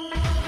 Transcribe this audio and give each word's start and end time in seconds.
Música 0.00 0.43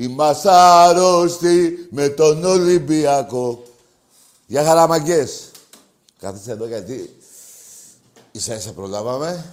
Είμαστε 0.00 0.50
άρρωστοι 0.50 1.88
με 1.90 2.08
τον 2.08 2.44
Ολυμπιακό. 2.44 3.62
Για 4.46 4.64
χαραμαγκές. 4.64 5.50
Κάθεστε 6.20 6.52
εδώ 6.52 6.66
γιατί 6.66 7.16
ίσα 8.32 8.54
ίσα 8.54 8.72
προλάβαμε. 8.72 9.44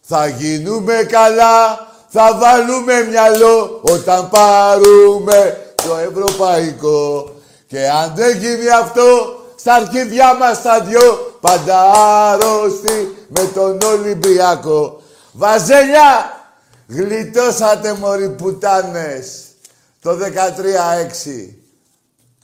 Θα 0.00 0.26
γίνουμε 0.26 1.06
καλά, 1.10 1.88
θα 2.08 2.38
βάλουμε 2.38 3.02
μυαλό 3.02 3.80
όταν 3.82 4.28
πάρουμε 4.28 5.72
το 5.74 5.96
ευρωπαϊκό. 5.96 7.34
Και 7.66 7.88
αν 7.88 8.12
δεν 8.14 8.38
γίνει 8.38 8.68
αυτό, 8.68 9.38
στα 9.56 9.74
αρχίδια 9.74 10.34
μας 10.34 10.62
τα 10.62 10.80
δυο, 10.80 11.36
πάντα 11.40 11.90
άρρωστοι 11.92 13.26
με 13.28 13.50
τον 13.54 13.78
Ολυμπιακό. 13.82 15.00
Βαζέλια, 15.32 16.33
Γλιτώσατε 16.86 17.92
μωροί 17.92 18.30
πουτάνες. 18.30 19.44
Το 20.00 20.10
13-6. 20.10 21.58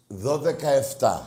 12-7. 0.08 1.20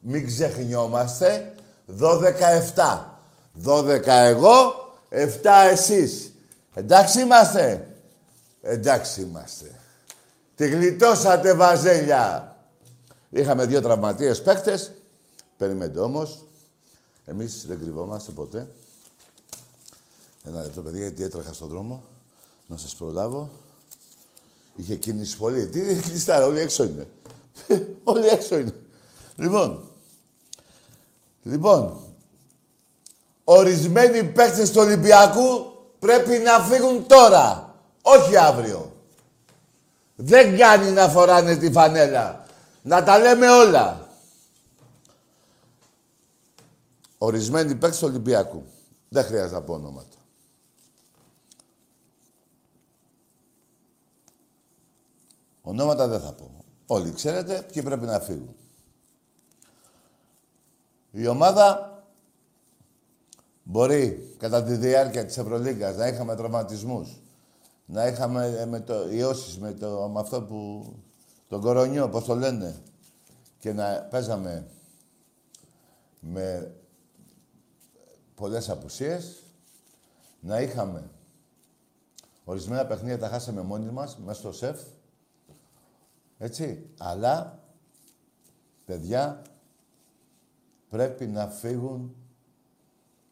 Μην 0.00 0.26
ξεχνιόμαστε. 0.26 1.54
12-7. 2.00 3.20
12 3.64 4.06
εγώ, 4.06 4.74
7 5.08 5.68
εσείς. 5.70 6.32
Εντάξει 6.74 7.20
είμαστε. 7.20 7.88
Εντάξει 8.62 9.20
είμαστε. 9.20 9.70
Τη 10.54 10.68
γλιτώσατε 10.68 11.54
βαζέλια. 11.54 12.56
Είχαμε 13.30 13.66
δύο 13.66 13.80
τραυματίες 13.80 14.42
παίκτες. 14.42 14.92
Περιμένετε 15.56 16.00
όμως. 16.00 16.44
Εμείς 17.24 17.64
δεν 17.66 17.78
κρυβόμαστε 17.78 18.32
ποτέ. 18.32 18.68
Ένα 20.44 20.62
λεπτό, 20.62 20.80
παιδιά, 20.80 21.00
γιατί 21.00 21.22
έτρεχα 21.22 21.52
στον 21.52 21.68
δρόμο 21.68 22.04
να 22.66 22.76
σας 22.76 22.94
προλάβω. 22.94 23.50
Είχε 24.76 24.96
κίνηση 24.96 25.36
πολύ. 25.36 25.66
Τι 25.66 25.94
κλειστάρα, 25.94 26.46
όλοι 26.46 26.60
έξω 26.60 26.84
είναι. 26.84 27.08
όλοι 28.04 28.26
έξω 28.26 28.58
είναι. 28.58 28.74
Λοιπόν, 29.36 29.90
λοιπόν, 31.42 32.00
ορισμένοι 33.44 34.24
παίκτες 34.24 34.70
του 34.70 34.80
Ολυμπιακού 34.80 35.72
πρέπει 35.98 36.38
να 36.38 36.60
φύγουν 36.60 37.06
τώρα, 37.06 37.74
όχι 38.02 38.36
αύριο. 38.36 38.92
Δεν 40.16 40.56
κάνει 40.56 40.90
να 40.90 41.08
φοράνε 41.08 41.56
τη 41.56 41.70
φανέλα. 41.70 42.46
Να 42.82 43.02
τα 43.02 43.18
λέμε 43.18 43.50
όλα. 43.50 44.08
Ορισμένοι 47.18 47.74
παίκτες 47.74 47.98
του 47.98 48.06
Ολυμπιακού. 48.08 48.64
Δεν 49.08 49.24
χρειάζεται 49.24 49.54
να 49.54 49.62
πω 49.62 49.72
ονόματα. 49.74 50.15
Ονόματα 55.68 56.08
δεν 56.08 56.20
θα 56.20 56.32
πω. 56.32 56.64
Όλοι 56.86 57.12
ξέρετε 57.12 57.66
ποιοι 57.72 57.82
πρέπει 57.82 58.04
να 58.04 58.20
φύγουν. 58.20 58.56
Η 61.10 61.26
ομάδα 61.26 61.92
μπορεί 63.62 64.34
κατά 64.38 64.62
τη 64.62 64.74
διάρκεια 64.74 65.24
της 65.26 65.38
Ευρωλίγκας 65.38 65.96
να 65.96 66.06
είχαμε 66.06 66.36
τραυματισμούς, 66.36 67.22
να 67.86 68.06
είχαμε 68.06 68.46
ε, 68.46 68.66
με 68.66 68.80
το, 68.80 69.10
ιώσεις 69.10 69.58
με, 69.58 69.72
το, 69.72 70.08
με 70.08 70.20
αυτό 70.20 70.42
που... 70.42 70.86
τον 71.48 71.60
κορονιό, 71.60 72.08
πώς 72.08 72.24
το 72.24 72.34
λένε, 72.34 72.76
και 73.58 73.72
να 73.72 74.06
παίζαμε 74.10 74.66
με 76.20 76.74
πολλές 78.34 78.68
απουσίες, 78.68 79.42
να 80.40 80.60
είχαμε 80.60 81.10
ορισμένα 82.44 82.86
παιχνίδια 82.86 83.18
τα 83.18 83.28
χάσαμε 83.28 83.62
μόνοι 83.62 83.90
μας, 83.90 84.18
μέσα 84.18 84.38
στο 84.38 84.52
σεφ, 84.52 84.80
έτσι. 86.38 86.90
Αλλά, 86.98 87.62
παιδιά, 88.84 89.42
πρέπει 90.88 91.26
να 91.26 91.46
φύγουν 91.46 92.14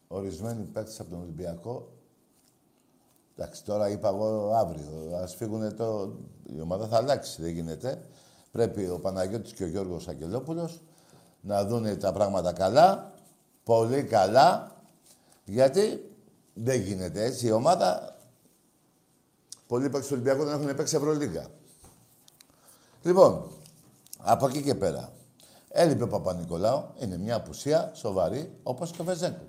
ορισμένοι 0.07 0.63
παίκτες 0.63 0.99
από 0.99 1.09
τον 1.09 1.21
Ολυμπιακό. 1.21 1.93
Εντάξει, 3.37 3.63
τώρα 3.63 3.89
είπα 3.89 4.07
εγώ 4.07 4.53
αύριο. 4.53 5.15
Ας 5.15 5.35
φύγουν 5.35 5.75
το... 5.75 6.17
Η 6.55 6.61
ομάδα 6.61 6.87
θα 6.87 6.97
αλλάξει, 6.97 7.41
δεν 7.41 7.51
γίνεται. 7.51 8.01
Πρέπει 8.51 8.89
ο 8.89 8.99
Παναγιώτης 8.99 9.53
και 9.53 9.63
ο 9.63 9.67
Γιώργος 9.67 10.07
Αγγελόπουλος 10.07 10.81
να 11.41 11.65
δουν 11.65 11.99
τα 11.99 12.13
πράγματα 12.13 12.53
καλά, 12.53 13.13
πολύ 13.63 14.03
καλά, 14.03 14.75
γιατί 15.45 16.11
δεν 16.53 16.81
γίνεται 16.81 17.23
έτσι. 17.23 17.47
Η 17.47 17.51
ομάδα 17.51 18.15
Πολλοί 19.67 19.89
παίκτες 19.89 20.07
του 20.07 20.13
Ολυμπιακού 20.13 20.43
δεν 20.43 20.53
έχουν 20.53 20.75
παίξει 20.75 20.95
Ευρωλίγκα. 20.95 21.47
Λοιπόν, 23.05 23.51
από 24.17 24.47
εκεί 24.47 24.61
και 24.61 24.75
πέρα. 24.75 25.11
Έλειπε 25.69 26.03
ο 26.03 26.07
Παπα-Νικολάου. 26.07 26.83
Είναι 26.99 27.17
μια 27.17 27.35
απουσία 27.35 27.91
σοβαρή, 27.93 28.59
όπως 28.63 28.91
και 28.91 29.01
ο 29.01 29.03
Βεζέγκου. 29.03 29.47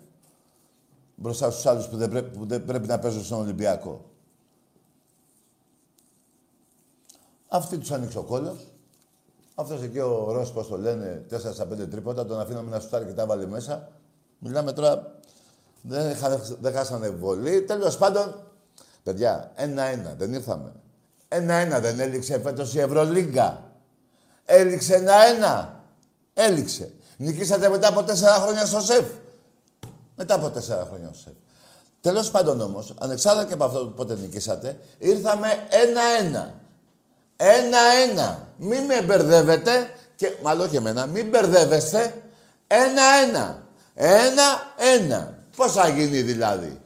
Μπροστά 1.15 1.51
στους 1.51 1.67
άλλους 1.67 1.89
που 1.89 1.97
δεν, 1.97 2.11
πρέπει, 2.11 2.39
που 2.39 2.47
δεν 2.47 2.65
πρέπει 2.65 2.87
να 2.87 2.99
παίζουν 2.99 3.25
στον 3.25 3.41
Ολυμπιακό. 3.41 4.05
Αυτή 7.49 7.79
τους 7.79 7.91
άνοιξε 7.91 8.19
ο 8.19 8.23
κόλλος. 8.23 8.73
Αυτός 9.55 9.83
εκεί 9.83 9.99
ο 9.99 10.33
Ρος, 10.33 10.53
πώς 10.53 10.69
το 10.69 10.79
λένε, 10.79 11.27
4 11.31 11.53
στα 11.53 11.67
5 11.67 11.91
τρίποτα, 11.91 12.27
τον 12.27 12.41
αφήναμε 12.41 12.71
να 12.71 12.81
σουτάρει 12.81 13.05
και 13.07 13.13
τα 13.13 13.27
βάλει 13.27 13.47
μέσα. 13.47 13.89
Μιλάμε 14.39 14.73
τώρα, 14.73 15.19
δεν, 15.83 16.17
δεν 16.61 16.73
χάσανε 16.73 17.09
βολή. 17.09 17.63
Τέλος 17.63 17.97
πάντων, 17.97 18.35
παιδιά, 19.03 19.53
ένα-ένα, 19.55 20.15
δεν 20.15 20.33
ήρθαμε. 20.33 20.73
Ένα-ένα 21.37 21.81
δεν 21.81 22.01
έληξε 22.01 22.41
φέτος 22.41 22.75
η 22.75 22.81
Ευρωλίγκα. 22.81 23.63
Έληξε 24.45 24.95
ένα-ένα. 24.95 25.81
Έληξε. 26.35 26.93
Νικήσατε 27.17 27.69
μετά 27.69 27.89
από 27.89 28.03
τέσσερα 28.03 28.35
χρόνια 28.35 28.67
στο 28.67 28.81
ΣΕΦ. 28.81 29.07
Μετά 30.17 30.35
από 30.35 30.51
τέσσερα 30.51 30.87
χρόνια 30.91 31.09
στο 31.13 31.19
ΣΕΦ. 31.19 31.35
Τέλος 32.01 32.31
πάντων 32.31 32.61
όμως, 32.61 32.95
ανεξάρτητα 33.01 33.47
και 33.47 33.53
από 33.53 33.65
αυτό 33.65 33.79
που 33.79 33.93
πότε 33.93 34.17
νικήσατε, 34.17 34.79
ήρθαμε 34.99 35.49
ένα-ένα. 35.69 36.55
Ένα-ένα. 37.37 38.49
Μην 38.57 38.85
με 38.85 39.03
μπερδεύετε 39.03 39.91
και 40.17 40.33
μάλλον 40.43 40.71
και 40.71 40.77
εμένα, 40.77 41.07
μην 41.07 41.29
μπερδεύεστε. 41.29 42.23
Ένα-ένα. 42.67 43.63
Ένα-ένα. 43.95 45.39
Πώς 45.57 45.73
θα 45.73 45.89
γίνει 45.89 46.23
δηλαδή. 46.23 46.81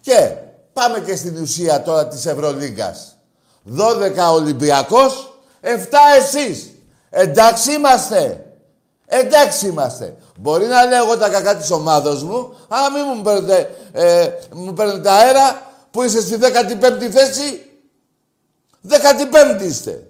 Και 0.00 0.36
πάμε 0.72 1.00
και 1.00 1.16
στην 1.16 1.36
ουσία 1.42 1.82
τώρα 1.82 2.08
της 2.08 2.26
Ευρωλίγκας. 2.26 3.11
12 3.64 4.32
Ολυμπιακός, 4.32 5.38
7 5.60 5.98
εσείς. 6.18 6.70
Εντάξει 7.10 7.72
είμαστε. 7.72 8.46
Εντάξει 9.06 9.66
είμαστε. 9.66 10.16
Μπορεί 10.38 10.66
να 10.66 10.84
λέω 10.84 11.16
τα 11.16 11.28
κακά 11.28 11.56
της 11.56 11.70
ομάδος 11.70 12.22
μου, 12.22 12.54
αλλά 12.68 12.90
μην 12.90 13.02
μου 13.14 13.22
παίρνετε, 13.22 13.76
ε, 13.92 14.30
μου 14.52 14.72
παίρνετε 14.72 15.10
αέρα 15.10 15.72
που 15.90 16.02
είσαι 16.02 16.20
στη 16.20 16.38
15η 16.40 17.08
θέση. 17.10 17.70
15η 18.88 19.62
είστε. 19.62 20.06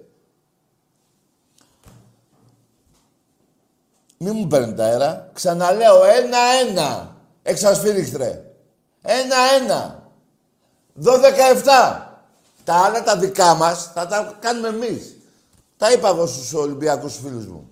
Μην 4.17 4.33
μου 4.35 4.47
παίρνετε 4.47 4.83
αέρα. 4.83 5.29
Ξαναλέω 5.33 6.03
ένα-ένα. 6.03 7.15
Εξασφύριχτρε. 7.43 8.43
Ένα-ένα. 9.01 10.09
12-17. 11.03 12.12
Τα 12.63 12.73
άλλα 12.73 13.03
τα 13.03 13.17
δικά 13.17 13.53
μας 13.53 13.91
θα 13.93 14.07
τα 14.07 14.37
κάνουμε 14.39 14.67
εμείς. 14.67 15.15
Τα 15.77 15.91
είπα 15.91 16.07
εγώ 16.07 16.25
στους 16.25 16.53
Ολυμπιακούς 16.53 17.15
φίλους 17.23 17.47
μου. 17.47 17.69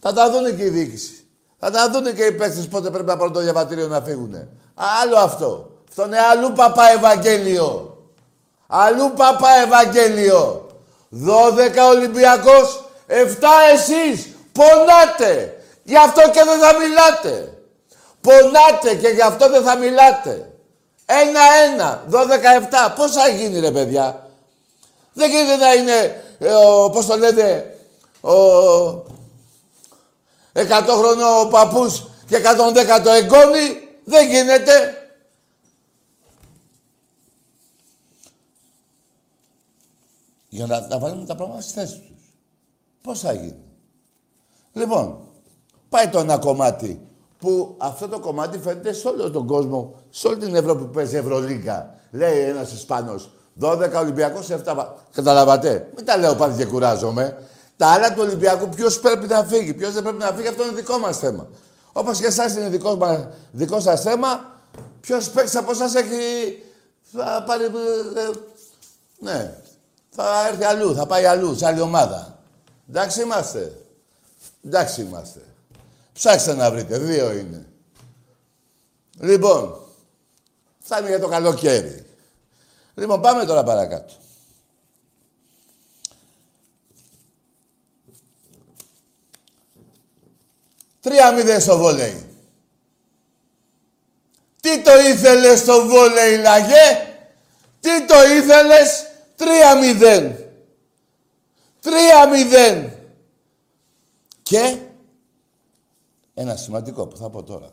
Θα 0.00 0.12
τα 0.12 0.30
δούνε 0.30 0.50
και 0.50 0.64
η 0.64 0.68
διοίκηση. 0.68 1.26
Θα 1.58 1.70
τα 1.70 1.90
δούνε 1.90 2.12
και 2.12 2.24
οι 2.24 2.32
παίκτες 2.32 2.68
πότε 2.68 2.90
πρέπει 2.90 3.08
να 3.08 3.16
πάρουν 3.16 3.32
το 3.32 3.40
διαβατήριο 3.40 3.88
να 3.88 4.00
φύγουν. 4.00 4.48
Άλλο 4.74 5.16
αυτό. 5.16 5.70
Αυτό 5.88 6.04
είναι 6.06 6.18
αλλού 6.20 6.52
παπά 6.52 6.90
Ευαγγέλιο. 6.90 7.98
Αλλού 8.66 9.12
παπά 9.16 9.48
Ευαγγέλιο. 9.64 10.66
12 11.10 11.88
Ολυμπιακός, 11.90 12.84
7 13.06 13.48
εσείς. 13.72 14.28
Πονάτε. 14.52 15.64
Γι' 15.82 15.96
αυτό 15.96 16.20
και 16.30 16.42
δεν 16.44 16.60
θα 16.60 16.72
μιλάτε. 16.78 17.58
Πονάτε 18.20 18.94
και 18.94 19.08
γι' 19.08 19.22
αυτό 19.22 19.50
δεν 19.50 19.62
θα 19.62 19.76
μιλάτε. 19.76 20.53
Ένα-ένα, 21.06 22.04
12-7. 22.10 22.94
Πώς 22.96 23.12
θα 23.12 23.28
γίνει 23.28 23.60
ρε 23.60 23.70
παιδιά; 23.70 24.30
Δεν 25.12 25.30
γίνεται 25.30 25.56
να 25.56 25.72
είναι, 25.72 26.24
ε, 26.38 26.54
ο, 26.54 26.90
πώς 26.90 27.06
το 27.06 27.16
λένε, 27.16 27.76
ο 28.20 28.32
100 30.52 30.94
χρονών 30.98 31.46
ο 31.46 31.48
παππούς 31.48 32.06
και 32.26 32.36
110 32.36 33.00
το 33.02 33.10
εγγόνι. 33.10 33.88
Δεν 34.04 34.30
γίνεται. 34.30 34.98
Για 40.48 40.66
να 40.66 40.86
τα 40.86 40.98
βάλουμε 40.98 41.26
τα 41.26 41.34
πράγματα 41.34 41.60
στη 41.60 41.72
θέση 41.72 41.98
τους. 41.98 42.16
Πώς 43.02 43.20
θα 43.20 43.32
γίνει; 43.32 43.62
Λοιπόν, 44.72 45.28
πάει 45.88 46.08
το 46.08 46.18
ένα 46.18 46.38
κομμάτι 46.38 47.13
που 47.44 47.74
αυτό 47.78 48.08
το 48.08 48.18
κομμάτι 48.18 48.58
φαίνεται 48.58 48.92
σε 48.92 49.08
όλο 49.08 49.30
τον 49.30 49.46
κόσμο, 49.46 49.94
σε 50.10 50.26
όλη 50.26 50.36
την 50.36 50.54
Ευρώπη 50.54 50.82
που 50.82 50.90
παίζει 50.90 51.16
Ευρωλίγκα. 51.16 51.94
Λέει 52.10 52.38
ένας 52.38 52.72
Ισπανός, 52.72 53.30
12 53.60 54.00
Ολυμπιακός, 54.00 54.50
7 54.50 54.96
Καταλαβατε. 55.12 55.88
Μην 55.96 56.04
τα 56.04 56.16
λέω 56.16 56.34
πάλι 56.34 56.54
και 56.54 56.64
κουράζομαι. 56.64 57.36
Τα 57.76 57.86
άλλα 57.86 58.12
του 58.12 58.20
Ολυμπιακού, 58.20 58.68
ποιος 58.68 59.00
πρέπει 59.00 59.26
να 59.26 59.44
φύγει, 59.44 59.74
ποιος 59.74 59.92
δεν 59.92 60.02
πρέπει 60.02 60.18
να 60.18 60.32
φύγει, 60.32 60.48
αυτό 60.48 60.62
είναι 60.62 60.72
δικό 60.72 60.98
μας 60.98 61.18
θέμα. 61.18 61.46
Όπως 61.92 62.20
και 62.20 62.26
εσάς 62.26 62.56
είναι 62.56 62.68
δικό, 62.68 62.96
μας, 62.96 63.26
δικό 63.52 63.80
σας 63.80 64.02
θέμα, 64.02 64.52
ποιος 65.00 65.30
παίξει 65.30 65.56
από 65.56 65.70
εσάς 65.70 65.94
έχει. 65.94 66.16
Θα 67.12 67.44
πάρει. 67.46 67.64
Ε, 67.64 67.70
ναι. 69.18 69.54
Θα 70.10 70.24
έρθει 70.48 70.64
αλλού, 70.64 70.94
θα 70.94 71.06
πάει 71.06 71.24
αλλού, 71.24 71.54
σε 71.54 71.66
άλλη 71.66 71.80
ομάδα. 71.80 72.38
Εντάξει 72.88 73.22
είμαστε. 73.22 73.72
Εντάξει 74.64 75.00
είμαστε. 75.00 75.40
Ψάξτε 76.14 76.54
να 76.54 76.70
βρείτε, 76.70 76.98
δύο 76.98 77.32
είναι. 77.32 77.66
Λοιπόν, 79.20 79.86
φτάνει 80.78 81.08
για 81.08 81.20
το 81.20 81.28
καλοκαίρι. 81.28 82.06
Λοιπόν, 82.94 83.20
πάμε 83.20 83.44
τώρα 83.44 83.62
παρακάτω. 83.62 84.12
Τρία 91.00 91.32
μηδέν 91.32 91.60
στο 91.60 91.76
βόλεϊ. 91.76 92.26
Τι 94.60 94.82
το 94.82 94.98
ήθελες 94.98 95.58
στο 95.58 95.86
βόλεϊ, 95.86 96.36
Λαγέ; 96.36 97.16
Τι 97.80 98.06
το 98.06 98.14
ήθελες; 98.24 99.06
Τρία 99.36 99.76
μηδέν. 99.76 100.36
Τρία 101.80 102.28
μηδέν. 102.28 102.92
Και 104.42 104.78
ένα 106.34 106.56
σημαντικό 106.56 107.06
που 107.06 107.16
θα 107.16 107.30
πω 107.30 107.42
τώρα. 107.42 107.72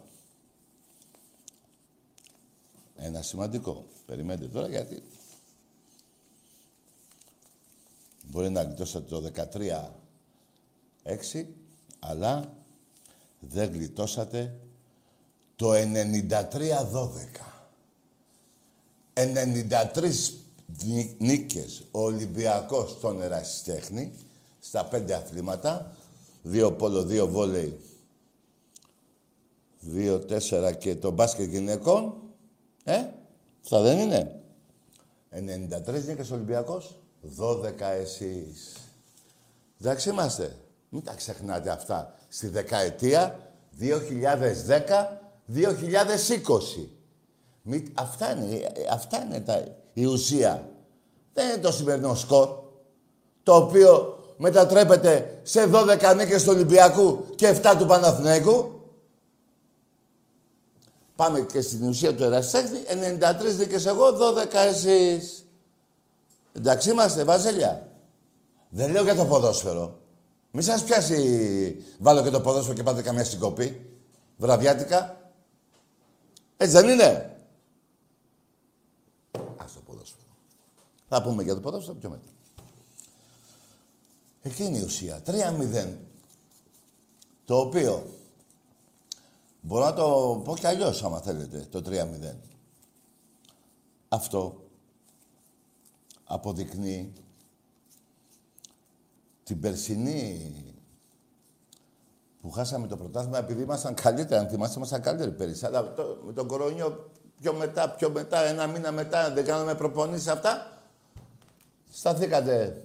Ένα 2.96 3.22
σημαντικό. 3.22 3.86
Περιμένετε 4.06 4.48
τώρα 4.48 4.68
γιατί 4.68 5.04
μπορεί 8.24 8.50
να 8.50 8.64
γλιτώσετε 8.64 9.06
το 9.06 9.32
13-6, 11.04 11.46
αλλά 12.00 12.54
δεν 13.40 13.72
γλιτώσατε 13.72 14.60
το 15.56 15.72
93-12. 15.74 15.82
93 19.14 20.12
νίκες 21.18 21.84
ο 21.92 22.02
Ολυμπιακός 22.02 22.92
στον 22.92 23.22
Ερασιτέχνη 23.22 24.14
στα 24.60 24.86
πέντε 24.86 25.14
αθλήματα, 25.14 25.96
δύο 26.44 26.72
πόλο, 26.72 27.04
δύο 27.04 27.28
βόλεϊ, 27.28 27.80
δύο 29.82 30.20
τέσσερα 30.20 30.72
και 30.72 30.96
το 30.96 31.12
μπάσκετ 31.12 31.50
γυναικών. 31.50 32.14
Ε, 32.84 33.04
αυτά 33.64 33.82
δεν 33.82 33.98
είναι. 33.98 34.42
93 35.32 35.38
νίκες 36.08 36.32
ο 36.32 36.34
Ολυμπιακός, 36.34 37.00
12 37.38 37.92
εσείς. 38.02 38.76
Εντάξει 39.82 40.10
είμαστε. 40.10 40.56
Μην 40.90 41.04
τα 41.04 41.14
ξεχνάτε 41.14 41.70
αυτά 41.70 42.16
στη 42.28 42.48
δεκαετία 42.48 43.40
2010-2020. 43.80 43.86
αυτά 47.94 48.32
είναι, 48.32 48.72
αυτά 48.92 49.24
είναι 49.24 49.40
τα, 49.40 49.64
η 49.94 50.06
ουσία. 50.06 50.70
Δεν 51.34 51.50
είναι 51.50 51.58
το 51.58 51.72
σημερινό 51.72 52.16
σκορ, 52.16 52.50
το 53.44 53.56
οποίο 53.56 54.20
μετατρέπεται 54.38 55.40
σε 55.44 55.70
12 55.74 56.16
νίκες 56.18 56.44
του 56.44 56.52
Ολυμπιακού 56.54 57.26
και 57.36 57.60
7 57.64 57.76
του 57.78 57.86
Παναθηναϊκού. 57.86 58.81
Πάμε 61.22 61.42
και 61.42 61.62
στην 61.62 61.88
ουσία 61.88 62.16
του 62.16 62.24
Ερασιτέχνη, 62.24 62.80
93 62.88 63.56
νίκες 63.58 63.86
εγώ, 63.86 64.12
12 64.12 64.54
εσείς. 64.54 65.46
Εντάξει 66.54 66.90
είμαστε, 66.90 67.24
Βαζέλια. 67.24 67.90
Δεν 68.70 68.92
λέω 68.92 69.04
για 69.04 69.16
το 69.16 69.26
ποδόσφαιρο. 69.26 70.00
Μη 70.52 70.62
σας 70.62 70.84
πιάσει, 70.84 71.86
βάλω 72.00 72.24
και 72.24 72.30
το 72.30 72.42
ποδόσφαιρο 72.42 72.76
και 72.76 72.84
πάτε 72.84 73.02
καμιά 73.02 73.24
συγκοπή. 73.24 73.90
Βραδιάτικα. 74.38 75.32
Έτσι 76.58 76.74
δεν 76.74 76.90
είναι. 76.90 77.38
Ας 79.58 79.74
το 79.74 79.80
ποδόσφαιρο. 79.86 80.24
Θα 81.08 81.22
πούμε 81.22 81.44
για 81.44 81.54
το 81.54 81.60
ποδόσφαιρο 81.60 81.98
πιο 81.98 82.10
μετά. 82.10 82.30
Εκείνη 84.42 84.80
η 84.80 84.84
ουσία. 84.84 85.22
3-0. 85.26 85.98
Το 87.46 87.58
οποίο 87.58 88.06
μπορώ 89.62 89.86
να 89.86 89.94
το 89.94 90.42
πω 90.44 90.56
κι 90.56 90.68
αλλιώς 90.68 91.04
άμα 91.04 91.22
θέλετε 91.22 91.66
το 91.70 91.82
3-0. 91.86 92.36
Αυτό 94.08 94.64
αποδεικνύει 96.24 97.14
την 99.44 99.60
περσινή 99.60 100.52
που 102.42 102.52
χάσαμε 102.52 102.88
το 102.88 102.98
πρωτάθλημα 102.98 103.38
επειδή 103.38 103.62
ήμασταν 103.62 103.94
καλύτερα. 103.94 104.42
Αν 104.42 104.50
θυμάστε, 104.50 104.76
ήμασταν 104.78 105.02
καλύτεροι 105.02 105.32
πέρυσι. 105.32 105.66
Αλλά 105.66 105.94
το, 105.94 106.22
με 106.26 106.34
τον 106.34 106.48
κορονοϊό 106.48 107.10
πιο 107.40 107.54
μετά, 107.54 107.90
πιο 107.90 108.10
μετά, 108.10 108.42
ένα 108.42 108.68
μήνα 108.68 108.92
μετά, 108.92 109.32
δεν 109.34 109.46
κάναμε 109.46 109.76
προπονήσεις 109.76 110.28
αυτά. 110.28 110.82
Σταθήκατε 111.92 112.84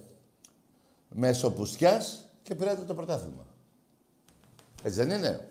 μέσω 1.09 1.51
πουστιάς 1.51 2.29
και 2.43 2.55
πήρατε 2.55 2.81
το 2.81 2.93
πρωτάθλημα. 2.93 3.45
Έτσι 4.83 5.03
δεν 5.03 5.17
είναι; 5.17 5.49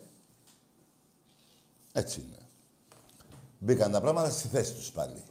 Έτσι 1.96 2.20
είναι. 2.20 2.38
Μπήκαν 3.58 3.92
τα 3.92 4.00
πράγματα 4.00 4.30
στη 4.30 4.48
θέση 4.48 4.74
τους 4.74 4.92
πάλι. 4.92 5.22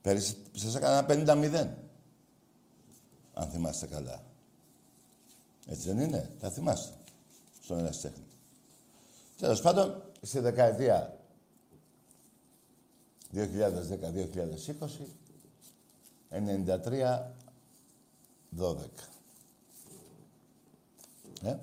Πέρυσι 0.00 0.36
σας 0.52 0.74
έκανα 0.74 1.06
50-0. 1.08 1.68
Αν 3.32 3.50
θυμάστε 3.50 3.86
καλά. 3.86 4.24
Έτσι 5.66 5.88
δεν 5.88 6.00
είναι; 6.00 6.32
Τα 6.40 6.50
θυμάστε. 6.50 6.94
Στον 7.62 7.78
ερασιτέχνη. 7.78 8.24
Τέλος 9.38 9.60
πάντων, 9.60 10.02
στη 10.22 10.38
δεκαετία 10.38 11.18
2010-2020, 13.32 13.44
93-12. 16.30 16.78
Ε; 21.42 21.56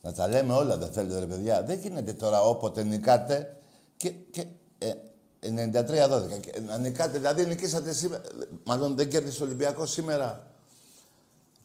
Να 0.00 0.12
τα 0.12 0.28
λέμε 0.28 0.54
όλα, 0.54 0.76
δεν 0.76 0.92
θέλετε 0.92 1.18
ρε 1.18 1.26
παιδιά. 1.26 1.62
Δεν 1.62 1.78
γίνεται 1.78 2.12
τώρα 2.12 2.42
όποτε 2.42 2.82
νικάτε 2.82 3.56
και, 3.96 4.10
και 4.10 4.46
ε, 4.78 4.92
93-12. 5.40 6.62
Να 6.66 6.78
νικάτε, 6.78 7.18
δηλαδή 7.18 7.46
νικήσατε 7.46 7.92
σήμερα, 7.92 8.22
μάλλον 8.64 8.96
δεν 8.96 9.08
κέρδισε 9.08 9.42
ο 9.42 9.46
Ολυμπιακός 9.46 9.90
σήμερα 9.90 10.46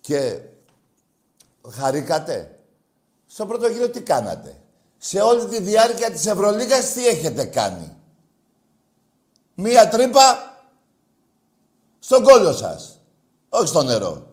και 0.01 0.39
χαρήκατε. 1.69 2.57
Στο 3.27 3.45
πρώτο 3.45 3.67
γύρο 3.67 3.89
τι 3.89 4.01
κάνατε; 4.01 4.57
Σε 4.97 5.21
όλη 5.21 5.45
τη 5.45 5.61
διάρκεια 5.61 6.11
της 6.11 6.25
Ευρωλίγας 6.25 6.93
τι 6.93 7.07
έχετε 7.07 7.45
κάνει; 7.45 7.95
Μία 9.55 9.89
τρύπα 9.89 10.57
στον 11.99 12.23
κόλλο 12.23 12.53
σας. 12.53 12.99
Όχι 13.49 13.67
στο 13.67 13.83
νερό. 13.83 14.32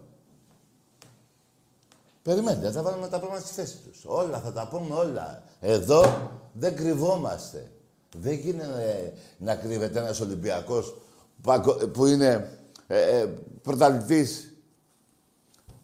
Περιμένετε, 2.22 2.70
θα 2.70 2.82
βάλουμε 2.82 3.08
τα 3.08 3.18
πράγματα 3.18 3.46
στη 3.46 3.54
θέση 3.54 3.76
τους. 3.76 4.04
Όλα, 4.06 4.40
θα 4.40 4.52
τα 4.52 4.68
πούμε 4.68 4.94
όλα. 4.94 5.42
Εδώ 5.60 6.30
δεν 6.52 6.76
κρυβόμαστε. 6.76 7.70
Δεν 8.16 8.32
γίνεται 8.32 9.12
να 9.38 9.54
κρύβεται 9.54 9.98
ένας 9.98 10.20
Ολυμπιακός 10.20 10.96
που 11.92 12.06
είναι 12.06 12.58
ε, 12.86 13.18
ε, 13.18 13.26
πρωταλητής 13.62 14.54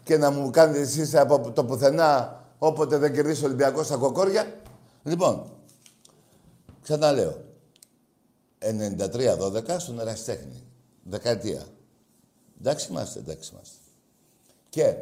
και 0.02 0.16
να 0.16 0.31
μου 0.31 0.50
κάνετε 0.50 0.81
εσείς 0.81 1.14
από 1.14 1.52
το 1.52 1.64
πουθενά 1.64 2.45
όποτε 2.59 2.97
δεν 2.97 3.12
κερδίσει 3.12 3.43
ο 3.43 3.47
Ολυμπιακός 3.47 3.87
στα 3.87 3.97
κοκόρια. 3.97 4.61
Λοιπόν, 5.02 5.50
ξαναλέω. 6.83 7.45
93-12 8.59 9.76
στον 9.78 10.00
Εραστέχνη. 10.00 10.62
Δεκαετία. 11.02 11.66
Εντάξει 12.61 12.90
είμαστε, 12.90 13.19
εντάξει 13.19 13.50
είμαστε. 13.52 13.76
Και 14.69 14.97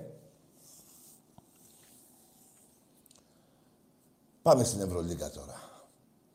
πάμε 4.44 4.64
στην 4.64 4.80
Ευρωλίγα 4.80 5.30
τώρα. 5.30 5.60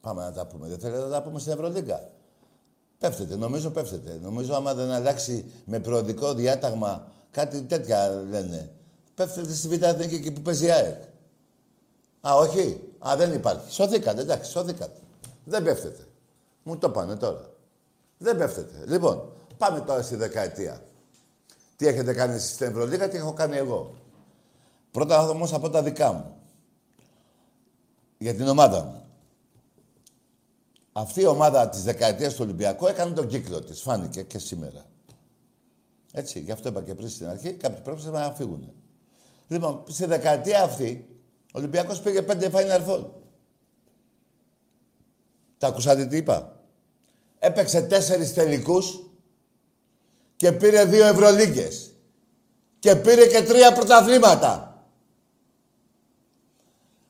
Πάμε 0.02 0.24
να 0.24 0.32
τα 0.32 0.46
πούμε. 0.46 0.68
Δεν 0.68 0.80
θέλετε 0.80 1.04
να 1.04 1.10
τα 1.10 1.22
πούμε 1.22 1.40
στην 1.40 1.52
Ευρωλίγα. 1.52 2.10
Πέφτετε, 2.98 3.36
νομίζω 3.36 3.70
πέφτετε. 3.70 4.20
Νομίζω 4.22 4.56
άμα 4.56 4.74
δεν 4.74 4.92
αλλάξει 4.92 5.52
με 5.66 5.80
προοδικό 5.80 6.34
διάταγμα 6.34 7.08
κάτι 7.32 7.62
τέτοια 7.62 8.10
λένε. 8.30 8.72
Πέφτετε 9.16 9.54
στη 9.54 9.68
Β' 9.68 9.84
Εθνική 9.84 10.16
εκεί 10.16 10.32
που 10.32 10.42
παίζει 10.42 10.66
η 10.66 10.72
ΑΕΚ. 10.72 11.02
Α, 12.28 12.36
όχι. 12.36 12.82
Α, 13.08 13.16
δεν 13.18 13.34
υπάρχει. 13.34 13.72
Σωθήκατε, 13.72 14.22
εντάξει, 14.22 14.52
σωθήκατε. 14.52 15.00
Δεν 15.44 15.64
πέφτετε. 15.64 16.08
Μου 16.64 16.78
το 16.78 16.90
πάνε 16.90 17.16
τώρα. 17.16 17.50
Δεν 18.18 18.38
πέφτετε. 18.38 18.84
Λοιπόν, 18.88 19.32
πάμε 19.58 19.80
τώρα 19.80 20.02
στη 20.02 20.16
δεκαετία. 20.16 20.82
Τι 21.76 21.88
έχετε 21.88 22.14
κάνει 22.14 22.36
εσείς 22.36 22.52
στην 22.52 22.68
Ευρωλίγα, 22.68 23.10
τι 23.10 23.18
έχω 23.18 23.34
κάνει 23.34 23.58
εγώ. 23.58 23.94
Πρώτα 24.92 25.30
όμως 25.30 25.54
από 25.54 25.70
τα 25.70 25.84
δικά 25.84 26.14
μου. 26.14 26.39
Για 28.22 28.36
την 28.36 28.48
ομάδα 28.48 28.84
μου. 28.84 29.04
Αυτή 30.92 31.22
η 31.22 31.26
ομάδα 31.26 31.70
της 31.70 31.84
δεκαετίας 31.84 32.34
του 32.34 32.40
Ολυμπιακού 32.44 32.88
έκανε 32.88 33.14
τον 33.14 33.28
κύκλο 33.28 33.62
της. 33.62 33.82
Φάνηκε 33.82 34.22
και 34.22 34.40
σήμερα. 34.40 34.86
Έτσι, 36.12 36.40
γι' 36.40 36.52
αυτό 36.52 36.70
είπα 36.70 36.82
και 36.82 36.96
πριν 36.96 37.10
στην 37.10 37.28
αρχή, 37.28 37.54
κάποιοι 37.54 37.82
πρέπει 37.84 38.02
να 38.12 38.32
φύγουν. 38.32 38.74
Λοιπόν, 39.48 39.84
στη 39.88 40.06
δεκαετία 40.06 40.64
αυτή, 40.64 41.08
ο 41.46 41.58
Ολυμπιακός 41.60 42.02
πήγε 42.02 42.22
πέντε 42.22 42.50
Final 42.54 42.88
Four. 42.88 43.06
Τα 45.58 45.68
ακούσατε 45.68 46.06
τι 46.06 46.18
είπα; 46.18 46.60
Έπαιξε 47.40 47.82
τέσσερις 47.82 48.34
τελικούς 48.34 49.04
και 50.36 50.52
πήρε 50.52 50.86
δύο 50.86 51.06
Ευρωλίγκες. 51.06 51.92
Και 52.80 52.96
πήρε 52.96 53.28
και 53.28 53.44
τρία 53.44 53.74
πρωταθλήματα. 53.74 54.69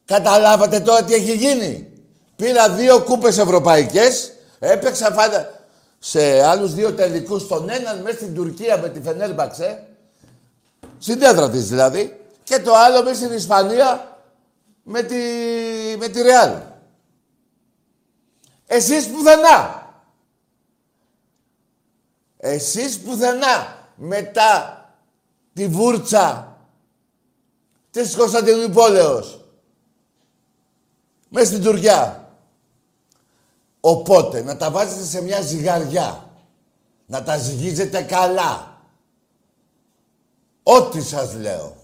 Καταλάβατε 0.10 0.80
τώρα 0.80 1.04
τι 1.04 1.14
έχει 1.14 1.34
γίνει. 1.34 1.92
Πήρα 2.36 2.70
δύο 2.70 3.04
κούπες 3.04 3.38
ευρωπαϊκές, 3.38 4.32
έπαιξα 4.60 5.12
φάντα 5.12 5.68
σε 6.00 6.44
άλλους 6.44 6.74
δύο 6.74 6.94
τελικούς, 6.94 7.48
τον 7.48 7.70
έναν 7.70 8.02
μέσα 8.02 8.16
στην 8.16 8.34
Τουρκία 8.34 8.78
με 8.78 8.90
τη 8.90 9.02
Φενέρμπαξε, 9.02 9.84
στην 11.00 11.20
τέτρα 11.20 11.50
της 11.50 11.70
δηλαδή, 11.70 12.20
και 12.44 12.60
το 12.60 12.74
άλλο 12.74 13.04
μέσα 13.04 13.16
στην 13.16 13.32
Ισπανία 13.32 14.18
με 14.84 15.02
τη, 15.02 15.16
με 15.98 16.08
τη 16.08 16.22
Ρεάλ. 16.22 16.52
Εσείς 18.68 19.08
πουθενά. 19.08 19.88
Εσείς 22.38 23.00
πουθενά. 23.00 23.78
Μετά 23.96 24.84
τη 25.54 25.68
βούρτσα 25.68 26.58
της 27.92 28.16
Κωνσταντινούπολεως. 28.16 29.39
Μέσα 31.30 31.46
στην 31.46 31.64
Τουρκία. 31.64 32.30
Οπότε, 33.80 34.44
να 34.44 34.58
τα 34.58 34.72
βάζετε 34.72 35.04
σε 35.04 35.22
μια 35.22 35.42
ζυγαριά. 35.42 36.30
Να 37.06 37.24
τα 37.24 37.38
ζυγίζετε 37.38 38.02
καλά. 38.02 38.82
Ό,τι 40.64 41.02
σας 41.02 41.34
λέω. 41.34 41.76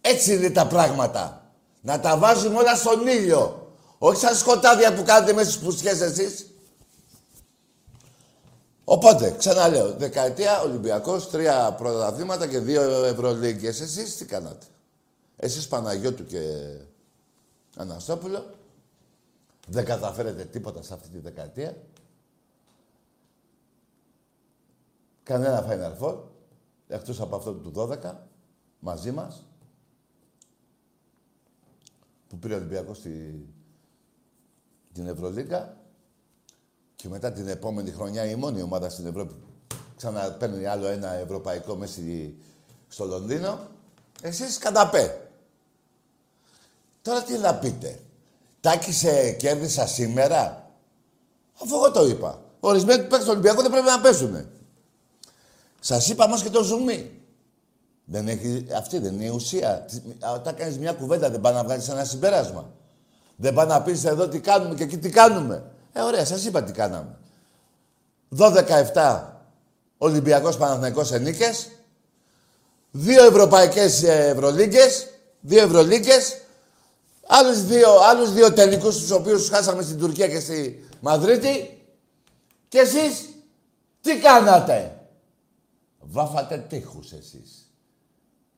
Έτσι 0.00 0.34
είναι 0.34 0.50
τα 0.50 0.66
πράγματα. 0.66 1.50
Να 1.80 2.00
τα 2.00 2.16
βάζουμε 2.16 2.58
όλα 2.58 2.76
στον 2.76 3.06
ήλιο. 3.06 3.72
Όχι 3.98 4.20
σαν 4.20 4.36
σκοτάδια 4.36 4.94
που 4.94 5.02
κάνετε 5.02 5.32
μέσα 5.32 5.50
στις 5.50 5.62
πουστιές 5.62 6.00
εσείς. 6.00 6.50
Οπότε, 8.84 9.34
ξαναλέω, 9.38 9.92
δεκαετία 9.92 10.60
Ολυμπιακός, 10.60 11.30
τρία 11.30 11.74
πρωταθλήματα 11.78 12.46
και 12.46 12.58
δύο 12.58 13.04
Ευρωλίγκες. 13.04 13.80
Εσείς 13.80 14.16
τι 14.16 14.24
κάνατε; 14.24 14.66
Εσείς 15.36 15.68
Παναγιώτου 15.68 16.26
και 16.26 16.40
Αναστόπουλο. 17.76 18.54
Δεν 19.68 19.84
καταφέρετε 19.84 20.44
τίποτα 20.44 20.82
σε 20.82 20.94
αυτή 20.94 21.08
τη 21.08 21.18
δεκαετία. 21.18 21.76
Κανένα 25.22 25.66
Final 25.68 26.02
Four, 26.02 26.18
εκτός 26.88 27.20
από 27.20 27.36
αυτό 27.36 27.52
του 27.54 27.72
12, 27.74 28.14
μαζί 28.78 29.10
μας, 29.10 29.44
που 32.28 32.38
πήρε 32.38 32.54
ο 32.54 32.56
Ολυμπιακός 32.56 32.96
στη, 32.96 33.46
την 34.92 35.06
Ευρωλίγκα 35.06 35.76
και 36.96 37.08
μετά 37.08 37.32
την 37.32 37.48
επόμενη 37.48 37.90
χρονιά 37.90 38.24
η 38.24 38.34
μόνη 38.34 38.62
ομάδα 38.62 38.88
στην 38.88 39.06
Ευρώπη 39.06 39.34
ξαναπαίρνει 39.96 40.64
άλλο 40.64 40.86
ένα 40.86 41.12
ευρωπαϊκό 41.12 41.76
μέση 41.76 42.36
στο 42.88 43.04
Λονδίνο. 43.04 43.68
Εσείς 44.22 44.58
καταπέ. 44.58 45.25
Τώρα 47.06 47.22
τι 47.22 47.38
να 47.38 47.54
πείτε. 47.54 47.98
Τάκη 48.60 48.92
σε 48.92 49.30
κέρδισα 49.30 49.86
σήμερα; 49.86 50.70
Αφού 51.62 51.74
εγώ 51.74 51.90
το 51.90 52.06
είπα. 52.06 52.42
Ορισμένοι 52.60 53.02
που 53.02 53.08
παίξουν 53.08 53.30
Ολυμπιακό 53.30 53.62
δεν 53.62 53.70
πρέπει 53.70 53.86
να 53.86 54.00
πέσουν. 54.00 54.46
Σας 55.80 56.08
είπα 56.08 56.24
όμως 56.24 56.42
και 56.42 56.50
το 56.50 56.62
ζουμί. 56.62 57.10
Δεν 58.04 58.28
έχει, 58.28 58.66
αυτή 58.76 58.98
δεν 58.98 59.14
είναι 59.14 59.24
η 59.24 59.28
ουσία. 59.28 59.86
Όταν 60.34 60.54
κάνεις 60.54 60.78
μια 60.78 60.92
κουβέντα, 60.92 61.30
δεν 61.30 61.40
πάει 61.40 61.54
να 61.54 61.64
βγάλεις 61.64 61.88
ένα 61.88 62.04
συμπέρασμα. 62.04 62.70
Δεν 63.36 63.54
πάει 63.54 63.66
να 63.66 63.82
πεις 63.82 64.04
εδώ 64.04 64.28
τι 64.28 64.40
κάνουμε 64.40 64.74
και 64.74 64.82
εκεί 64.82 64.98
τι 64.98 65.10
κάνουμε. 65.10 65.64
Ε, 65.92 66.00
ωραία, 66.00 66.24
σας 66.24 66.44
είπα 66.44 66.62
τι 66.62 66.72
κάναμε. 66.72 67.18
12-17 68.36 69.22
Ολυμπιακός 69.98 70.56
Παναθηναϊκός 70.56 71.06
σε 71.06 71.18
νίκες. 71.18 71.68
Δύο 72.90 73.24
Ευρωπαϊκές 73.24 74.02
Ευρωλίγκες. 74.02 75.06
Δύο 75.40 75.62
Ευρωλίγκες. 75.62 76.40
Άλλους 77.26 77.64
δύο, 77.64 77.98
άλλους 78.00 78.32
δύο 78.32 78.52
τελικούς 78.52 78.96
τους 78.96 79.10
οποίους 79.10 79.48
χάσαμε 79.48 79.82
στην 79.82 79.98
Τουρκία 79.98 80.28
και 80.28 80.40
στη 80.40 80.86
Μαδρίτη. 81.00 81.84
Και 82.68 82.78
εσείς 82.78 83.28
Τι 84.00 84.18
κάνατε; 84.18 85.08
Βάφατε 86.00 86.58
τείχους 86.58 87.12
εσείς. 87.12 87.72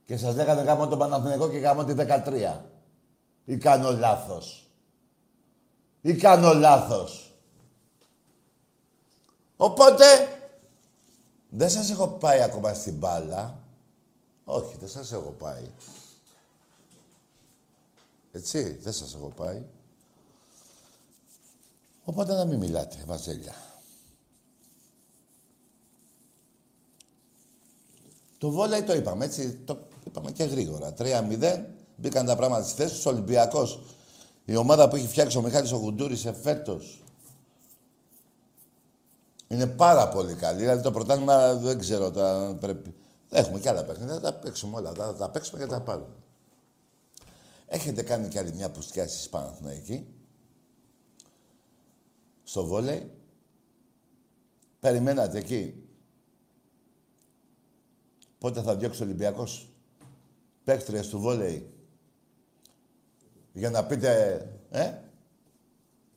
Και 0.05 0.17
σας 0.17 0.35
λέγανε 0.35 0.63
γάμο 0.63 0.89
τον 0.89 0.99
Παναθηναϊκό 0.99 1.49
και 1.49 1.59
γάμο 1.59 1.85
τη 1.85 1.93
13. 1.93 2.65
Ή 3.45 3.57
κάνω 3.57 3.93
λάθος. 3.93 4.71
Ή 6.01 6.15
κάνω 6.15 6.55
λάθος. 6.55 7.39
Οπότε, 9.57 10.05
δεν 11.49 11.71
σας 11.71 11.91
έχω 11.91 12.09
πάει 12.09 12.43
ακόμα 12.43 12.75
στην 12.75 12.95
μπάλα. 12.95 13.59
Όχι, 14.45 14.77
δεν 14.81 14.89
σας 14.89 15.13
έχω 15.13 15.35
πάει. 15.39 15.71
Έτσι, 18.39 18.79
δεν 18.83 18.93
σας 18.93 19.15
έχω 19.15 19.33
πάει. 19.37 19.63
Οπότε 22.05 22.35
να 22.35 22.45
μην 22.45 22.59
μιλάτε, 22.59 22.97
Βασίλια. 23.07 23.55
Το 28.39 28.51
βόλεϊ 28.51 28.83
το 28.83 28.95
είπαμε, 28.95 29.25
έτσι, 29.25 29.53
το 29.65 29.79
είπαμε 30.05 30.31
και 30.31 30.45
γρήγορα. 30.45 30.95
3-0, 30.99 31.65
μπήκαν 31.97 32.27
τα 32.27 32.37
πράγματα 32.37 32.63
στις 32.63 32.75
θέσεις. 32.75 33.07
Ο 33.07 33.11
Ολυμπιακός, 33.11 33.81
η 34.45 34.57
ομάδα 34.57 34.89
που 34.89 34.97
έχει 34.97 35.09
φτιάξει 35.09 35.37
ο 35.39 35.43
Μιχάλης 35.43 35.73
ο 35.73 35.77
Γουντούρης 35.77 36.25
εφέτος, 36.25 37.03
είναι 39.49 39.67
πάρα 39.67 40.09
πολύ 40.09 40.35
καλή. 40.35 40.59
Δηλαδή 40.59 40.83
το 40.83 40.91
πρωτάθλημα 40.91 41.55
δεν 41.55 41.79
ξέρω, 41.79 42.11
τα 42.11 42.57
πρέπει... 42.61 42.95
Έχουμε 43.31 43.59
και 43.61 43.69
άλλα 43.69 43.85
παιχνίδια, 43.85 44.15
θα 44.15 44.21
τα 44.21 44.33
παίξουμε 44.33 44.77
όλα, 44.77 44.93
θα 44.93 45.15
τα 45.15 45.31
παίξουμε 45.31 45.59
και 45.59 45.71
θα 45.71 45.77
τα 45.77 45.83
πάρουμε. 45.83 46.15
Έχετε 47.71 48.03
κάνει 48.03 48.29
κι 48.29 48.39
άλλη 48.39 48.53
μια 48.55 48.71
πουστιά 48.71 49.03
εσείς 49.03 49.29
Παναθηναϊκοί, 49.29 50.07
στο 52.43 52.67
βόλεϊ. 52.67 53.11
Περιμένατε 54.81 55.39
εκεί. 55.39 55.83
Πότε 58.39 58.63
θα 58.63 58.77
διώξει 58.77 59.03
ο 59.03 59.05
Ολυμπιακός 59.05 59.73
παίκτριες 60.65 61.09
του 61.09 61.19
βόλεϊ; 61.21 61.73
Για 63.53 63.71
να 63.71 63.87
πείτε, 63.87 64.41
ε, 64.71 64.93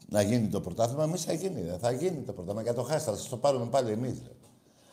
να 0.08 0.22
γίνει 0.22 0.48
το 0.48 0.62
πρωτάθλημα, 0.62 1.04
εμείς 1.04 1.24
θα 1.24 1.34
γίνει. 1.34 1.62
Δεν 1.62 1.80
θα 1.80 1.92
γίνει 1.92 2.22
το 2.22 2.34
πρωτάθλημα. 2.34 2.62
Για 2.62 2.74
το 2.74 2.84
χάστα, 2.84 3.12
θα 3.12 3.18
σας 3.18 3.30
το 3.30 3.38
πάρουμε 3.38 3.70
πάλι 3.70 3.92
εμείς. 3.92 4.22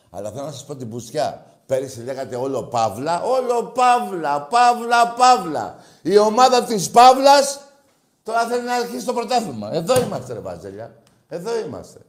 Αλλά 0.09 0.31
θέλω 0.31 0.43
να 0.43 0.51
σας 0.51 0.65
πω 0.65 0.75
την 0.75 0.89
πουστιά. 0.89 1.58
Πέρυσι 1.69 2.03
λέγατε 2.03 2.35
όλο 2.35 2.63
Παύλα, 2.63 3.21
όλο 3.23 3.63
Παύλα, 3.63 4.41
Παύλα, 4.41 5.13
Παύλα. 5.17 5.75
Η 6.01 6.17
ομάδα 6.17 6.63
της 6.63 6.89
Παύλας 6.89 7.59
τώρα 8.23 8.47
θέλει 8.47 8.63
να 8.63 8.73
αρχίσει 8.73 9.05
το 9.05 9.13
πρωτάθλημα. 9.13 9.73
Εδώ 9.73 10.01
είμαστε, 10.01 10.33
ρε 10.33 10.39
Βαζέλια. 10.39 10.95
Εδώ 11.27 11.59
είμαστε. 11.59 11.99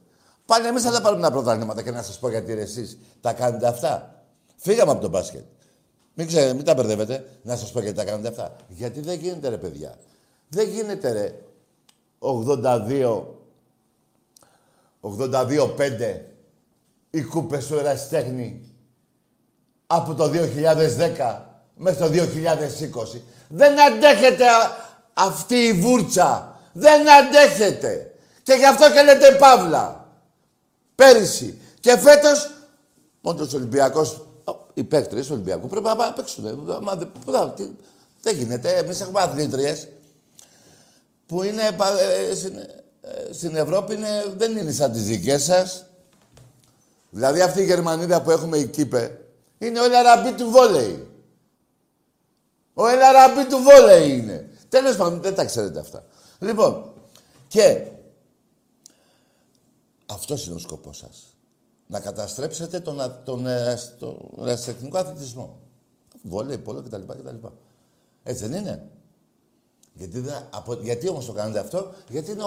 Πάλι 0.45 0.67
εμείς 0.67 0.83
θα 0.83 0.91
τα 0.91 1.01
πάρουμε 1.01 1.21
τα 1.21 1.31
πρωτάθληματα 1.31 1.81
και 1.81 1.91
να 1.91 2.01
σας 2.01 2.19
πω 2.19 2.29
γιατί 2.29 2.51
εσείς 2.51 2.97
τα 3.21 3.33
κάνετε 3.33 3.67
αυτά. 3.67 4.23
Φύγαμε 4.55 4.91
από 4.91 5.01
το 5.01 5.09
μπάσκετ. 5.09 5.43
Μην, 6.13 6.27
ξέρετε, 6.27 6.53
μην 6.53 6.65
τα 6.65 6.73
μπερδεύετε. 6.73 7.29
Να 7.41 7.55
σας 7.55 7.71
πω 7.71 7.79
γιατί 7.79 7.97
τα 7.97 8.03
κάνετε 8.03 8.27
αυτά. 8.27 8.55
Γιατί 8.67 8.99
δεν 8.99 9.19
γίνεται, 9.19 9.49
ρε 9.49 9.57
παιδιά. 9.57 9.95
Δεν 10.49 10.69
γίνεται, 10.69 11.11
ρε. 11.11 11.35
82, 12.19 13.23
82-5 15.01 16.21
οι 17.09 17.21
κούπες 17.21 17.67
του 17.67 17.75
Ερασιτέχνη 17.75 18.70
από 19.93 20.13
το 20.13 20.23
2010 20.23 21.37
μέχρι 21.75 21.99
το 21.99 22.09
2020. 23.15 23.21
Δεν 23.47 23.81
αντέχετε 23.81 24.45
αυτή 25.13 25.55
η 25.55 25.73
βούρτσα. 25.73 26.59
Δεν 26.73 27.11
αντέχετε. 27.11 28.13
Και 28.43 28.53
γι' 28.53 28.65
αυτό 28.65 28.91
και 28.91 29.01
λέτε 29.01 29.35
Παύλα. 29.39 30.07
Πέρυσι. 30.95 31.61
Και 31.79 31.97
φέτος, 31.97 32.51
μόνο 33.21 33.43
ο 33.43 33.55
Ολυμπιακός, 33.55 34.25
οι 34.73 34.83
παίκτες 34.83 35.25
του 35.25 35.33
Ολυμπιακού 35.33 35.67
πρέπει 35.67 35.85
να 35.85 36.13
παίξουν. 36.13 36.43
Δεν 38.21 38.35
γίνεται. 38.35 38.69
Εμείς 38.77 39.01
έχουμε 39.01 39.21
αθλήτριες 39.21 39.87
που 41.25 41.43
είναι, 41.43 41.61
ε, 41.61 42.31
ε, 43.01 43.33
στην 43.33 43.55
Ευρώπη 43.55 43.93
είναι, 43.93 44.25
δεν 44.37 44.57
είναι 44.57 44.71
σαν 44.71 44.91
τις 44.91 45.03
δικές 45.03 45.43
σας. 45.43 45.85
Δηλαδή 47.09 47.41
αυτή 47.41 47.61
η 47.61 47.65
Γερμανίδα 47.65 48.21
που 48.21 48.31
έχουμε 48.31 48.57
η 48.57 48.67
Κύπε 48.67 49.20
είναι 49.61 49.79
ο 49.79 49.83
Ελαραμπή 49.83 50.31
του 50.33 50.49
βόλεϊ. 50.49 51.07
Ο 52.73 52.87
Ελαραμπή 52.87 53.45
του 53.47 53.57
βόλεϊ 53.57 54.17
είναι. 54.17 54.49
Τέλος 54.69 54.95
πάντων, 54.95 55.21
δεν 55.21 55.35
τα 55.35 55.45
ξέρετε 55.45 55.79
αυτά. 55.79 56.05
Λοιπόν, 56.39 56.93
και 57.47 57.87
αυτός 60.05 60.45
είναι 60.45 60.55
ο 60.55 60.59
σκοπός 60.59 60.97
σας. 60.97 61.35
Να 61.87 61.99
καταστρέψετε 61.99 62.79
τον, 62.79 63.21
τον, 63.25 63.47
ε, 63.47 63.77
τον, 63.99 64.17
αθλητισμό. 64.93 65.59
Βόλεϊ, 66.21 66.57
πόλο 66.57 66.81
κτλ. 66.81 67.01
κτλ. 67.01 67.47
Έτσι 68.23 68.47
δεν 68.47 68.59
είναι; 68.59 68.87
Γιατί, 69.93 70.19
δεν, 70.19 70.47
από, 70.49 70.73
γιατί 70.73 71.09
όμως 71.09 71.25
το 71.25 71.31
κάνετε 71.31 71.59
αυτό, 71.59 71.93
γιατί 72.07 72.31
είναι 72.31 72.43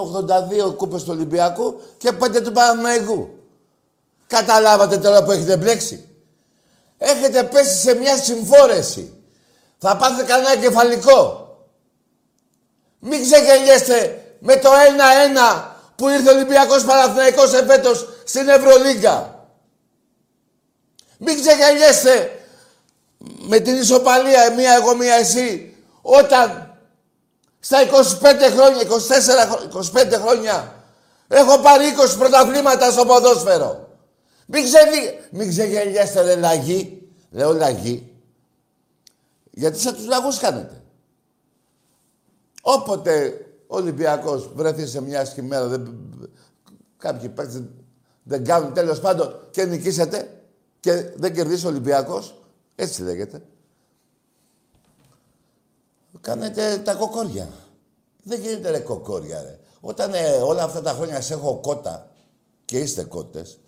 82 0.67 0.75
κούπες 0.75 1.03
του 1.03 1.11
Ολυμπιακού 1.11 1.79
και 1.97 2.11
5 2.21 2.41
του 2.43 2.51
Παναμαϊκού. 2.51 3.29
Καταλάβατε 4.27 4.97
τώρα 4.97 5.23
που 5.23 5.31
έχετε 5.31 5.57
μπλέξει. 5.57 6.14
Έχετε 7.07 7.43
πέσει 7.43 7.77
σε 7.77 7.93
μια 7.93 8.17
συμφόρεση. 8.17 9.13
Θα 9.77 9.97
πάθετε 9.97 10.23
κανένα 10.23 10.55
κεφαλικό. 10.55 11.49
Μην 12.99 13.21
ξεγελιέστε 13.21 14.23
με 14.39 14.55
το 14.55 14.69
1-1 14.69 15.63
που 15.95 16.09
ήρθε 16.09 16.29
ο 16.29 16.33
Ολυμπιακός 16.33 16.83
Παναθηναϊκός 16.85 17.53
εφέτος 17.53 18.07
στην 18.23 18.49
Ευρωλίγκα. 18.49 19.45
Μην 21.17 21.41
ξεγελιέστε 21.41 22.39
με 23.47 23.59
την 23.59 23.75
ισοπαλία, 23.75 24.51
μία 24.51 24.73
εγώ, 24.73 24.95
μία 24.95 25.15
εσύ, 25.15 25.75
όταν 26.01 26.77
στα 27.59 27.77
25 27.81 28.51
χρόνια, 28.55 28.81
24, 28.81 30.13
25 30.13 30.19
χρόνια 30.21 30.73
έχω 31.27 31.57
πάρει 31.59 31.85
20 32.13 32.17
πρωταβλήματα 32.17 32.91
στο 32.91 33.05
ποδόσφαιρο. 33.05 33.84
Μην, 34.45 34.63
ξεδι... 34.63 35.19
Μην 35.31 35.49
ξεγελιάστε 35.49 36.21
ρε 36.21 36.35
λαγί. 36.35 37.09
Λέω 37.31 37.53
λαγί. 37.53 38.15
Γιατί 39.51 39.79
σαν 39.79 39.95
τους 39.95 40.05
λαγούς 40.05 40.37
κάνετε. 40.37 40.83
Όποτε 42.61 43.45
ο 43.67 43.75
Ολυμπιακός 43.75 44.51
βρεθεί 44.53 44.87
σε 44.87 45.01
μια 45.01 45.25
σχημέρα, 45.25 45.67
δεν... 45.67 45.97
κάποιοι 46.97 47.29
παίκτες 47.29 47.63
δεν 48.23 48.43
κάνουν 48.43 48.73
τέλος 48.73 48.99
πάντων 48.99 49.47
και 49.51 49.65
νικήσετε 49.65 50.41
και 50.79 50.93
δεν 51.15 51.33
κερδίσει 51.33 51.65
ο 51.65 51.69
Ολυμπιακός, 51.69 52.41
έτσι 52.75 53.01
λέγεται. 53.01 53.41
Κάνετε 56.21 56.77
τα 56.77 56.93
κοκόρια. 56.93 57.49
Δεν 58.23 58.41
γίνεται 58.41 58.69
ρε 58.69 58.79
κοκόρια 58.79 59.41
ρε. 59.41 59.59
Όταν 59.81 60.13
ε, 60.13 60.29
όλα 60.31 60.63
αυτά 60.63 60.81
τα 60.81 60.91
χρόνια 60.91 61.21
σε 61.21 61.33
έχω 61.33 61.55
κότα 61.55 62.11
και 62.65 62.79
είστε 62.79 63.03
κότες 63.03 63.59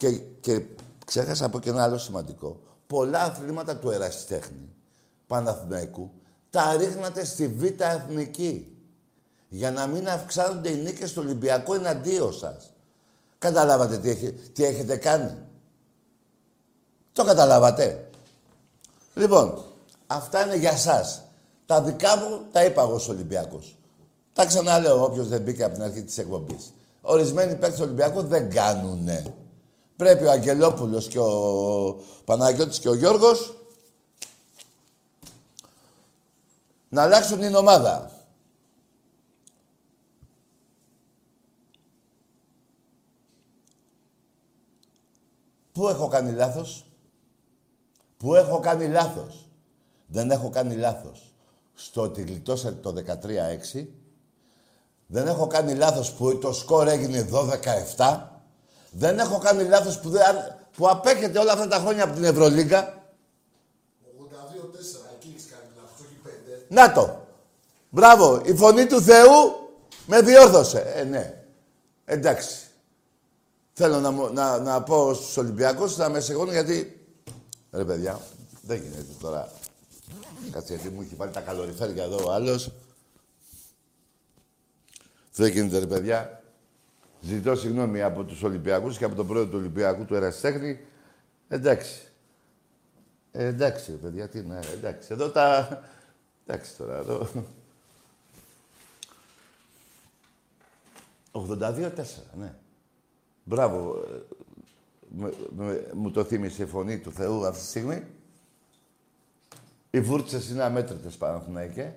και, 0.00 0.10
και 0.40 0.62
ξέχασα 1.06 1.44
από 1.44 1.60
και 1.60 1.70
ένα 1.70 1.82
άλλο 1.82 1.98
σημαντικό. 1.98 2.60
Πολλά 2.86 3.22
αθλήματα 3.22 3.76
του 3.76 3.90
ερασιτέχνη 3.90 4.74
Παναθηναϊκού 5.26 6.10
τα 6.50 6.76
ρίχνατε 6.76 7.24
στη 7.24 7.48
Β' 7.48 7.80
Εθνική 7.80 8.76
για 9.48 9.70
να 9.70 9.86
μην 9.86 10.08
αυξάνονται 10.08 10.70
οι 10.70 10.76
νίκες 10.76 11.12
του 11.12 11.22
Ολυμπιακού 11.24 11.74
εναντίον 11.74 12.32
σας. 12.32 12.72
Καταλάβατε 13.38 13.98
τι, 13.98 14.32
τι 14.32 14.64
έχετε 14.64 14.96
κάνει; 14.96 15.36
Το 17.12 17.24
καταλάβατε; 17.24 18.10
Λοιπόν, 19.14 19.64
αυτά 20.06 20.46
είναι 20.46 20.56
για 20.56 20.76
σας. 20.76 21.22
Τα 21.66 21.82
δικά 21.82 22.16
μου 22.16 22.40
τα 22.52 22.64
είπα 22.64 22.82
εγώ 22.82 22.98
στους 22.98 23.14
Ολυμπιακούς. 23.14 23.76
Τα 24.32 24.46
ξαναλέω 24.46 25.04
όποιος 25.04 25.28
δεν 25.28 25.42
μπήκε 25.42 25.64
από 25.64 25.74
την 25.74 25.82
αρχή 25.82 26.02
της 26.02 26.18
εκπομπής. 26.18 26.72
Ορισμένοι 27.00 27.52
παίκτες 27.52 27.78
του 27.78 27.84
Ολυμπιακού 27.84 28.22
δεν 28.22 28.50
κάνουνε. 28.50 29.34
Πρέπει 30.00 30.24
ο 30.24 30.30
Αγγελόπουλος 30.30 31.08
και 31.08 31.18
ο 31.18 32.00
Παναγιώτης 32.24 32.78
και 32.78 32.88
ο 32.88 32.94
Γιώργος 32.94 33.54
να 36.88 37.02
αλλάξουν 37.02 37.40
την 37.40 37.54
ομάδα. 37.54 38.10
Πού 45.72 45.88
έχω 45.88 46.08
κάνει 46.08 46.32
λάθος; 46.32 46.86
Πού 48.16 48.34
έχω 48.34 48.60
κάνει 48.60 48.88
λάθος; 48.88 49.48
Δεν 50.06 50.30
έχω 50.30 50.50
κάνει 50.50 50.76
λάθος 50.76 51.34
στο 51.74 52.02
ότι 52.02 52.22
γλιτώσατε 52.22 52.80
το 52.80 52.92
13-6. 52.92 53.88
Δεν 55.06 55.26
έχω 55.26 55.46
κάνει 55.46 55.74
λάθος 55.74 56.12
που 56.12 56.38
το 56.38 56.52
σκορ 56.52 56.88
έγινε 56.88 57.28
12-7. 57.96 58.29
Δεν 58.90 59.18
έχω 59.18 59.38
κάνει 59.38 59.64
λάθος 59.64 60.00
που, 60.00 60.08
δεν, 60.10 60.22
που 60.76 60.88
απέχεται 60.88 61.38
όλα 61.38 61.52
αυτά 61.52 61.68
τα 61.68 61.76
χρόνια 61.76 62.04
από 62.04 62.14
την 62.14 62.24
Ευρωλίγκα. 62.24 62.82
82-4, 62.82 62.94
εκεί 65.14 65.34
έχεις 65.34 65.46
κάνει 65.50 65.64
λάθος, 65.76 66.06
όχι 66.06 66.20
5. 66.24 66.64
Να 66.68 66.92
το. 66.92 67.26
Μπράβο. 67.90 68.42
Η 68.44 68.54
φωνή 68.54 68.86
του 68.86 69.02
Θεού 69.02 69.68
με 70.06 70.20
διόρθωσε. 70.20 70.92
Ε, 70.94 71.04
ναι. 71.04 71.44
Εντάξει. 72.04 72.56
θέλω 73.72 74.00
να, 74.00 74.10
να, 74.10 74.58
να 74.58 74.82
πω 74.82 75.14
στους 75.14 75.36
Ολυμπιακούς 75.36 75.96
να 75.96 76.08
με 76.08 76.20
συγχωρούν 76.20 76.52
γιατί... 76.52 77.04
Ρε 77.72 77.84
παιδιά, 77.84 78.20
δεν 78.62 78.76
γίνεται 78.76 79.12
τώρα. 79.20 79.52
Κάτσε 80.50 80.74
γιατί 80.74 80.88
μου 80.88 81.02
έχει 81.02 81.14
βάλει 81.14 81.32
τα 81.32 81.40
καλοριφέρια 81.40 82.04
εδώ 82.04 82.26
ο 82.26 82.32
άλλος. 82.32 82.70
Δεν 85.34 85.52
γίνεται 85.52 85.78
ρε 85.78 85.86
παιδιά. 85.86 86.39
Ζητώ 87.20 87.56
συγγνώμη 87.56 88.02
από 88.02 88.24
τους 88.24 88.42
Ολυμπιακούς 88.42 88.98
και 88.98 89.04
από 89.04 89.14
τον 89.14 89.26
πρόεδρο 89.26 89.50
του 89.50 89.58
Ολυμπιακού 89.58 90.04
του 90.04 90.14
Εραστέχνη. 90.14 90.80
Εντάξει. 91.48 92.00
Ε, 93.32 93.44
εντάξει, 93.44 93.92
παιδιά, 93.92 94.28
τι 94.28 94.38
είναι, 94.38 94.60
εντάξει. 94.72 95.08
Εδώ 95.12 95.30
τα... 95.30 95.68
Εντάξει 96.46 96.76
τώρα, 96.76 96.96
εδώ... 96.96 97.28
82-4, 101.32 101.90
ναι. 102.38 102.54
Μπράβο. 103.44 104.04
Ε, 105.20 105.92
μου 105.94 106.10
το 106.10 106.24
θύμισε 106.24 106.62
η 106.62 106.66
φωνή 106.66 106.98
του 106.98 107.12
Θεού 107.12 107.46
αυτή 107.46 107.60
τη 107.60 107.66
στιγμή. 107.66 108.06
Οι 109.90 110.00
βούρτσες 110.00 110.48
είναι 110.48 110.62
αμέτρητες, 110.62 111.16
Παναθηναϊκέ. 111.16 111.94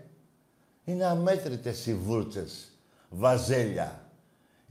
Είναι 0.84 1.06
αμέτρητες 1.06 1.86
οι 1.86 1.96
βούρτσες. 1.96 2.72
Βαζέλια. 3.10 4.03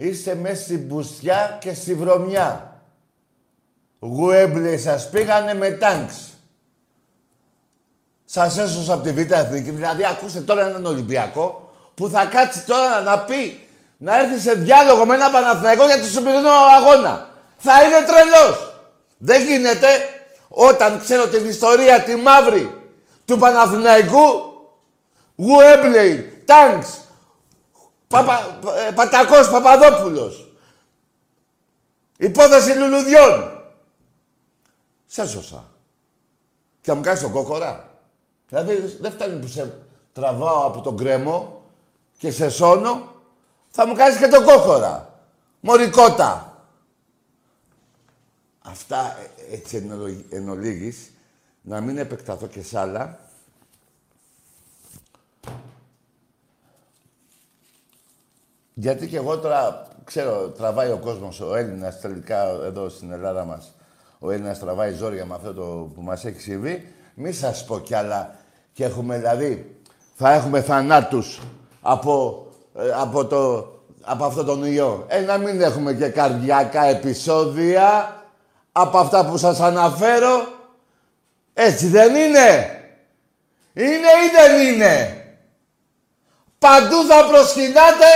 Είστε 0.02 0.34
μέσα 0.34 0.62
στην 0.62 0.78
μπουστιά 0.78 1.58
και 1.60 1.74
στη 1.74 1.94
βρωμιά. 1.94 2.80
Γουέμπλε 4.00 4.76
σας 4.76 5.10
πήγανε 5.10 5.54
με 5.54 5.70
τάγκς. 5.70 6.30
Σας 8.24 8.58
έσωσα 8.58 8.94
από 8.94 9.02
τη 9.02 9.12
Β' 9.12 9.32
Εθνική. 9.32 9.70
Δηλαδή, 9.70 10.04
ακούστε 10.04 10.40
τώρα 10.40 10.66
έναν 10.66 10.86
Ολυμπιακό 10.86 11.72
που 11.94 12.08
θα 12.08 12.24
κάτσει 12.24 12.64
τώρα 12.64 13.00
να 13.00 13.18
πει, 13.18 13.68
να 13.96 14.18
έρθει 14.18 14.38
σε 14.38 14.52
διάλογο 14.52 15.06
με 15.06 15.14
ένα 15.14 15.30
Παναθηναϊκό 15.30 15.86
για 15.86 15.98
το 15.98 16.04
σημερινό 16.04 16.50
αγώνα. 16.50 17.28
Θα 17.56 17.72
είναι 17.82 18.06
τρελός. 18.06 18.82
Δεν 19.18 19.42
γίνεται 19.42 19.88
όταν 20.48 21.00
ξέρω 21.00 21.26
την 21.28 21.48
ιστορία 21.48 22.02
τη 22.02 22.14
μαύρη 22.16 22.74
του 23.24 23.38
Παναθηναϊκού, 23.38 24.52
Γουέμπλεϊ, 25.36 26.42
Τάγκς, 26.44 27.00
Παπα, 28.12 28.58
ε, 28.88 28.92
Πατακός 28.92 29.50
Παπαδόπουλος. 29.50 30.52
Υπόθεση 32.16 32.72
λουλουδιών. 32.78 33.62
Σε 35.06 35.26
σώσα. 35.26 35.64
Και 36.80 36.90
θα 36.90 36.94
μου 36.94 37.02
κάνεις 37.02 37.20
τον 37.20 37.32
κόκορα. 37.32 37.88
Δηλαδή 38.48 38.96
δεν 39.00 39.12
φτάνει 39.12 39.40
που 39.40 39.46
σε 39.46 39.78
τραβάω 40.12 40.66
από 40.66 40.80
τον 40.80 40.96
κρέμο 40.96 41.62
και 42.18 42.30
σε 42.30 42.50
σώνω, 42.50 43.14
θα 43.70 43.86
μου 43.86 43.94
κάνεις 43.94 44.18
και 44.18 44.28
τον 44.28 44.44
κόκορα. 44.44 45.20
Μωρικότα. 45.60 46.56
Αυτά 48.62 49.16
ε, 49.18 49.54
έτσι 49.54 49.88
εν 50.30 50.48
ολίγης, 50.48 51.12
να 51.60 51.80
μην 51.80 51.98
επεκταθώ 51.98 52.46
και 52.46 52.62
σ' 52.62 52.74
άλλα. 52.74 53.18
Γιατί 58.74 59.08
και 59.08 59.16
εγώ 59.16 59.38
τώρα, 59.38 59.86
ξέρω, 60.04 60.48
τραβάει 60.48 60.90
ο 60.90 60.98
κόσμος, 60.98 61.40
ο 61.40 61.56
Έλληνας 61.56 62.00
τελικά 62.00 62.48
εδώ 62.64 62.88
στην 62.88 63.12
Ελλάδα 63.12 63.44
μας, 63.44 63.74
ο 64.18 64.30
Έλληνας 64.30 64.58
τραβάει 64.58 64.92
ζόρια 64.92 65.24
με 65.24 65.34
αυτό 65.34 65.54
το 65.54 65.90
που 65.94 66.02
μας 66.02 66.24
έχει 66.24 66.40
συμβεί. 66.40 66.94
Μη 67.14 67.32
σας 67.32 67.64
πω 67.64 67.78
κι 67.78 67.94
άλλα. 67.94 68.34
Και 68.72 68.84
έχουμε 68.84 69.16
δηλαδή, 69.16 69.80
θα 70.14 70.32
έχουμε 70.32 70.62
θανάτους 70.62 71.40
από, 71.82 72.46
ε, 72.78 72.92
από, 73.00 73.26
το, 73.26 73.72
από 74.02 74.24
αυτό 74.24 74.44
τον 74.44 74.64
ιό. 74.64 75.04
Ε, 75.08 75.20
να 75.20 75.38
μην 75.38 75.60
έχουμε 75.60 75.92
και 75.92 76.08
καρδιακά 76.08 76.84
επεισόδια 76.84 78.16
από 78.72 78.98
αυτά 78.98 79.26
που 79.26 79.36
σας 79.36 79.60
αναφέρω. 79.60 80.46
Έτσι 81.54 81.86
δεν 81.86 82.14
είναι. 82.14 82.80
Είναι 83.72 84.08
ή 84.24 84.30
δεν 84.36 84.66
είναι. 84.66 85.16
Παντού 86.58 87.04
θα 87.08 87.26
προσκυνάτε 87.28 88.06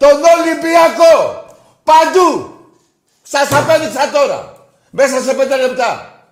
τον 0.00 0.20
Ολυμπιακό. 0.38 1.44
Παντού. 1.84 2.54
Σας 3.22 3.52
απέδειξα 3.52 4.10
τώρα. 4.10 4.66
Μέσα 4.90 5.20
σε 5.20 5.34
πέντε 5.34 5.56
λεπτά. 5.56 6.22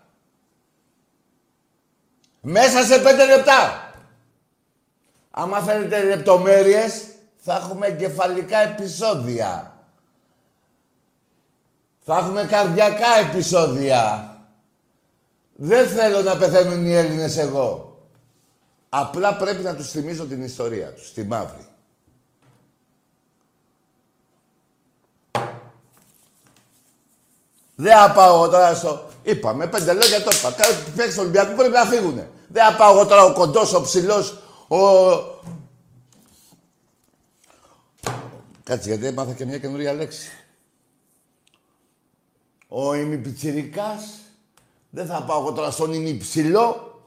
Μέσα 2.41 2.83
σε 2.85 2.99
πέντε 2.99 3.27
λεπτά. 3.27 3.93
Άμα 5.31 5.61
θέλετε 5.61 6.03
λεπτομέρειες, 6.03 7.05
θα 7.37 7.55
έχουμε 7.55 7.87
εγκεφαλικά 7.87 8.59
επεισόδια. 8.59 9.77
Θα 12.05 12.17
έχουμε 12.17 12.45
καρδιακά 12.45 13.19
επεισόδια. 13.29 14.33
Δεν 15.55 15.89
θέλω 15.89 16.23
να 16.23 16.37
πεθαίνουν 16.37 16.87
οι 16.87 16.95
Έλληνες 16.95 17.37
εγώ. 17.37 17.99
Απλά 18.89 19.37
πρέπει 19.37 19.63
να 19.63 19.75
τους 19.75 19.91
θυμίζω 19.91 20.25
την 20.25 20.43
ιστορία 20.43 20.93
τους, 20.93 21.13
τη 21.13 21.25
μαύρη. 21.25 21.67
Δεν 27.81 27.97
θα 27.97 28.13
πάω 28.13 28.35
εγώ 28.35 28.49
τώρα 28.49 28.75
στο... 28.75 29.05
Είπαμε, 29.23 29.67
πέντε 29.67 29.93
λόγια 29.93 30.23
το 30.23 30.31
είπα. 30.39 30.53
Κάτι 30.53 30.91
παίξεις 30.97 31.15
του 31.15 31.21
Ολυμπιακού 31.21 31.55
πρέπει 31.55 31.73
να 31.73 31.85
φύγουνε. 31.85 32.31
Δεν 32.49 32.65
θα 32.65 32.77
πάω 32.77 32.95
εγώ 32.95 33.07
τώρα 33.07 33.25
ο 33.25 33.33
κοντός, 33.33 33.75
ο 33.75 33.83
ψηλός, 33.83 34.39
ο... 34.69 34.79
Κάτσε 38.65 38.89
γιατί 38.89 39.07
έμαθα 39.07 39.33
και 39.33 39.45
μια 39.45 39.59
καινούργια 39.59 39.93
λέξη. 39.93 40.31
Ο 42.69 42.95
ημιπιτσιρικάς. 42.95 44.03
Δεν 44.91 45.07
θα 45.07 45.23
πάω 45.23 45.41
εγώ 45.41 45.53
τώρα 45.53 45.71
στον 45.71 45.93
ημιψηλό. 45.93 47.01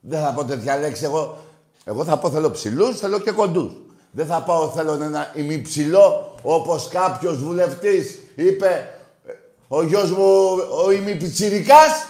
Δεν 0.00 0.22
θα 0.22 0.32
πω 0.32 0.44
τέτοια 0.44 0.78
λέξη 0.78 1.04
εγώ. 1.04 1.38
Εγώ 1.84 2.04
θα 2.04 2.18
πω 2.18 2.30
θέλω 2.30 2.50
ψηλούς, 2.50 2.98
θέλω 2.98 3.18
και 3.18 3.30
κοντούς. 3.30 3.72
Δεν 4.10 4.26
θα 4.26 4.42
πάω 4.42 4.68
θέλω 4.68 4.92
ένα 4.92 5.32
ημιψηλό 5.34 6.34
όπως 6.42 6.88
κάποιος 6.88 7.36
βουλευτής 7.38 8.18
είπε 8.34 8.96
ο 9.74 9.82
γιος 9.82 10.10
μου 10.10 10.24
ο 10.84 10.90
ημιπιτσιρικάς. 10.90 12.06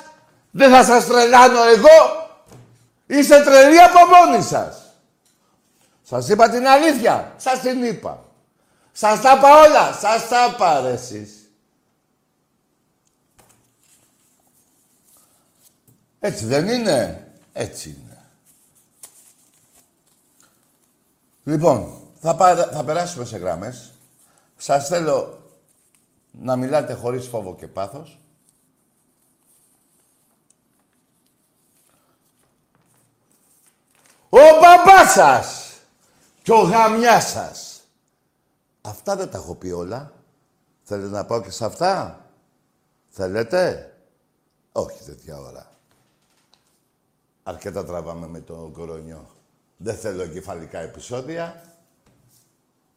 Δεν 0.51 0.71
θα 0.71 0.85
σας 0.85 1.07
τρελάνω 1.07 1.63
εγώ. 1.63 2.29
Είστε 3.07 3.43
τρελοί 3.43 3.81
από 3.81 3.99
μόνοι 4.07 4.43
σας. 4.43 4.83
Σας 6.03 6.29
είπα 6.29 6.49
την 6.49 6.67
αλήθεια. 6.67 7.35
Σας 7.37 7.61
την 7.61 7.85
είπα. 7.85 8.25
Σας 8.93 9.21
τα 9.21 9.35
είπα 9.37 9.61
όλα. 9.61 9.93
Σας 9.93 10.29
τα 10.29 10.47
είπα 10.53 10.81
ρε 10.81 10.93
εσείς. 10.93 11.51
Έτσι 16.21 16.45
δεν 16.45 16.69
είναι; 16.69 17.29
Έτσι 17.53 17.89
είναι. 17.89 18.19
Λοιπόν, 21.45 22.01
θα, 22.21 22.35
θα 22.73 22.85
περάσουμε 22.85 23.25
σε 23.25 23.37
γράμμες. 23.37 23.93
Σας 24.57 24.89
θέλω 24.89 25.42
να 26.41 26.57
μιλάτε 26.57 26.95
χωρίς 26.95 27.27
φόβο 27.27 27.55
και 27.55 27.69
πάθος. 27.69 28.19
Ο 34.29 34.39
μπαμπάς 34.61 35.13
σας 35.13 35.73
και 36.43 36.53
ο 36.53 36.61
γαμιάς 36.61 37.29
σας. 37.29 37.81
Αυτά 38.81 39.17
δεν 39.17 39.31
τα 39.31 39.39
έχω 39.39 39.55
πει 39.55 39.71
όλα. 39.71 40.13
Θέλετε 40.83 41.09
να 41.09 41.25
πάω 41.25 41.43
και 41.43 41.51
σε 41.51 41.65
αυτά; 41.65 42.23
Θέλετε; 43.09 43.93
Όχι 44.73 45.03
τέτοια 45.05 45.39
ώρα. 45.39 45.71
Αρκετά 47.43 47.85
τραβάμε 47.85 48.27
με 48.27 48.41
τον 48.41 48.73
κορονιό. 48.73 49.31
Δεν 49.77 49.97
θέλω 49.97 50.27
κεφαλικά 50.27 50.79
επεισόδια. 50.79 51.63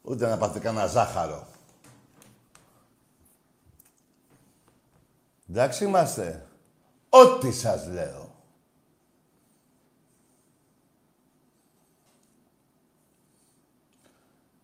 Ούτε 0.01 0.27
να 0.27 0.37
πάτε 0.37 0.59
κανένα 0.59 0.87
ζάχαρο. 0.87 1.47
Εντάξει 5.49 5.83
είμαστε. 5.83 6.47
Ό,τι 7.09 7.51
σας 7.51 7.87
λέω. 7.87 8.35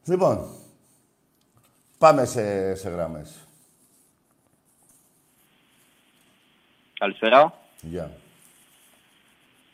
Λοιπόν, 0.06 0.56
πάμε 1.98 2.26
σε, 2.26 2.76
σε 2.76 2.90
γραμμές. 2.90 3.36
Καλησπέρα. 6.94 7.54
Γεια. 7.82 8.12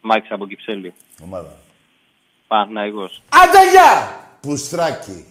Μάκης 0.02 0.32
από 0.32 0.48
Κυψέλη. 0.48 0.93
Ομάδα. 1.22 1.56
Παναθηναϊκός. 2.48 3.24
Άντε 3.30 3.70
γεια! 3.72 4.20
Πουστράκι. 4.41 5.26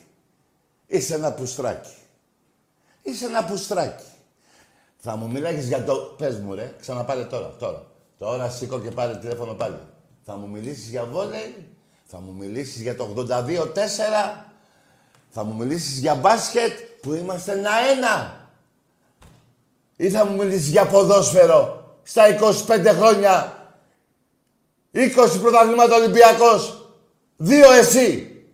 Είσαι 0.86 1.14
ένα 1.14 1.32
πουστράκι. 1.32 1.94
Είσαι 3.02 3.26
ένα 3.26 3.44
πουστράκι. 3.44 4.15
Θα 5.08 5.16
μου 5.16 5.30
μιλάγεις 5.30 5.66
για 5.66 5.84
το... 5.84 5.94
Πες 5.94 6.38
μου 6.38 6.54
ρε, 6.54 6.74
ξαναπάρε 6.80 7.22
τώρα, 7.22 7.54
τώρα. 7.58 7.86
Τώρα 8.18 8.50
σήκω 8.50 8.80
και 8.80 8.90
πάρε 8.90 9.16
τηλέφωνο 9.16 9.54
πάλι. 9.54 9.78
Θα 10.24 10.36
μου 10.36 10.48
μιλήσεις 10.48 10.88
για 10.88 11.04
βόλεϊ, 11.04 11.68
θα 12.04 12.20
μου 12.20 12.34
μιλήσεις 12.38 12.80
για 12.80 12.96
το 12.96 13.14
82-4, 13.16 13.26
θα 15.30 15.44
μου 15.44 15.54
μιλήσεις 15.54 15.98
για 15.98 16.14
μπάσκετ 16.14 16.72
που 17.00 17.14
είμαστε 17.14 17.52
ένα-ένα. 17.52 18.48
Ή 19.96 20.10
θα 20.10 20.24
μου 20.26 20.36
μιλήσεις 20.36 20.68
για 20.68 20.86
ποδόσφαιρο 20.86 21.94
στα 22.02 22.22
25 22.66 22.86
χρόνια. 22.86 23.58
20 24.92 25.08
πρωταθλήματα 25.40 25.96
Ολυμπιακός, 25.96 26.90
δύο 27.36 27.72
εσύ. 27.72 28.44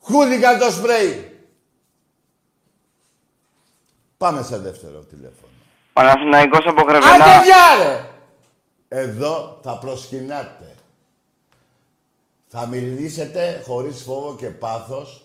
Χούλιγκαν 0.00 0.58
το 0.58 0.70
σπρέι. 0.70 1.27
Πάμε 4.18 4.42
σε 4.42 4.58
δεύτερο 4.58 4.98
τηλέφωνο. 4.98 5.52
Παναθηναϊκός 5.92 6.66
από 6.66 6.82
Γρεβενά. 6.82 7.24
Άντε! 7.24 8.08
Εδώ 8.88 9.60
θα 9.62 9.78
προσκυνάτε. 9.78 10.74
Θα 12.46 12.66
μιλήσετε 12.66 13.62
χωρίς 13.66 14.02
φόβο 14.02 14.36
και 14.36 14.46
πάθος. 14.46 15.24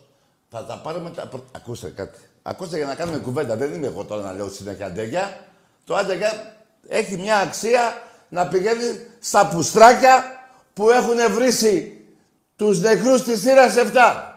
Θα 0.50 0.66
τα 0.66 0.78
πάρουμε 0.78 1.10
τα... 1.10 1.30
Ακούστε 1.52 1.90
κάτι. 1.90 2.20
Ακούστε 2.42 2.78
για 2.78 2.86
να 2.86 2.96
κάνουμε 2.96 3.18
κουβέντα. 3.18 3.56
Δεν 3.56 3.74
είναι 3.74 3.88
εγώ 3.88 4.04
τώρα 4.04 4.22
να 4.22 4.34
λέω 4.34 4.50
συνέχεια 4.50 4.86
αντέγια. 4.86 5.40
Το 5.86 5.96
αντέγια 5.96 6.56
έχει 6.88 7.18
μια 7.18 7.38
αξία 7.38 8.02
να 8.30 8.48
πηγαίνει 8.48 9.08
στα 9.20 9.48
πουστράκια 9.48 10.24
που 10.74 10.90
έχουν 10.90 11.34
βρήσει 11.34 12.06
τους 12.56 12.80
νεκρούς 12.80 13.24
της 13.24 13.42
θύρας 13.42 13.76
7. 13.76 14.33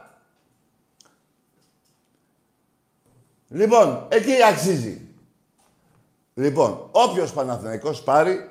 Λοιπόν, 3.49 4.07
εκεί 4.09 4.43
αξίζει. 4.43 5.01
Λοιπόν, 6.35 6.89
όποιος 6.91 7.33
Παναθηναϊκός 7.33 8.03
πάρει, 8.03 8.51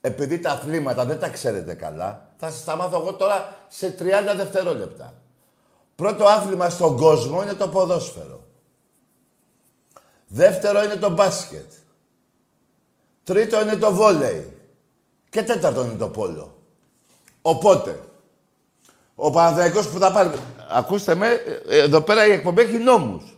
επειδή 0.00 0.38
τα 0.38 0.50
αθλήματα 0.50 1.04
δεν 1.04 1.18
τα 1.18 1.28
ξέρετε 1.28 1.74
καλά, 1.74 2.30
θα 2.36 2.50
σας 2.50 2.64
τα 2.64 2.76
μάθω 2.76 3.00
εγώ 3.00 3.14
τώρα 3.14 3.56
σε 3.68 3.94
30 3.98 4.02
δευτερόλεπτα. 4.36 5.14
Πρώτο 5.94 6.24
άθλημα 6.24 6.68
στον 6.68 6.96
κόσμο 6.96 7.42
είναι 7.42 7.54
το 7.54 7.68
ποδόσφαιρο. 7.68 8.44
Δεύτερο 10.26 10.82
είναι 10.82 10.96
το 10.96 11.10
μπάσκετ. 11.10 11.72
Τρίτο 13.24 13.60
είναι 13.60 13.76
το 13.76 13.92
βόλεϊ. 13.92 14.56
Και 15.30 15.42
τέταρτο 15.42 15.84
είναι 15.84 15.94
το 15.94 16.08
πόλο. 16.08 16.56
Οπότε, 17.42 18.00
ο 19.14 19.30
Παναθηναϊκός 19.30 19.88
που 19.88 19.98
θα 19.98 20.12
πάρει... 20.12 20.30
Ακούστε 20.70 21.14
με, 21.14 21.28
ε, 21.68 21.78
εδώ 21.78 22.00
πέρα 22.00 22.26
η 22.26 22.30
εκπομπή 22.30 22.62
έχει 22.62 22.78
νόμους 22.78 23.36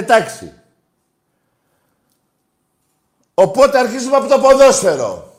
και. 0.00 0.52
Οπότε 3.34 3.78
αρχίζουμε 3.78 4.16
από 4.16 4.28
το 4.28 4.38
ποδόσφαιρο. 4.38 5.32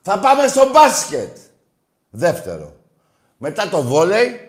Θα 0.00 0.18
πάμε 0.18 0.46
στο 0.46 0.70
μπάσκετ. 0.70 1.36
Δεύτερο. 2.10 2.72
Μετά 3.38 3.68
το 3.68 3.82
βόλεϊ. 3.82 4.42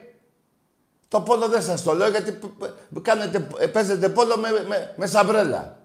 Το 1.07 1.21
πόλο 1.21 1.47
δεν 1.47 1.61
σας 1.61 1.83
το 1.83 1.93
λέω 1.93 2.09
γιατί 2.09 2.39
κάνετε, 3.01 3.39
παίζετε 3.71 4.09
πόλο 4.09 4.37
με, 4.37 4.49
με, 4.95 5.07
σαμπρέλα. 5.07 5.77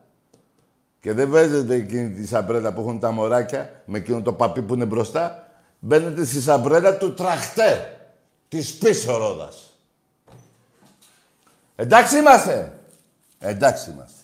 Και 1.00 1.12
δεν 1.12 1.30
παίζετε 1.30 1.74
εκείνη 1.74 2.10
τη 2.10 2.26
σαμπρέλα 2.26 2.72
που 2.72 2.80
έχουν 2.80 3.00
τα 3.00 3.10
μωράκια 3.10 3.82
με 3.84 3.98
εκείνο 3.98 4.22
το 4.22 4.32
παπί 4.32 4.62
που 4.62 4.74
είναι 4.74 4.84
μπροστά. 4.84 5.48
Μπαίνετε 5.78 6.24
στη 6.24 6.40
σαμπρέλα 6.40 6.96
του 6.96 7.14
τραχτέ 7.14 7.98
της 8.48 8.74
πίσω 8.74 9.16
ρόδας. 9.16 9.73
Εντάξει 11.76 12.18
είμαστε. 12.18 12.78
Εντάξει 13.38 13.90
είμαστε. 13.90 14.18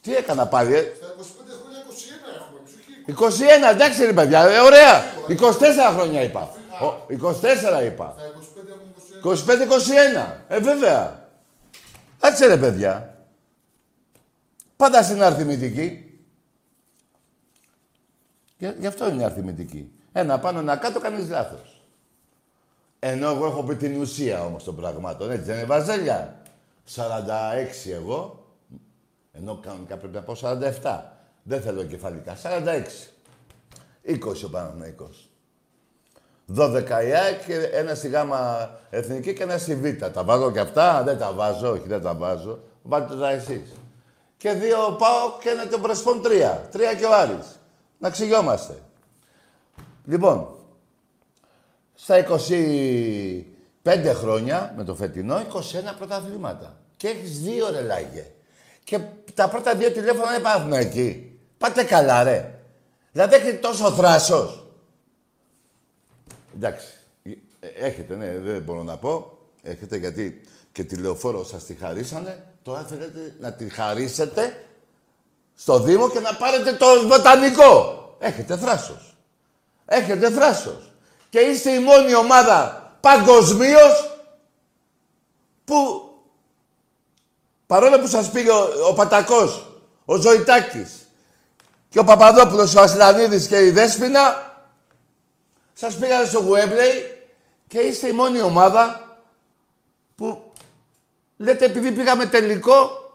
Τι 0.00 0.14
έκανα 0.14 0.46
πάλι, 0.46 0.74
ε; 0.74 0.92
Στα 0.96 1.06
25 1.06 1.22
χρόνια 1.62 1.84
21 1.84 2.34
έχουμε. 2.36 3.70
21, 3.70 3.74
εντάξει 3.74 4.04
ρε 4.04 4.12
παιδιά. 4.12 4.42
Ε, 4.42 4.58
ωραία. 4.58 5.04
24 5.28 5.94
χρόνια 5.94 6.22
είπα. 6.22 6.50
24 7.80 7.84
είπα. 7.84 8.14
25-21. 9.24 10.42
Ε, 10.48 10.58
βέβαια. 10.58 11.28
Κάτσε 12.20 12.46
ρε 12.46 12.56
παιδιά. 12.56 13.16
Πάντα 14.76 15.02
στην 15.02 15.22
αριθμητική. 15.22 16.20
Γι' 18.58 18.86
αυτό 18.86 19.08
είναι 19.08 19.24
αριθμητική. 19.24 19.92
Ένα 20.12 20.38
πάνω, 20.38 20.58
ένα 20.58 20.76
κάτω, 20.76 21.00
κάνεις 21.00 21.28
λάθος. 21.28 21.75
Ενώ 23.08 23.30
εγώ 23.30 23.46
έχω 23.46 23.62
πει 23.62 23.74
την 23.74 24.00
ουσία 24.00 24.44
όμως 24.44 24.64
των 24.64 24.76
πραγμάτων, 24.76 25.30
έτσι 25.30 25.44
δεν 25.44 25.56
είναι 25.56 25.66
βαζέλια. 25.66 26.36
46 26.94 27.00
εγώ, 27.92 28.44
ενώ 29.32 29.58
κανονικά 29.62 29.96
πρέπει 29.96 30.14
να 30.14 30.22
πω 30.22 30.36
47. 30.82 31.00
Δεν 31.42 31.60
θέλω 31.60 31.82
κεφαλικά. 31.84 32.36
46. 32.42 33.12
20 34.06 34.44
ο 34.44 34.48
Παναθηναϊκός. 34.50 35.30
12 36.56 36.84
η 36.88 37.12
ΑΕΚ, 37.12 37.42
ένα 37.72 37.94
στη 37.94 38.08
γάμα 38.08 38.70
εθνική 38.90 39.34
και 39.34 39.42
ένα 39.42 39.58
στη 39.58 39.74
Β. 39.74 40.04
Τα 40.12 40.24
βάζω 40.24 40.52
και 40.52 40.60
αυτά, 40.60 41.02
δεν 41.02 41.18
τα 41.18 41.32
βάζω, 41.32 41.70
όχι 41.70 41.88
δεν 41.88 42.02
τα 42.02 42.14
βάζω. 42.14 42.58
Βάλτε 42.82 43.16
τα 43.16 43.30
εσείς. 43.30 43.72
Και 44.36 44.52
δύο 44.52 44.96
πάω 44.98 45.38
και 45.40 45.48
ένα 45.48 45.66
τον 45.66 45.80
Πρεσπον 45.80 46.22
τρία. 46.22 46.68
Τρία 46.70 46.94
και 46.94 47.04
ο 47.04 47.14
Άρης. 47.14 47.60
Να 47.98 48.10
ξυγιόμαστε. 48.10 48.74
Λοιπόν, 50.04 50.55
στα 51.96 52.26
25 52.28 54.12
χρόνια 54.14 54.74
με 54.76 54.84
το 54.84 54.94
φετινό, 54.94 55.46
21 55.52 55.94
πρωταθλήματα. 55.98 56.80
Και 56.96 57.08
έχεις 57.08 57.40
δύο 57.40 57.70
ρελάγε. 57.70 58.26
Και 58.84 59.00
τα 59.34 59.48
πρώτα 59.48 59.74
δύο 59.74 59.90
τηλέφωνα 59.90 60.30
δεν 60.30 60.42
πάθουν 60.42 60.72
εκεί. 60.72 61.38
Πάτε 61.58 61.84
καλά, 61.84 62.22
ρε. 62.22 62.58
Δηλαδή 63.12 63.34
έχετε 63.34 63.56
τόσο 63.56 63.90
θράσος. 63.90 64.66
Εντάξει. 66.56 66.86
Έχετε, 67.60 68.14
ναι, 68.14 68.38
δεν 68.38 68.62
μπορώ 68.62 68.82
να 68.82 68.96
πω. 68.96 69.38
Έχετε 69.62 69.96
γιατί 69.96 70.40
και 70.72 70.84
τηλεοφόρο 70.84 71.44
σας 71.44 71.64
τη 71.64 71.74
χαρίσανε. 71.74 72.44
Τώρα 72.62 72.84
θέλετε 72.84 73.34
να 73.40 73.52
τη 73.52 73.68
χαρίσετε 73.68 74.66
στο 75.54 75.80
Δήμο 75.80 76.10
και 76.10 76.20
να 76.20 76.34
πάρετε 76.34 76.72
το 76.72 76.86
βοτανικό. 77.06 78.16
Έχετε 78.18 78.56
θράσος. 78.56 79.16
Έχετε 79.84 80.30
θράσος 80.30 80.85
και 81.36 81.42
είστε 81.42 81.70
η 81.70 81.78
μόνη 81.78 82.14
ομάδα 82.14 82.92
παγκοσμίως 83.00 84.10
που 85.64 86.10
παρόλο 87.66 87.98
που 87.98 88.06
σας 88.06 88.30
πήγε 88.30 88.50
ο, 88.50 88.68
ο 88.88 88.92
Πατακός, 88.92 89.66
ο 90.04 90.16
Ζωητάκης 90.16 91.08
και 91.88 91.98
ο 91.98 92.04
Παπαδόπουλος, 92.04 92.74
ο 92.74 92.80
Ασλανίδης 92.80 93.46
και 93.46 93.64
η 93.64 93.70
Δέσποινα 93.70 94.52
σας 95.72 95.94
πήγαν 95.94 96.26
στο 96.26 96.38
Γουέμπλεϊ 96.38 97.26
και 97.68 97.78
είστε 97.78 98.08
η 98.08 98.12
μόνη 98.12 98.40
ομάδα 98.40 99.16
που 100.14 100.52
λέτε 101.36 101.64
επειδή 101.64 101.92
πήγαμε 101.92 102.26
τελικό 102.26 103.10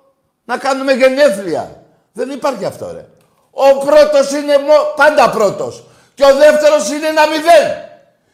να 0.46 0.58
κάνουμε 0.58 0.94
γενέθλια. 0.94 1.84
Δεν 2.14 2.30
υπάρχει 2.30 2.66
αυτό 2.66 2.92
ρε. 2.92 3.06
Ο 3.52 3.78
πρώτος 3.78 4.32
είναι 4.32 4.58
πάντα 4.96 5.30
πρώτος 5.30 5.84
και 6.14 6.24
ο 6.26 6.36
δεύτερος 6.36 6.90
είναι 6.90 7.08
ένα 7.08 7.28
μηδέν. 7.28 7.90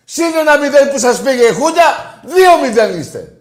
Συν 0.10 0.36
ένα 0.40 0.58
μηδέν 0.58 0.92
που 0.92 1.00
σας 1.00 1.22
πήγε 1.22 1.44
η 1.44 1.54
Χούντα, 1.54 2.20
δύο 2.24 2.58
μηδέν 2.62 3.00
είστε. 3.00 3.36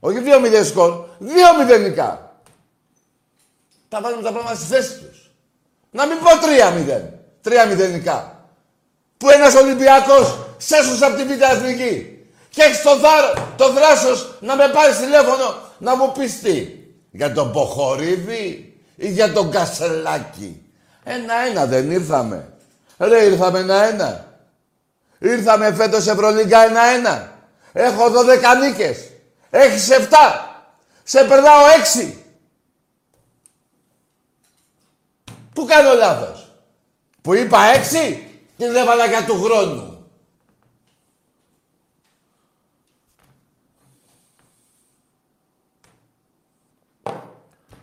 Όχι 0.00 0.20
δύο 0.20 0.40
μηδέν 0.40 0.64
σκορ, 0.64 1.04
δύο 1.18 1.56
μηδενικά. 1.58 2.34
Τα 3.88 4.00
βάζουμε 4.00 4.22
τα 4.22 4.32
πράγματα 4.32 4.54
στη 4.54 4.64
θέση 4.64 4.98
τους. 4.98 5.30
Να 5.90 6.06
μην 6.06 6.18
πω 6.18 6.46
τρία 6.46 6.70
μηδέν, 6.70 7.18
τρία 7.40 7.66
μηδενικά. 7.66 8.44
Που 9.16 9.30
ένας 9.30 9.54
Ολυμπιακός 9.54 10.38
σέσωσες 10.56 11.02
από 11.02 11.16
την 11.16 11.26
Β' 11.28 11.42
Εθνική. 11.52 12.24
Και 12.50 12.62
έχεις 12.62 12.82
το, 12.82 12.98
δα, 12.98 13.08
το 13.56 13.72
δράσος 13.72 14.34
να 14.40 14.56
με 14.56 14.68
πάρει 14.68 14.94
τηλέφωνο 14.94 15.54
να 15.78 15.96
μου 15.96 16.12
πεις 16.12 16.40
τι. 16.40 16.68
Για 17.10 17.32
τον 17.32 17.52
Ποχορίδη 17.52 18.74
ή 18.96 19.08
για 19.08 19.32
τον 19.32 19.50
Κασελάκη. 19.50 20.62
Ένα-ένα 21.04 21.66
δεν 21.66 21.90
ήρθαμε. 21.90 22.52
Ρε 22.98 23.24
ήρθαμε 23.24 23.58
ένα-ένα. 23.58 24.29
Ήρθαμε 25.22 25.74
φέτος 25.74 26.06
Ευρωλίγκα 26.06 26.58
1-1. 26.66 27.28
Έχω 27.72 28.10
12 28.10 28.54
νίκες. 28.60 29.10
Έχεις 29.50 29.90
7. 29.90 30.06
Σε 31.02 31.24
περνάω 31.24 31.64
6. 31.66 32.14
Πού 35.52 35.64
κάνω 35.64 35.94
λάθος; 35.94 36.52
Που 37.22 37.34
είπα 37.34 37.58
6. 37.58 38.26
Την 38.56 38.76
έβαλα 38.76 39.06
για 39.06 39.24
του 39.24 39.42
χρόνου. 39.42 40.08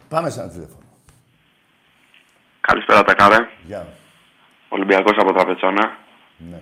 Πάμε 0.10 0.30
σε 0.30 0.40
ένα 0.40 0.50
τηλέφωνο. 0.50 0.84
Καλησπέρα 2.62 3.04
τα 3.04 3.14
κάρε. 3.14 3.38
Γεια. 3.66 3.88
Ολυμπιακός 4.70 5.18
από 5.18 5.34
Τραπετσόνα. 5.34 5.98
Ναι. 6.38 6.62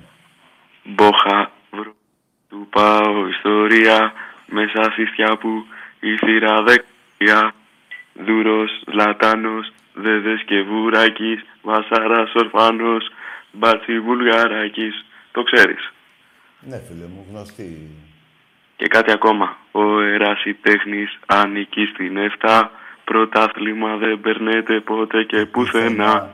Μπόχα, 0.85 1.51
βρω 1.71 1.95
του 2.49 2.67
πάω 2.69 3.27
ιστορία 3.27 4.13
μέσα 4.45 4.83
στη 4.91 5.05
που 5.39 5.65
η 5.99 6.17
θύρα 6.17 6.63
δεξιά. 6.63 7.53
Δούρος, 8.13 8.81
Λατάνος, 8.85 9.71
Δεδές 9.93 10.43
και 10.45 10.61
Βουράκης, 10.61 11.45
Βασάρας, 11.61 12.33
Ορφάνος, 12.33 13.11
Μπάτσι 13.51 13.99
Βουλγαράκης. 13.99 15.05
Το 15.31 15.43
ξέρεις. 15.43 15.91
Ναι 16.59 16.79
φίλε 16.87 17.05
μου, 17.05 17.25
γνωστή. 17.29 17.89
Και 18.75 18.87
κάτι 18.87 19.11
ακόμα. 19.11 19.57
Ο 19.71 19.99
ερασιτέχνης 19.99 21.19
ανήκει 21.25 21.85
στην 21.85 22.17
Εφτά 22.17 22.71
Πρωτάθλημα 23.03 23.97
δεν 23.97 24.21
περνέται 24.21 24.79
ποτέ 24.79 25.23
και 25.23 25.45
πουθενά. 25.45 26.31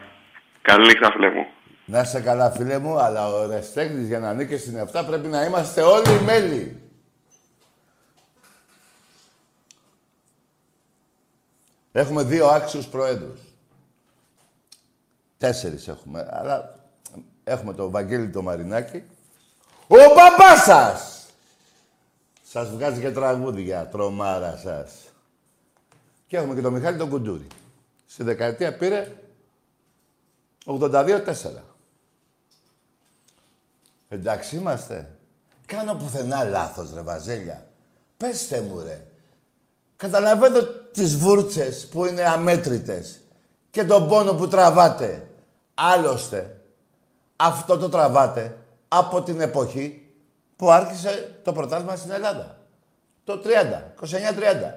Καλή 0.61 0.85
νύχτα 0.85 1.11
φίλε 1.11 1.29
μου. 1.29 1.47
Να 1.91 1.99
είσαι 2.01 2.19
καλά, 2.19 2.51
φίλε 2.51 2.77
μου, 2.77 2.99
αλλά 2.99 3.27
ο 3.27 3.45
Ρεστέχνης 3.45 4.07
για 4.07 4.19
να 4.19 4.29
ανήκει 4.29 4.57
στην 4.57 4.87
7 4.91 5.03
πρέπει 5.07 5.27
να 5.27 5.43
είμαστε 5.43 5.81
όλοι 5.81 6.21
μέλη. 6.21 6.81
Έχουμε 11.91 12.23
δύο 12.23 12.47
άξιους 12.47 12.87
προέδρους. 12.87 13.39
Τέσσερις 15.37 15.87
έχουμε, 15.87 16.27
αλλά 16.31 16.79
έχουμε 17.43 17.73
τον 17.73 17.91
Βαγγέλη 17.91 18.29
το 18.29 18.41
Μαρινάκη. 18.41 19.03
Ο 19.87 19.95
μπαμπάς 19.95 20.63
σας! 20.63 21.25
Σας 22.43 22.69
βγάζει 22.69 23.01
και 23.01 23.11
τραγούδια, 23.11 23.87
τρομάρα 23.87 24.57
σας. 24.57 24.93
Και 26.27 26.37
έχουμε 26.37 26.55
και 26.55 26.61
τον 26.61 26.73
Μιχάλη 26.73 26.97
τον 26.97 27.09
Κουντούρη. 27.09 27.47
Στη 28.05 28.23
δεκαετία 28.23 28.77
πήρε 28.77 29.15
82-4. 30.65 31.70
Εντάξει 34.13 34.55
είμαστε. 34.55 35.09
Κάνω 35.65 35.95
πουθενά 35.95 36.43
λάθος, 36.43 36.93
ρε 36.93 37.01
Βαζέλια. 37.01 37.65
Πέστε 38.17 38.61
μου, 38.61 38.79
ρε. 38.79 39.05
Καταλαβαίνω 39.95 40.63
τις 40.91 41.17
βούρτσες 41.17 41.87
που 41.87 42.05
είναι 42.05 42.23
αμέτρητες 42.23 43.21
και 43.71 43.83
τον 43.83 44.07
πόνο 44.07 44.33
που 44.33 44.47
τραβάτε. 44.47 45.27
Άλλωστε, 45.73 46.61
αυτό 47.35 47.77
το 47.77 47.89
τραβάτε 47.89 48.57
από 48.87 49.21
την 49.21 49.41
εποχή 49.41 50.13
που 50.55 50.71
άρχισε 50.71 51.39
το 51.43 51.53
πρωτάθλημα 51.53 51.95
στην 51.95 52.11
Ελλάδα. 52.11 52.57
Το 53.23 53.41
30, 53.43 53.93
29-30. 53.99 54.73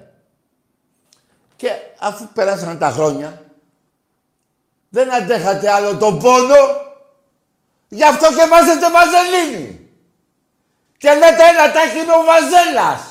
Και 1.55 1.69
αφού 1.99 2.27
περάσαν 2.33 2.77
τα 2.77 2.91
χρόνια, 2.91 3.41
δεν 4.89 5.13
αντέχατε 5.13 5.71
άλλο 5.71 5.97
τον 5.97 6.19
πόνο, 6.19 6.55
γι' 7.95 8.03
αυτό 8.03 8.27
και 8.27 8.47
βάζετε 8.47 8.91
βαζελίνη. 8.91 9.89
Και 10.97 11.13
λέτε 11.13 11.43
ένα 11.43 11.71
τάχει 11.71 11.99
είναι 11.99 12.11
ο 12.11 12.23
Βαζέλας. 12.23 13.01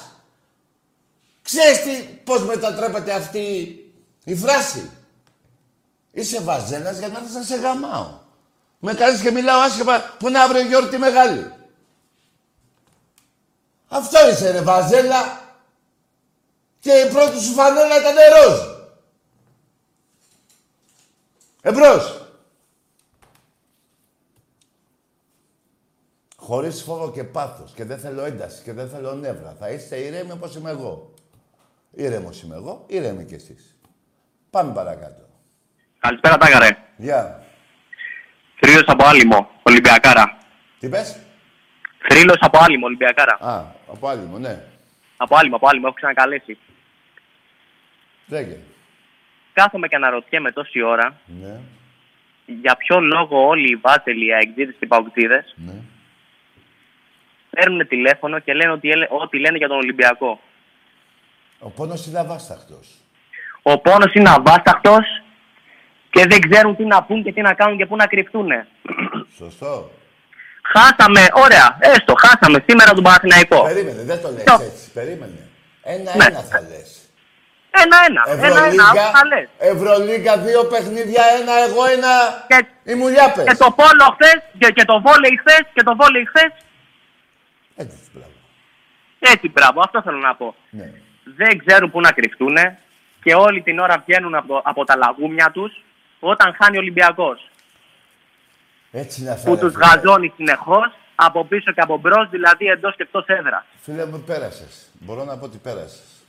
Ξέρεις 1.43 1.83
τι, 1.83 2.03
πώς 2.25 2.45
μετατρέπεται 2.45 3.13
αυτή 3.13 3.77
η 4.25 4.37
φράση; 4.37 4.91
Είσαι 6.13 6.41
βαζέλας 6.41 6.99
για 6.99 7.09
να 7.09 7.19
έρθεις 7.19 7.35
να 7.35 7.43
σε 7.43 7.57
γαμάω. 7.57 8.19
Με 8.79 8.95
κάνεις 8.95 9.21
και 9.21 9.31
μιλάω 9.31 9.61
άσχημα 9.61 9.99
που 10.19 10.29
είναι 10.29 10.39
αύριο 10.39 10.63
γιορτή 10.63 10.99
μεγάλη. 10.99 11.53
Αυτό 13.89 14.31
είσαι 14.31 14.51
ρε 14.51 14.61
βαζέλα. 14.61 15.43
Και 16.81 16.93
η 16.93 17.09
πρώτη 17.11 17.41
σου 17.41 17.53
φανέλα 17.53 18.01
ήταν 18.01 18.15
ροζ. 18.35 18.59
Εμπρός. 21.63 22.24
Χωρίς 26.47 26.83
φόβο 26.83 27.11
και 27.11 27.25
πάθος. 27.25 27.73
Και 27.75 27.85
δεν 27.85 27.99
θέλω 27.99 28.25
ένταση 28.25 28.63
και 28.63 28.73
δεν 28.73 28.89
θέλω 28.89 29.15
νεύρα. 29.15 29.57
Θα 29.59 29.69
είστε 29.71 29.97
ήρεμοι 29.97 30.33
όπως 30.33 30.55
είμαι 30.55 30.71
εγώ. 30.71 31.15
Ήρεμος 31.91 32.43
είμαι 32.43 32.55
εγώ, 32.55 32.85
ήρεμοι 32.87 33.25
κι 33.25 33.35
εσείς. 33.35 33.77
Πάμε 34.51 34.73
παρακάτω. 34.73 35.23
Καλησπέρα, 35.99 36.37
Τάκαρε. 36.37 36.69
Γεια. 36.97 37.45
Θρύλος 38.61 38.85
από 38.87 39.05
Άλυμο, 39.05 39.51
Ολυμπιακάρα. 39.63 40.39
Τι 40.79 40.89
πες; 40.89 41.19
Θρύλος 42.09 42.37
από 42.41 42.59
Άλυμο, 42.59 42.87
Ολυμπιακάρα. 42.87 43.39
Α, 43.41 43.65
από 43.87 44.09
άλλη 44.09 44.25
μου, 44.25 44.39
ναι. 44.39 44.65
Από 45.17 45.37
Άλυμο, 45.37 45.57
από 45.57 45.69
Άλυμο, 45.69 45.85
έχω 45.87 45.97
ξανακαλέσει. 45.97 46.59
Λέγε. 48.27 48.59
Κάθομαι 49.53 49.89
και 49.89 49.97
αναρωτιέμαι 49.97 50.53
τόση 50.53 50.83
ώρα 50.83 51.21
Ναι, 51.27 51.61
για 52.47 52.77
ποιο 52.77 53.01
λόγο 53.01 53.47
όλοι 53.47 53.71
οι 53.71 53.77
βάτελοι, 53.77 54.27
οι 54.27 54.33
αεκτζίδες 54.35 54.75
και 54.79 54.85
οι 54.85 54.87
παοκτζίδες 54.87 55.55
ναι. 55.57 55.73
Παίρνουν 57.55 57.89
τηλέφωνο 57.89 58.39
και 58.39 58.53
λένε 58.55 58.73
ότι, 58.73 58.91
έλε- 58.91 59.09
ό,τι 59.11 59.39
λένε 59.39 59.57
για 59.57 59.69
τον 59.69 59.77
Ολυμπιακό. 59.77 60.41
Ο 61.59 61.71
πόνος 61.71 62.07
είναι 62.07 62.19
αβάσταχτος. 62.19 62.89
Ο 63.63 63.79
πόνος 63.79 64.15
είναι 64.15 64.31
αβάσταχτος 64.31 65.07
και 66.11 66.27
δεν 66.27 66.41
ξέρουν 66.51 66.77
τι 66.77 66.85
να 66.85 67.03
πούν 67.03 67.23
και 67.23 67.33
τι 67.33 67.41
να 67.41 67.53
κάνουν 67.55 67.77
και 67.77 67.87
πού 67.87 67.97
να 67.97 68.07
κρυφτούν. 68.07 68.49
Σωστό. 69.37 69.91
Χάσαμε, 70.73 71.21
ωραία, 71.45 71.77
έστω, 71.81 72.15
χάσαμε 72.25 72.65
σήμερα 72.69 72.93
τον 72.93 73.03
Παναθηναϊκό. 73.05 73.63
Περίμενε, 73.63 74.03
δεν 74.03 74.21
το 74.23 74.31
λες 74.31 74.45
Το- 74.45 74.59
έτσι. 74.63 74.91
Περίμενε. 74.93 75.33
Ναι. 75.85 75.93
Ένα-ένα 75.95 76.41
θα 76.41 76.61
λες. 76.61 76.89
Ένα-ένα, 77.83 78.23
ένα-ένα, 78.27 78.49
Ευρωλίγκα, 78.49 78.85
αυτό 78.85 79.19
θα 79.19 79.23
λες. 79.27 79.49
Ευρωλίγκα, 79.59 80.39
δύο 80.39 80.65
παιχνίδια, 80.65 81.23
ένα 81.41 81.53
εγώ, 81.67 81.83
ένα... 81.97 82.13
Και- 82.51 82.91
Οι 82.93 82.95
μουλιάπες. 82.95 83.45
Και 83.49 83.57
το 83.65 83.71
πόλο 83.81 84.07
χθες 84.17 84.39
και, 84.59 84.69
και 84.77 84.85
το 84.85 85.01
βόλεϊ 85.07 85.37
χθες 85.43 85.63
και 85.75 85.83
το 85.83 85.93
βόλεϊ 86.01 86.25
χθες. 86.33 86.53
Έτσι, 87.77 87.97
μπράβο. 88.13 88.33
Έτσι, 89.19 89.49
μπράβο, 89.49 89.81
αυτό 89.81 90.03
θέλω 90.03 90.19
να 90.19 90.35
πω. 90.35 90.55
Ναι. 90.71 90.93
δεν 91.37 91.65
ξέρουν 91.67 91.91
πού 91.91 92.01
να 92.01 92.13
κρυφτούν 92.13 92.57
και 93.23 93.35
όλη 93.35 93.63
την 93.63 93.79
ώρα 93.79 94.03
βγαίνουν 94.07 94.35
από, 94.35 94.47
το- 94.49 94.63
από 94.65 94.85
τα 94.85 94.97
λαγούμια 94.97 95.51
τους 95.51 95.83
όταν 96.21 96.55
χάνει 96.63 96.77
ο 96.77 96.81
Ολυμπιακός. 96.81 97.49
Έτσι 98.93 99.21
είναι 99.21 99.31
αυτά. 99.31 99.49
Που 99.51 99.55
ρε 99.55 99.61
τους 99.61 99.73
φίλε. 99.73 99.85
γαζώνει 99.87 100.33
συνεχώς 100.37 100.93
από 101.15 101.45
πίσω 101.45 101.73
και 101.73 101.81
από 101.81 101.97
μπρος, 101.99 102.29
δηλαδή 102.31 102.67
εντός 102.67 102.97
και 102.97 103.03
εκτός 103.03 103.25
έδρας. 103.27 103.65
Φίλε 103.81 104.07
μου, 104.07 104.21
πέρασες. 104.27 104.91
Μπορώ 105.01 105.25
να 105.25 105.39
πω 105.39 105.45
ότι 105.45 105.59
πέρασες. 105.59 106.27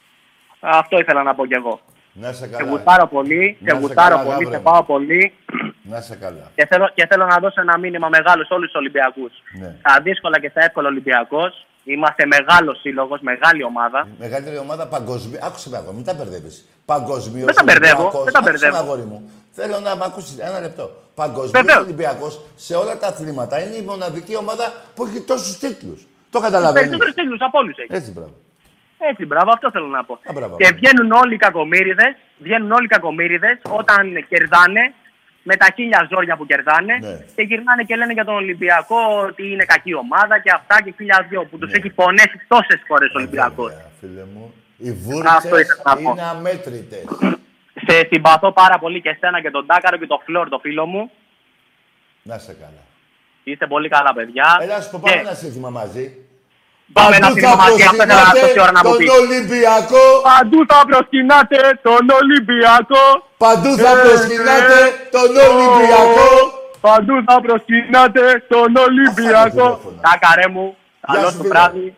Αυτό 0.59 0.99
ήθελα 0.99 1.23
να 1.23 1.35
πω 1.35 1.45
κι 1.45 1.53
εγώ. 1.53 1.79
Να 2.21 2.29
είσαι 2.29 2.39
Σε 2.39 2.47
καλά. 2.47 2.69
γουστάρω 2.69 3.07
πολύ, 3.07 3.57
Να 3.59 3.69
σε 3.69 3.75
είσαι 3.75 3.85
γουστάρω 3.85 4.15
καλά, 4.15 4.23
πολύ, 4.29 4.43
γάβρε 4.43 4.57
σε 4.57 4.61
μου. 4.63 4.71
πάω 4.71 4.83
πολύ 4.83 5.33
Να 5.91 5.97
είσαι 5.97 6.15
καλά. 6.15 6.45
και 6.55 6.65
θέλω, 6.69 6.91
και 6.95 7.05
θέλω 7.09 7.25
να 7.25 7.37
δώσω 7.37 7.61
ένα 7.61 7.77
μήνυμα 7.77 8.07
μεγάλο 8.09 8.43
σε 8.45 8.53
όλους 8.53 8.65
τους 8.71 8.75
Ολυμπιακούς. 8.81 9.31
Ναι. 9.59 9.75
Στα 9.79 10.01
δύσκολα 10.01 10.39
και 10.39 10.49
στα 10.49 10.63
εύκολα 10.63 10.87
Ολυμπιακός, 10.87 11.65
είμαστε 11.83 12.25
μεγάλος 12.25 12.79
σύλλογος, 12.79 13.19
μεγάλη 13.21 13.63
ομάδα. 13.63 14.07
Μεγαλύτερη 14.19 14.57
ομάδα 14.57 14.87
παγκοσμίω. 14.87 15.39
Άκουσε 15.43 15.69
με 15.69 15.77
αγόρι, 15.77 15.95
μην 15.95 16.05
τα 16.05 16.13
μπερδεύεις. 16.13 16.55
Παγκοσμίως. 16.85 17.45
Δεν 17.45 17.55
τα 17.55 17.63
μπερδεύω, 17.63 18.21
δεν 18.23 18.33
τα 18.33 18.41
μπερδεύω. 18.41 18.77
αγόρι 18.77 19.01
μου. 19.01 19.29
Θέλω 19.51 19.79
να 19.79 19.95
με 19.95 20.03
ακούσεις 20.05 20.37
ένα 20.39 20.59
λεπτό. 20.59 20.85
Παγκοσμίως 21.15 21.51
Βεβαίως. 21.51 21.83
Ολυμπιακός 21.83 22.41
σε 22.55 22.75
όλα 22.75 22.97
τα 22.97 23.07
αθλήματα 23.07 23.59
είναι 23.63 23.75
η 23.75 23.81
μοναδική 23.81 24.35
ομάδα 24.35 24.73
που 24.95 25.05
έχει 25.05 25.21
τόσους 25.21 25.57
τίτλους. 25.57 25.99
Το 26.01 26.07
Τους 26.31 26.41
καταλαβαίνει. 26.41 26.75
περισσότερους 26.87 27.13
τίτλους 27.15 27.39
από 27.41 27.59
όλους 27.59 27.77
έχει. 27.77 27.93
Έτσι, 27.95 28.11
μπράβο. 28.11 28.33
Έτσι, 28.97 29.25
μπράβο, 29.25 29.51
αυτό 29.51 29.71
θέλω 29.71 29.87
να 29.87 30.03
πω. 30.03 30.13
Α, 30.13 30.33
μπράβο, 30.33 30.55
και 30.57 30.63
μπράβο. 30.63 30.75
βγαίνουν 30.77 31.11
όλοι 31.11 31.33
οι 31.33 31.37
κακομύριδες, 31.37 32.15
βγαίνουν 32.37 32.71
όλοι 32.71 32.85
οι 32.85 32.87
κακομύριδες 32.87 33.57
όταν 33.63 34.25
κερδάνε 34.29 34.93
με 35.43 35.55
τα 35.55 35.67
χίλια 35.75 36.07
ζόρια 36.11 36.35
που 36.37 36.45
κερδάνε 36.45 36.97
Ναι. 37.01 37.25
και 37.35 37.41
γυρνάνε 37.41 37.83
και 37.83 37.95
λένε 37.95 38.13
για 38.13 38.25
τον 38.25 38.35
Ολυμπιακό 38.35 38.97
ότι 39.27 39.51
είναι 39.51 39.65
κακή 39.65 39.93
ομάδα 39.93 40.39
και 40.39 40.51
αυτά 40.55 40.81
και 40.83 40.93
χίλια 40.97 41.25
δυο 41.29 41.45
που 41.45 41.57
τους 41.57 41.71
Ναι. 41.71 41.77
έχει 41.77 41.89
πονέσει 41.89 42.41
τόσες 42.47 42.81
φορές 42.87 43.09
ο 43.09 43.17
Ολυμπιακός. 43.17 43.69
Βέβαια, 43.71 43.89
φίλε 43.99 44.23
μου. 44.33 44.53
Οι 44.77 44.89
Αυτό 44.89 45.01
βούρτσε 45.09 45.47
ήθελα 45.47 45.65
να 45.85 45.95
πω. 45.95 46.11
είναι 46.11 46.21
αμέτρητες. 46.21 47.03
Σε 47.87 48.07
συμπαθώ 48.11 48.51
πάρα 48.51 48.79
πολύ 48.79 49.01
και 49.01 49.09
εσένα 49.09 49.41
και 49.41 49.51
τον 49.51 49.65
Τάκαρο 49.65 49.97
και 49.97 50.07
τον 50.07 50.19
Φλόρ, 50.25 50.49
το 50.49 50.59
φίλο 50.59 50.85
μου. 50.85 51.11
Να 52.21 52.37
σε 52.37 52.53
καλά. 52.53 52.83
Είστε 53.43 53.67
πολύ 53.67 53.89
καλά 53.89 54.13
παιδιά. 54.13 54.57
Έλα, 54.61 54.81
σου 54.81 54.89
πω, 54.91 54.97
Και 54.99 55.09
πάμε 55.09 55.21
ένα 55.21 55.33
σύνθημα 55.33 55.69
μαζί. 55.69 56.25
Πάμε 56.93 57.15
ένα 57.15 57.27
Παντού 57.27 57.39
σύνθημα 57.39 57.55
θα 57.63 57.69
μαζί, 57.69 57.83
αυτό 57.83 57.95
ήθελα 58.03 58.15
να 58.23 58.31
τόση 58.39 58.59
ώρα 58.65 58.71
να 58.77 58.81
μου 58.83 58.89
τον 58.89 58.97
πει. 58.97 59.09
Ολυμπιακό. 59.21 60.03
Παντού 60.31 60.59
θα 60.71 60.79
προσκυνάτε 60.89 61.59
τον 61.87 62.03
Ολυμπιακό. 62.21 63.05
Παντού 63.43 63.71
θα 63.83 63.91
Ε, 63.97 64.01
προσκυνάτε 64.03 64.77
ε, 64.87 65.09
τον 65.15 65.29
Ολυμπιακό. 65.47 66.29
Παντού 66.87 67.15
θα 67.27 67.35
προσκυνάτε 67.45 68.23
τον 68.53 68.69
Ολυμπιακό. 68.87 69.67
τηλέφωνα. 69.69 70.01
Τάκαρε 70.05 70.47
μου, 70.55 70.65
Γεια 71.09 71.13
καλό 71.13 71.27
σου, 71.29 71.35
σου 71.35 71.41
φίλε. 71.41 71.49
βράδυ. 71.53 71.95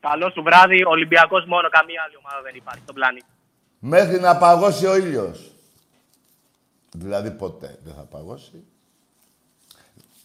Καλό 0.00 0.30
σου 0.34 0.42
βράδυ. 0.42 0.78
Ολυμπιακός 0.94 1.42
μόνο, 1.52 1.68
καμία 1.76 2.00
άλλη 2.04 2.16
ομάδα 2.22 2.40
δεν 2.46 2.54
υπάρχει 2.54 2.82
στον 2.82 2.94
πλανήτη. 2.94 3.26
Μέχρι 3.78 4.20
να 4.20 4.36
παγώσει 4.36 4.86
ο 4.86 4.96
ήλιος. 4.96 5.38
Δηλαδή 6.92 7.30
ποτέ 7.30 7.78
δεν 7.84 7.94
θα 7.94 8.02
παγώσει. 8.02 8.64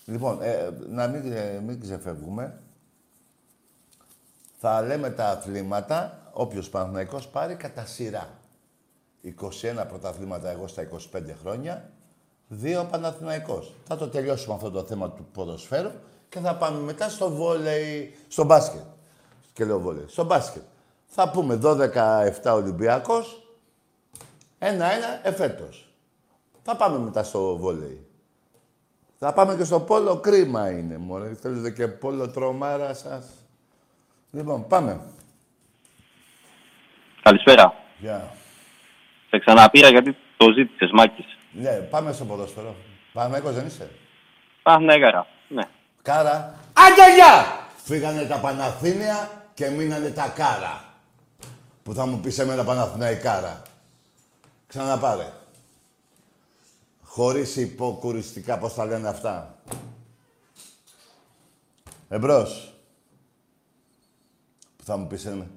Λοιπόν, 0.06 0.42
ε, 0.42 0.70
να 0.90 1.08
μην, 1.08 1.32
ε, 1.32 1.60
μην 1.66 1.82
ξεφεύγουμε. 1.82 2.60
Θα 4.56 4.82
λέμε 4.82 5.10
τα 5.10 5.30
αθλήματα, 5.30 6.30
όποιος 6.32 6.70
Παναθηναϊκός 6.70 7.28
πάρει 7.28 7.56
κατά 7.56 7.86
σειρά. 7.86 8.30
21 9.22 9.86
πρωταθλήματα 9.88 10.50
εγώ 10.50 10.68
στα 10.68 10.88
25 11.14 11.36
χρόνια, 11.42 11.90
δύο 12.48 12.88
Παναθηναϊκός. 12.92 13.74
Θα 13.88 13.98
το 13.98 14.08
τελειώσουμε 14.08 14.56
αυτό 14.56 14.72
το 14.72 14.84
θέμα 14.84 15.10
του 15.10 15.26
ποδοσφαίρου 15.34 15.92
και 16.30 16.40
θα 16.40 16.56
πάμε 16.56 16.80
μετά 16.80 17.10
στο 17.10 17.30
βόλεϊ, 17.30 18.16
στο 18.28 18.44
μπάσκετ. 18.44 18.82
Και 19.54 19.66
λέω 19.66 19.80
βόλεϊ, 19.80 20.06
στο 20.08 20.24
μπάσκετ. 20.24 20.62
Θα 21.06 21.30
πούμε 21.30 21.60
12-7 21.64 22.54
Ολυμπιακός, 22.54 23.50
ένα-ένα 24.60 25.28
εφέτος. 25.28 25.94
Θα 26.64 26.76
πάμε 26.76 26.98
μετά 26.98 27.24
στο 27.24 27.58
βόλεϊ. 27.58 28.08
Θα 29.20 29.34
πάμε 29.34 29.56
και 29.56 29.64
στο 29.64 29.80
πόλο, 29.80 30.20
κρίμα 30.20 30.70
είναι 30.70 30.98
μωρέ. 30.98 31.34
Θέλετε 31.34 31.72
και 31.72 31.88
πόλο 31.88 32.30
τρομάρα 32.30 32.94
σας. 32.94 33.26
Λοιπόν, 34.36 34.68
πάμε. 34.68 35.02
Καλησπέρα. 37.22 37.74
Γεια. 37.98 38.34
Σε 39.30 39.40
ξαναπήρα 39.40 39.90
γιατί 39.90 40.18
το 40.38 40.52
ζήτησες, 40.52 40.90
Μάκης. 40.92 41.26
Ναι, 41.52 41.72
πάμε 41.72 42.12
στο 42.12 42.26
ποδόσφαιρο. 42.26 42.76
Παναθηναϊκός 43.14 43.54
δεν 43.54 43.66
είσαι; 43.66 43.90
Παναθηναϊκάρα. 44.64 45.28
Ναι. 45.48 45.64
Κάρα. 46.02 46.60
Άντε 46.74 47.16
γεια! 47.16 47.46
Φύγανε 47.84 48.26
τα 48.26 48.38
Παναθήνια 48.40 49.44
και 49.54 49.70
μείνανε 49.70 50.10
τα 50.10 50.28
Κάρα. 50.36 50.84
Που 51.84 51.94
θα 51.94 52.06
μου 52.06 52.20
πεις 52.20 52.40
εμένα 52.40 52.64
Παναθηναϊκάρα. 52.64 53.62
Ξαναπάρε. 54.68 55.32
Χωρίς 57.04 57.56
υποκουριστικά, 57.56 58.58
πώς 58.58 58.74
τα 58.74 58.86
λένε 58.86 59.08
αυτά. 59.08 59.56
Εμπρός. 62.10 62.75
Που 64.86 64.92
θα 64.92 64.98
μου 64.98 65.08
πεις 65.08 65.26
εμένα. 65.26 65.48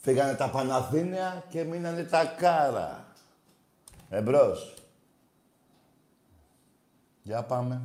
Φύγανε 0.00 0.34
τα 0.34 0.50
Παναθήνια 0.50 1.44
και 1.48 1.64
μείνανε 1.64 2.04
τα 2.04 2.24
Κάρα. 2.24 3.06
Εμπρός. 4.10 4.74
Για 7.22 7.42
πάμε. 7.42 7.80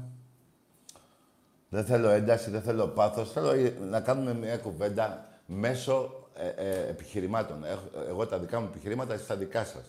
Δεν 1.69 1.85
θέλω 1.85 2.09
ένταση, 2.09 2.49
δεν 2.49 2.61
θέλω 2.61 2.87
πάθος. 2.87 3.31
Θέλω 3.31 3.71
να 3.89 3.99
κάνουμε 4.01 4.33
μια 4.33 4.57
κουβέντα 4.57 5.25
μέσω 5.45 6.27
ε, 6.35 6.47
ε, 6.47 6.87
επιχειρημάτων. 6.89 7.63
Έχ- 7.63 8.07
εγώ 8.09 8.27
τα 8.27 8.37
δικά 8.39 8.59
μου 8.59 8.67
επιχειρήματα, 8.71 9.13
εσείς 9.13 9.27
τα 9.27 9.35
δικά 9.35 9.65
σας. 9.65 9.83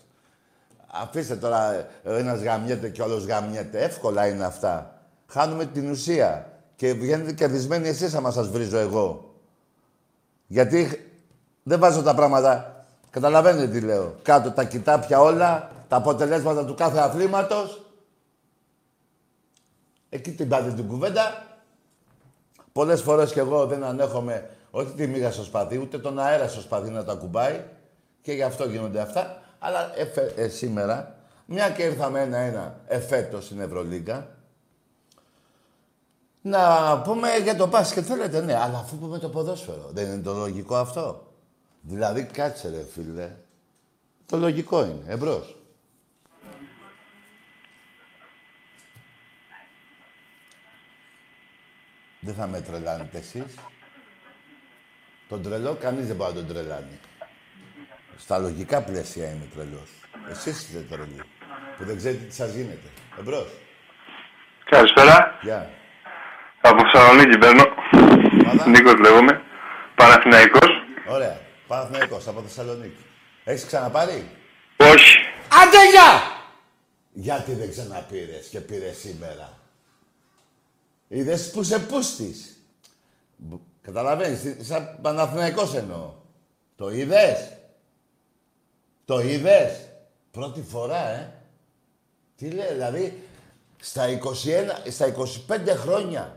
Αφήστε 0.86 1.36
τώρα 1.36 1.72
ε, 1.72 1.88
ο 2.04 2.12
ένας 2.14 2.40
γαμιέται 2.42 2.88
και 2.88 3.00
ο 3.00 3.04
άλλος 3.04 3.24
γαμιέται. 3.24 3.82
Εύκολα 3.82 4.26
είναι 4.28 4.44
αυτά. 4.44 5.02
Χάνουμε 5.26 5.64
την 5.66 5.90
ουσία. 5.90 6.52
Και 6.76 6.92
βγαίνετε 6.92 7.32
κερδισμένοι 7.32 7.88
εσείς 7.88 8.14
άμα 8.14 8.30
σας 8.30 8.48
βρίζω 8.48 8.78
εγώ. 8.78 9.31
Γιατί 10.52 11.10
δεν 11.62 11.78
βάζω 11.80 12.02
τα 12.02 12.14
πράγματα. 12.14 12.84
Καταλαβαίνετε 13.10 13.68
τι 13.68 13.80
λέω. 13.80 14.14
Κάτω 14.22 14.50
τα 14.50 14.64
κοιτάπια 14.64 15.20
όλα, 15.20 15.70
τα 15.88 15.96
αποτελέσματα 15.96 16.64
του 16.64 16.74
κάθε 16.74 16.98
αθλήματος. 16.98 17.82
Εκεί 20.08 20.30
την 20.32 20.48
πάτε 20.48 20.72
την 20.72 20.86
κουβέντα. 20.88 21.46
Πολλές 22.72 23.02
φορές 23.02 23.32
κι 23.32 23.38
εγώ 23.38 23.66
δεν 23.66 23.84
ανέχομαι 23.84 24.50
όχι 24.70 24.92
τη 24.92 25.06
μύγα 25.06 25.30
στο 25.30 25.42
σπαθί, 25.42 25.78
ούτε 25.78 25.98
τον 25.98 26.18
αέρα 26.18 26.48
στο 26.48 26.60
σπαθί 26.60 26.90
να 26.90 27.04
το 27.04 27.12
ακουμπάει. 27.12 27.60
Και 28.22 28.32
γι' 28.32 28.42
αυτό 28.42 28.64
γίνονται 28.64 29.00
αυτά. 29.00 29.42
Αλλά 29.58 29.92
εφε- 29.96 30.38
ε, 30.38 30.48
σήμερα, 30.48 31.14
μια 31.46 31.70
και 31.70 31.82
ήρθαμε 31.82 32.20
ένα-ένα 32.20 32.74
εφέτος 32.86 33.44
στην 33.44 33.60
Ευρωλίγκα, 33.60 34.26
να 36.42 37.00
πούμε 37.00 37.36
για 37.36 37.56
το 37.56 37.66
μπάσκετ 37.66 38.04
θέλετε, 38.06 38.40
ναι, 38.40 38.54
αλλά 38.54 38.78
αφού 38.78 38.98
πούμε 38.98 39.18
το 39.18 39.28
ποδόσφαιρο. 39.28 39.90
Δεν 39.92 40.06
είναι 40.06 40.22
το 40.22 40.32
λογικό 40.32 40.76
αυτό. 40.76 41.32
Δηλαδή, 41.80 42.24
κάτσε 42.24 42.68
ρε 42.70 42.84
φίλε. 42.92 43.30
Το 44.26 44.36
λογικό 44.36 44.84
είναι. 44.84 45.04
Εμπρός. 45.06 45.56
Δεν 52.20 52.34
θα 52.34 52.46
με 52.46 52.60
τρελάνετε 52.60 53.18
εσείς. 53.18 53.54
Τον 55.28 55.42
τρελό 55.42 55.74
κανείς 55.74 56.06
δεν 56.06 56.16
μπορεί 56.16 56.34
να 56.34 56.38
τον 56.44 56.54
τρελάνει. 56.54 56.98
Στα 58.16 58.38
λογικά 58.38 58.82
πλαίσια 58.82 59.30
είμαι 59.30 59.48
τρελός. 59.54 59.90
Εσείς 60.30 60.68
είστε 60.68 60.80
τρελοί. 60.80 61.22
Που 61.76 61.84
δεν 61.84 61.96
ξέρετε 61.96 62.24
τι 62.24 62.34
σας 62.34 62.54
γίνεται. 62.54 62.88
Εμπρός. 63.18 63.48
Καλησπέρα. 64.64 65.38
Γεια. 65.42 65.70
Από 66.62 66.82
Θεσσαλονίκη 66.92 67.38
παίρνω. 67.38 67.64
Ομάδα. 68.42 68.68
Νίκος 68.68 68.98
λέγομαι. 69.00 69.42
Παναθηναϊκός. 69.94 70.68
Ωραία. 71.08 71.40
Παναθηναϊκός 71.66 72.26
από 72.28 72.40
Θεσσαλονίκη. 72.40 73.04
Έχεις 73.44 73.64
ξαναπάρει; 73.64 74.30
Όχι. 74.76 75.16
Άντε 75.62 75.90
γεια! 75.90 76.20
Γιατί 77.12 77.52
δεν 77.54 77.70
ξαναπήρες 77.70 78.46
και 78.46 78.60
πήρες 78.60 78.96
σήμερα; 78.96 79.58
Είδες 81.08 81.50
που 81.50 81.62
σε 81.62 81.78
πούστης. 81.78 82.56
Μπ- 83.36 83.60
Καταλαβαίνεις, 83.82 84.56
σαν 84.60 84.98
Παναθηναϊκός 85.02 85.74
εννοώ. 85.74 86.14
Το 86.76 86.90
είδες; 86.90 87.52
Το 89.04 89.20
είδες; 89.20 89.88
Πρώτη 90.30 90.62
φορά, 90.70 91.08
ε. 91.08 91.32
Τι 92.36 92.50
λέει, 92.50 92.72
δηλαδή, 92.72 93.22
στα 93.80 94.08
21, 94.08 94.18
στα 94.90 95.06
25 95.06 95.74
χρόνια. 95.76 96.36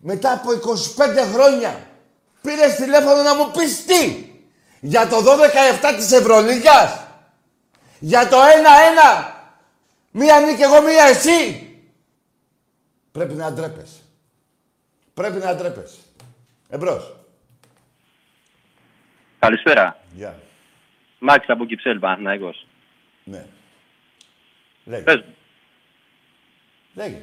Μετά 0.00 0.32
από 0.32 0.50
25 0.50 1.32
χρόνια. 1.32 1.86
Πήρες 2.42 2.74
τηλέφωνο 2.74 3.22
να 3.22 3.34
μου 3.34 3.50
πεις 3.50 3.84
τι. 3.84 4.30
Για 4.80 5.08
το 5.08 5.16
12-7 5.16 5.94
της 5.96 6.12
Ευρωλίγας. 6.12 7.06
Για 7.98 8.28
το 8.28 8.36
1-1. 8.36 9.34
Μία 10.10 10.40
νίκη 10.40 10.62
εγώ, 10.62 10.82
μία 10.82 11.04
εσύ. 11.04 11.68
Πρέπει 13.12 13.34
να 13.34 13.52
ντρέπεσαι. 13.52 14.00
Πρέπει 15.14 15.38
να 15.38 15.54
ντρέπεσαι. 15.54 15.98
Εμπρός. 16.68 17.16
Καλησπέρα. 19.38 20.00
Γεια. 20.14 20.38
Μάκης 21.18 21.48
από 21.48 21.64
Κυψέλ, 21.64 21.98
Παναθηναϊκός. 21.98 22.66
Ναι. 23.24 23.46
Λέγε. 24.84 25.02
Πες 25.02 25.16
μου, 25.16 25.34
Λέγε. 26.94 27.22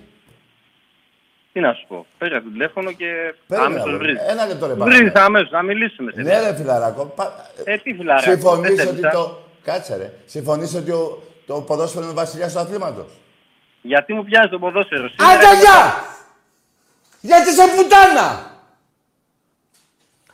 Τι 1.57 1.63
να 1.63 1.73
σου 1.73 1.85
πω. 1.87 2.05
Πες 2.17 2.29
για 2.29 2.41
το 2.43 2.49
τηλέφωνο 2.49 2.91
και 2.91 3.05
Περίμενα, 3.47 3.65
άμεσως 3.75 3.89
βρε. 3.97 3.97
βρίζεις. 3.97 4.21
Ένα 4.27 4.45
λεπτό 4.45 4.67
ρε 4.67 4.73
Βρίζεις 4.73 5.11
πάρα. 5.11 5.25
αμέσως, 5.25 5.51
να 5.51 5.61
μιλήσουμε. 5.61 6.11
σε 6.15 6.21
Ναι 6.21 6.39
ρε 6.39 6.55
φιλαράκο. 6.55 7.05
Πα... 7.05 7.49
Ε, 7.63 7.77
τι 7.77 7.93
φιλαράκο, 7.93 8.31
Συμφωνείς 8.31 8.75
δεν 8.75 8.87
ότι 8.87 8.99
θέλεις, 8.99 9.13
το... 9.15 9.39
Κάτσε 9.63 9.95
ρε. 9.95 10.13
Συμφωνείς 10.25 10.73
ότι 10.75 10.91
ο... 10.91 11.23
το 11.45 11.53
ποδόσφαιρο 11.61 12.03
είναι 12.03 12.11
ο 12.11 12.15
βασιλιάς 12.15 12.53
του 12.53 12.59
αθλήματος; 12.59 13.05
Γιατί 13.81 14.13
μου 14.13 14.23
πιάνεις 14.23 14.49
το 14.49 14.59
ποδόσφαιρο. 14.59 15.07
Σήμερα 15.09 15.31
Άντε 15.33 15.45
είναι- 15.45 15.59
γεια! 15.59 15.93
Γιατί 17.21 17.49
σε 17.53 17.63
πουτάνα! 17.75 18.51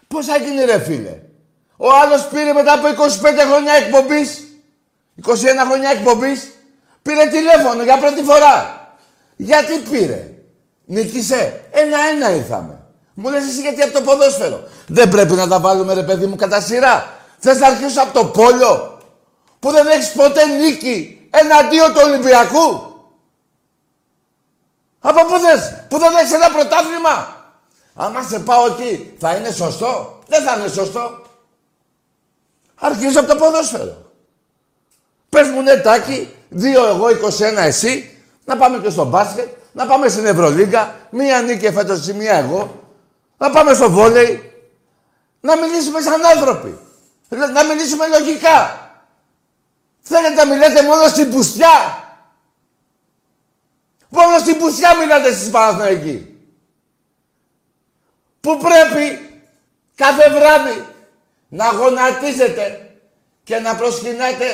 Πώς 0.07 0.25
θα 0.25 0.37
γίνει 0.37 0.63
ρε 0.65 0.79
φίλε; 0.79 1.19
Ο 1.77 1.87
άλλος 2.03 2.27
πήρε 2.27 2.53
μετά 2.53 2.73
από 2.73 2.87
25 2.87 2.89
χρόνια 3.51 3.73
εκπομπής, 3.73 4.47
21 5.25 5.29
χρόνια 5.69 5.89
εκπομπής, 5.89 6.51
πήρε 7.01 7.25
τηλέφωνο 7.27 7.83
για 7.83 7.97
πρώτη 7.97 8.23
φορά. 8.23 8.81
Γιατί 9.35 9.73
πήρε; 9.89 10.27
Νίκησε. 10.85 11.61
Ένα-ένα 11.71 12.35
ήρθαμε. 12.35 12.83
Μου 13.13 13.29
λες 13.29 13.43
εσύ 13.43 13.61
γιατί 13.61 13.81
από 13.81 13.93
το 13.93 14.01
ποδόσφαιρο. 14.01 14.63
Δεν 14.87 15.09
πρέπει 15.09 15.33
να 15.33 15.47
τα 15.47 15.59
βάλουμε 15.59 15.93
ρε 15.93 16.03
παιδί 16.03 16.25
μου 16.25 16.35
κατά 16.35 16.61
σειρά. 16.61 17.17
Θες 17.37 17.57
να 17.57 17.67
αρχίσω 17.67 18.01
από 18.01 18.13
το 18.13 18.25
πόλο 18.25 18.97
που 19.59 19.71
δεν 19.71 19.87
έχεις 19.87 20.11
ποτέ 20.11 20.45
νίκη 20.45 21.27
εναντίον 21.29 21.93
του 21.93 22.01
Ολυμπιακού. 22.03 22.91
Από 24.99 25.25
πού 25.25 25.37
θες, 25.39 25.85
που 25.89 25.97
δεν 25.97 26.15
έχεις 26.15 26.33
ένα 26.33 26.49
πρωτάθλημα. 26.49 27.41
Άμα 27.93 28.23
σε 28.23 28.39
πάω 28.39 28.65
εκεί, 28.65 29.13
θα 29.19 29.35
είναι 29.35 29.51
σωστό; 29.51 30.19
Δεν 30.27 30.43
θα 30.43 30.57
είναι 30.57 30.67
σωστό. 30.67 31.21
Αρχίζω 32.75 33.19
από 33.19 33.29
το 33.29 33.35
ποδόσφαιρο. 33.35 34.11
Πες 35.29 35.47
μου 35.47 35.61
ναι 35.61 35.75
τάκι, 35.75 36.33
δύο 36.49 36.87
εγώ, 36.87 37.07
21 37.07 37.57
εσύ, 37.57 38.17
να 38.45 38.57
πάμε 38.57 38.77
και 38.77 38.89
στο 38.89 39.05
μπάσκετ, 39.05 39.47
να 39.73 39.85
πάμε 39.85 40.07
στην 40.07 40.25
Ευρωλίγκα, 40.25 40.95
μία 41.09 41.41
νίκη 41.41 41.71
φέτος 41.71 41.99
εσύ, 41.99 42.13
μία 42.13 42.35
εγώ, 42.35 42.83
να 43.37 43.49
πάμε 43.49 43.73
στο 43.73 43.89
βόλεϊ, 43.89 44.51
να 45.39 45.57
μιλήσουμε 45.57 46.01
σαν 46.01 46.25
άνθρωποι, 46.25 46.79
να 47.29 47.63
μιλήσουμε 47.63 48.07
λογικά. 48.07 48.77
Θέλετε 50.01 50.33
να 50.33 50.53
μιλάτε 50.53 50.83
μόνο 50.83 51.07
στην 51.07 51.31
πουστιά. 51.31 52.03
Μόνο 54.09 54.37
στην 54.37 54.57
πουστιά 54.57 54.95
μιλάτε 54.97 55.27
εσείς 55.27 55.49
Παναθηναϊκοί. 55.49 56.37
Που 58.39 58.57
πρέπει 58.57 59.33
κάθε 59.95 60.29
βράδυ 60.29 60.85
να 61.49 61.71
γονατίζετε 61.71 62.95
και 63.43 63.59
να 63.59 63.75
προσκυνάτε 63.75 64.45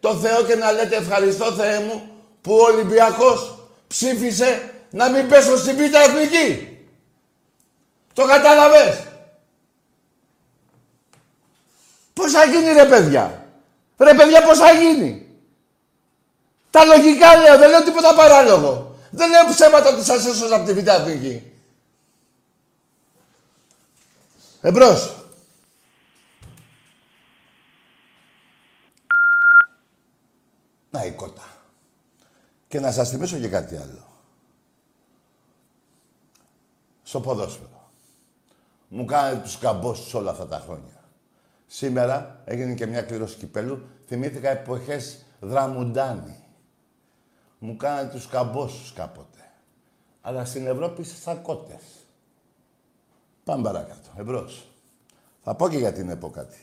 το 0.00 0.14
Θεό 0.14 0.42
και 0.42 0.54
να 0.54 0.72
λέτε 0.72 0.96
ευχαριστώ 0.96 1.52
Θεέ 1.52 1.80
μου 1.80 2.10
που 2.40 2.54
ο 2.54 2.62
Ολυμπιακός 2.62 3.55
ψήφισε 3.86 4.74
να 4.90 5.10
μην 5.10 5.28
πέσω 5.28 5.56
στην 5.56 5.76
πίτα 5.76 5.98
εθνική. 5.98 6.78
Το 8.12 8.26
κατάλαβες; 8.26 9.06
Πώς 12.12 12.32
θα 12.32 12.44
γίνει 12.44 12.72
ρε 12.72 12.84
παιδιά; 12.84 13.46
Ρε 13.96 14.14
παιδιά 14.14 14.42
πώς 14.42 14.58
θα 14.58 14.72
γίνει; 14.72 15.26
Τα 16.70 16.84
λογικά 16.84 17.36
λέω, 17.36 17.58
δεν 17.58 17.70
λέω 17.70 17.82
τίποτα 17.82 18.14
παράλογο. 18.14 18.98
Δεν 19.10 19.30
λέω 19.30 19.44
ψέματα 19.50 19.88
ότι 19.88 20.04
σας 20.04 20.26
έσωσα 20.26 20.56
από 20.56 20.66
τη 20.66 20.72
Β' 20.72 20.88
Εθνική. 20.88 21.52
Εμπρός. 24.60 25.14
Να 30.90 31.04
η 31.04 31.12
κότα. 31.12 31.55
Και 32.68 32.80
να 32.80 32.92
σας 32.92 33.10
θυμίσω 33.10 33.38
και 33.38 33.48
κάτι 33.48 33.76
άλλο. 33.76 34.06
Στο 37.02 37.20
ποδόσφαιρο. 37.20 37.90
Μου 38.88 39.04
κάνετε 39.04 39.40
τους 39.42 39.58
καμπόσους 39.58 40.14
όλα 40.14 40.30
αυτά 40.30 40.46
τα 40.46 40.58
χρόνια. 40.58 41.04
Σήμερα 41.66 42.42
έγινε 42.44 42.74
και 42.74 42.86
μια 42.86 43.02
κλήρωση 43.02 43.36
κυπέλου. 43.36 43.86
Θυμήθηκα 44.06 44.50
εποχές 44.50 45.24
δραμουντάνη. 45.40 46.44
Μου 47.58 47.76
κάνανε 47.76 48.10
τους 48.10 48.26
καμπόσους 48.28 48.92
κάποτε. 48.92 49.50
Αλλά 50.20 50.44
στην 50.44 50.66
Ευρώπη 50.66 51.00
είστε 51.00 51.14
σακώτες. 51.20 51.82
Πάμε 53.44 53.62
παρακάτω. 53.62 54.08
Εμπρός. 54.16 54.68
Θα 55.42 55.54
πω 55.54 55.68
και 55.68 55.78
γιατί 55.78 56.00
είναι 56.00 56.16
πω 56.16 56.30
κάτι. 56.30 56.58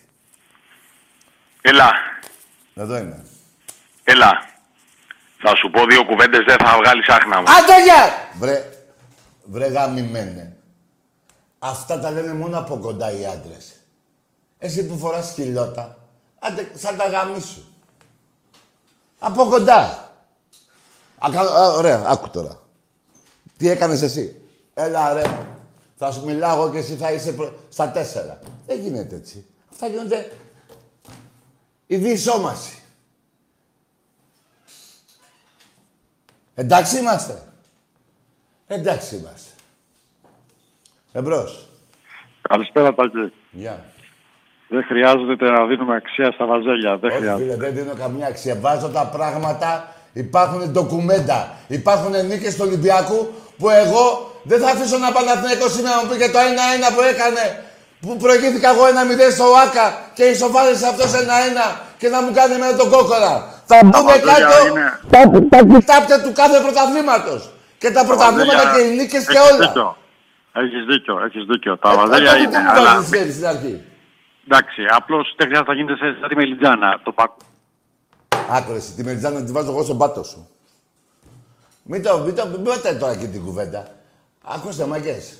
Έλα, 1.61 1.91
Εδώ 2.75 2.97
είμαι. 2.97 3.25
έλα. 4.03 4.52
Θα 5.45 5.55
σου 5.55 5.69
πω 5.69 5.85
δύο 5.85 6.05
κουβέντες, 6.05 6.39
δεν 6.47 6.57
θα 6.57 6.77
βγάλεις 6.77 7.07
άχνα 7.09 7.37
μου. 7.41 7.45
Άντε 7.49 7.83
γεια! 7.83 8.29
Βρε, 8.39 8.69
βρε 9.43 9.67
γαμημένε. 9.67 10.55
Αυτά 11.59 11.99
τα 11.99 12.11
λένε 12.11 12.33
μόνο 12.33 12.57
από 12.59 12.77
κοντά 12.77 13.11
οι 13.11 13.25
άντρες. 13.25 13.73
Εσύ 14.57 14.85
που 14.87 14.97
φοράς 14.97 15.27
σκυλότα, 15.29 15.97
άντε 16.39 16.71
σαν 16.73 16.97
τα 16.97 17.07
γαμίσου. 17.07 17.61
Από 19.19 19.45
κοντά. 19.45 20.11
Α, 21.17 21.27
κα- 21.31 21.41
α, 21.41 21.71
ωραία, 21.71 22.03
άκου 22.07 22.29
τώρα. 22.29 22.61
Τι 23.57 23.69
έκανες 23.69 24.01
εσύ; 24.01 24.41
Έλα 24.73 25.13
ρε. 25.13 25.23
Θα 25.97 26.11
σου 26.11 26.25
μιλάω 26.25 26.55
εγώ 26.61 26.71
και 26.71 26.77
εσύ 26.77 26.95
θα 26.95 27.11
είσαι 27.11 27.31
προ- 27.31 27.53
στα 27.69 27.89
τέσσερα. 27.91 28.39
Δεν 28.67 28.79
γίνεται 28.79 29.15
έτσι. 29.15 29.45
Αυτά 29.71 29.87
γίνονται 29.87 30.31
η 31.87 31.95
διεισόμαση. 31.97 32.82
Εντάξει 36.55 36.97
είμαστε. 36.97 37.41
Εντάξει 38.67 39.15
είμαστε. 39.15 39.49
Εμπρός. 41.11 41.67
Καλησπέρα, 42.41 42.93
Τάκη. 42.93 43.33
Γεια. 43.51 43.85
Δεν 44.67 44.83
χρειάζεται 44.83 45.49
να 45.49 45.65
δίνουμε 45.65 45.95
αξία 45.95 46.31
στα 46.31 46.45
βαζέλια. 46.45 46.97
Δεν 46.97 47.09
Όχι, 47.09 47.19
χρειάζεται. 47.19 47.43
φίλε, 47.43 47.55
δεν 47.55 47.73
δίνω 47.73 47.93
καμιά 47.93 48.27
αξία. 48.27 48.55
Βάζω 48.55 48.89
τα 48.89 49.05
πράγματα, 49.05 49.95
υπάρχουν 50.13 50.71
ντοκουμέντα. 50.71 51.55
Υπάρχουν 51.67 52.25
νίκες 52.25 52.55
του 52.55 52.63
Ολυμπιακού 52.67 53.33
που 53.57 53.69
εγώ 53.69 54.31
δεν 54.43 54.59
θα 54.59 54.69
αφήσω 54.69 54.97
να 54.97 55.11
Παναθηναϊκός 55.11 55.73
σήμερα 55.73 55.95
να 55.95 56.03
μου 56.03 56.09
πει 56.09 56.17
και 56.17 56.29
το 56.29 56.39
1-1 56.39 56.95
που 56.95 57.01
έκανε. 57.01 57.63
Που 57.99 58.17
προηγήθηκα 58.17 58.69
εγώ 58.69 58.83
1-0 58.85 59.31
στο 59.31 59.43
ΆΚΑ 59.43 60.11
και 60.13 60.23
ισοφάρισε 60.23 60.87
αυτός 60.87 61.11
1-1 61.11 61.81
και 61.97 62.09
να 62.09 62.21
μου 62.21 62.31
κάνει 62.33 62.57
με 62.57 62.77
τον 62.77 62.89
κόκορα. 62.89 63.52
Θα 63.65 63.79
μπούμε 63.83 64.03
βαζέλια 64.03 64.33
κάτω 64.33 64.67
είναι- 64.67 64.99
τα, 65.09 65.19
τα 65.57 65.65
κοιτάπια 65.79 66.21
του 66.23 66.31
κάθε 66.33 66.57
πρωταθλήματος. 66.61 67.51
Και 67.77 67.91
τα 67.91 68.05
πρωταθλήματα 68.05 68.63
βαζέλια- 68.63 68.73
και 68.75 68.81
οι 68.93 68.95
νίκες 68.95 69.25
και 69.25 69.37
Έχεις 69.37 69.51
όλα. 69.51 69.67
Δίκιο. 69.67 69.97
Έχεις 70.53 70.85
δίκιο, 70.89 71.15
έχεις 71.25 71.43
δίκιο. 71.51 71.77
Τα 71.77 71.89
Ε, 71.91 71.95
βαζέλια 71.95 72.29
τότε 72.31 72.41
είναι, 72.43 72.51
τι 72.51 72.57
μου 72.63 72.69
αλλά... 72.69 72.93
βάζεις 72.95 73.09
χέρι 73.17 73.31
στην 73.31 73.45
αρχή. 73.47 73.81
Εντάξει, 74.47 74.81
απλώς 74.97 75.33
δεν 75.37 75.45
χρειάζεται 75.47 75.69
να 75.71 75.75
γίνεται 75.77 75.95
σε- 76.01 76.17
σαν 76.19 76.29
τη 76.29 76.35
Μελιτζάνα. 76.35 76.99
Το 77.03 77.11
πακ... 77.11 77.31
Άκουρε, 78.49 78.77
εσύ, 78.77 78.93
τη 78.93 79.03
μεριτζάνα 79.03 79.39
να 79.39 79.45
τη 79.45 79.51
βάζω 79.51 79.71
εγώ 79.71 79.83
στον 79.83 79.97
πάτο 79.97 80.23
σου. 80.23 80.47
Μην 81.83 82.03
το, 82.03 82.17
μην 82.19 82.35
το, 82.35 82.47
μην 82.47 82.63
πάτε 82.63 82.93
τώρα 82.93 83.15
και 83.15 83.25
την 83.25 83.43
κουβέντα. 83.45 83.87
Ακούστε, 84.43 84.85
μαγκές. 84.85 85.37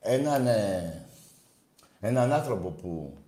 Έναν, 0.00 0.46
ε, 0.46 1.06
έναν 2.00 2.32
άνθρωπο 2.32 2.68
που 2.68 3.18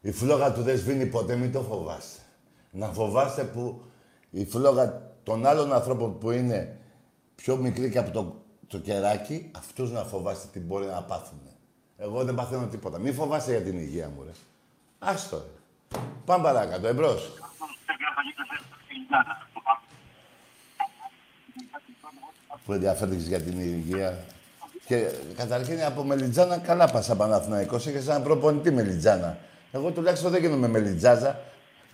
η 0.00 0.12
φλόγα 0.12 0.52
του 0.52 0.62
δεν 0.62 0.76
σβήνει 0.78 1.06
ποτέ, 1.06 1.36
μην 1.36 1.52
το 1.52 1.60
φοβάστε. 1.60 2.20
Να 2.76 2.86
φοβάστε 2.86 3.44
που 3.44 3.82
η 4.30 4.44
φλόγα 4.44 5.02
των 5.22 5.46
άλλων 5.46 5.72
ανθρώπων 5.72 6.18
που 6.18 6.30
είναι 6.30 6.78
πιο 7.34 7.56
μικρή 7.56 7.90
και 7.90 7.98
από 7.98 8.10
το, 8.10 8.44
το 8.66 8.78
κεράκι, 8.78 9.50
αυτούς 9.56 9.90
να 9.90 10.04
φοβάστε 10.04 10.48
τι 10.52 10.60
μπορεί 10.60 10.86
να 10.86 11.02
πάθουν. 11.02 11.40
Εγώ 11.96 12.24
δεν 12.24 12.34
παθαίνω 12.34 12.66
τίποτα. 12.66 12.98
Μην 12.98 13.14
φοβάστε 13.14 13.50
για 13.50 13.62
την 13.62 13.78
υγεία 13.78 14.08
μου, 14.08 14.22
ρε. 14.22 14.30
Άστο, 14.98 15.36
ρε. 15.36 15.98
Πάμε 16.24 16.42
παρακάτω, 16.42 16.86
εμπρός. 16.86 17.32
που 22.64 22.72
ενδιαφέρθηκες 22.72 23.26
για 23.26 23.40
την 23.40 23.60
υγεία. 23.60 24.24
Και 24.86 25.10
καταρχήν 25.36 25.84
από 25.84 26.04
Μελιτζάνα 26.04 26.58
καλά 26.58 26.86
πάσα 26.90 27.16
Παναθηναϊκός. 27.16 27.86
Είχες 27.86 28.06
έναν 28.06 28.22
προπονητή 28.22 28.70
Μελιτζάνα. 28.70 29.38
Εγώ 29.72 29.90
τουλάχιστον 29.90 30.30
δεν 30.30 30.40
γίνομαι 30.40 30.68
Μελιτζάζα. 30.68 31.40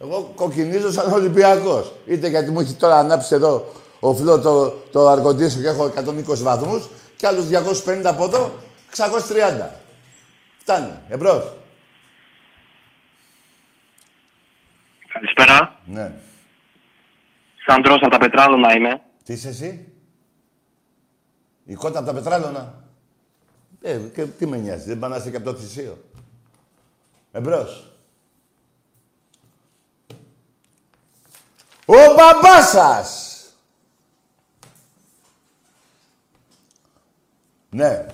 Εγώ 0.02 0.32
κοκκινίζω 0.34 0.92
σαν 0.92 1.12
Ολυμπιακός. 1.12 1.92
Είτε 2.06 2.28
γιατί 2.28 2.50
μου 2.50 2.60
έχει 2.60 2.74
τώρα 2.74 2.98
ανάψει 2.98 3.34
εδώ 3.34 3.72
ο 4.00 4.14
φλό 4.14 4.40
το, 4.40 4.70
το 4.70 5.08
αργοντήσιο 5.08 5.62
και 5.62 5.68
έχω 5.68 5.84
120 5.84 6.38
βαθμούς 6.42 6.88
και 7.16 7.26
άλλους 7.26 7.46
250 7.84 8.02
από 8.04 8.24
εδώ, 8.24 8.52
630. 8.96 9.68
Φτάνει. 10.58 10.92
Εμπρός. 11.08 11.52
Καλησπέρα. 15.12 15.80
Ναι. 15.84 16.12
Σαντρός 17.66 17.98
από 18.00 18.10
τα 18.10 18.18
Πετράλωνα 18.18 18.76
είμαι. 18.76 19.00
Τι 19.24 19.32
είσαι 19.32 19.48
εσύ; 19.48 19.92
Η 21.64 21.74
κότα 21.74 21.98
από 21.98 22.06
τα 22.06 22.14
πετράλωνα. 22.14 22.74
Ε, 23.82 23.98
και 24.14 24.26
τι 24.26 24.46
με 24.46 24.56
νοιάζει, 24.56 24.88
δεν 24.88 24.98
πάνε 24.98 25.14
να 25.14 25.20
είσαι 25.20 25.30
και 25.30 25.36
από 25.36 25.52
το 25.52 25.58
θυσίο. 25.58 25.98
Εμπρός. 27.32 27.91
Ο 31.86 31.94
μπαμπάς 31.94 32.68
σας! 32.68 33.30
Ναι. 37.70 38.06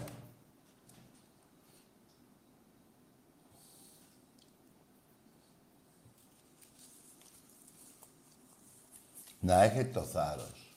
Να 9.40 9.62
έχετε 9.62 9.90
το 9.92 10.02
θάρρος. 10.02 10.76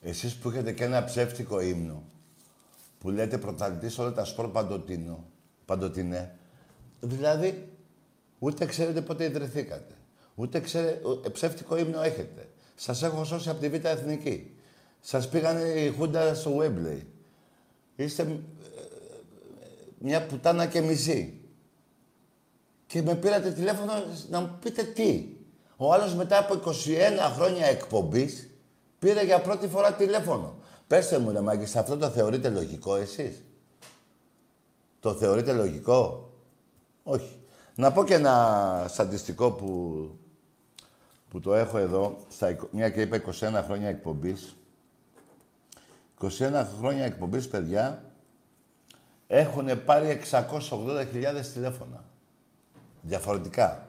Εσείς 0.00 0.36
που 0.36 0.48
έχετε 0.48 0.72
και 0.72 0.84
ένα 0.84 1.04
ψεύτικο 1.04 1.60
ύμνο, 1.60 2.02
που 2.98 3.10
λέτε 3.10 3.38
πρωταθλητής 3.38 3.98
όλα 3.98 4.12
τα 4.12 4.24
σπορ 4.24 4.50
παντοτίνο, 4.50 5.24
παντοτινέ, 5.64 6.38
δηλαδή 7.00 7.72
ούτε 8.38 8.66
ξέρετε 8.66 9.02
πότε 9.02 9.24
ιδρυθήκατε. 9.24 9.95
Ούτε 10.38 10.60
ξέρετε, 10.60 11.00
ε, 11.24 11.28
ψεύτικο 11.28 11.76
ύμνο 11.76 12.00
έχετε. 12.02 12.48
Σας 12.74 13.02
έχω 13.02 13.24
σώσει 13.24 13.48
από 13.48 13.60
τη 13.60 13.68
Β' 13.68 13.84
Εθνική. 13.84 14.56
Σας 15.00 15.28
πήγανε 15.28 15.62
η 15.62 15.90
Χούντα 15.90 16.34
στο 16.34 16.58
Wembley. 16.58 17.00
Είστε 17.96 18.22
ε, 18.22 18.36
μια 19.98 20.26
πουτάνα 20.26 20.66
και 20.66 20.80
μισή. 20.80 21.40
Και 22.86 23.02
με 23.02 23.14
πήρατε 23.14 23.52
τηλέφωνο 23.52 23.92
να 24.28 24.40
μου 24.40 24.58
πείτε 24.60 24.82
τι. 24.82 25.28
Ο 25.76 25.92
άλλος 25.92 26.14
μετά 26.14 26.38
από 26.38 26.54
21 26.54 26.72
χρόνια 27.34 27.66
εκπομπής 27.66 28.50
πήρε 28.98 29.24
για 29.24 29.40
πρώτη 29.40 29.68
φορά 29.68 29.92
τηλέφωνο. 29.92 30.54
Πέστε 30.86 31.18
μου, 31.18 31.30
ρε 31.30 31.40
Μάγκης, 31.40 31.76
αυτό 31.76 31.96
το 31.96 32.08
θεωρείτε 32.08 32.48
λογικό 32.48 32.96
εσείς; 32.96 33.42
Το 35.00 35.14
θεωρείτε 35.14 35.52
λογικό; 35.52 36.30
Όχι. 37.02 37.38
Να 37.74 37.92
πω 37.92 38.04
και 38.04 38.14
ένα 38.14 38.86
στατιστικό 38.88 39.50
που, 39.50 40.10
που 41.28 41.40
το 41.40 41.54
έχω 41.54 41.78
εδώ, 41.78 42.16
στα, 42.28 42.50
εικο- 42.50 42.68
μια 42.72 42.90
και 42.90 43.00
είπα 43.00 43.16
21 43.16 43.62
χρόνια 43.64 43.88
εκπομπής. 43.88 44.56
21 46.20 46.66
χρόνια 46.78 47.04
εκπομπής, 47.04 47.48
παιδιά, 47.48 48.04
έχουν 49.26 49.84
πάρει 49.84 50.20
680.000 50.32 51.52
τηλέφωνα. 51.52 52.04
Διαφορετικά. 53.02 53.88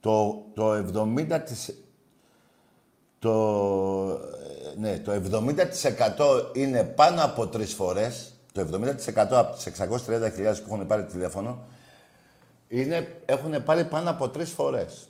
Το, 0.00 0.44
το 0.54 0.72
70 0.72 1.40
της, 1.44 1.74
το, 3.18 3.32
ε, 4.10 4.78
ναι, 4.78 4.98
το 4.98 5.12
70% 5.12 6.56
είναι 6.56 6.84
πάνω 6.84 7.24
από 7.24 7.46
τρεις 7.46 7.74
φορές. 7.74 8.34
Το 8.52 8.60
70% 8.60 9.12
από 9.14 9.54
τις 9.56 9.66
630.000 9.66 10.62
που 10.66 10.74
έχουν 10.74 10.86
πάρει 10.86 11.04
τηλέφωνο 11.04 11.64
είναι, 12.68 13.20
έχουν 13.24 13.62
πάρει 13.62 13.84
πάνω 13.84 14.10
από 14.10 14.28
τρεις 14.28 14.50
φορές. 14.50 15.08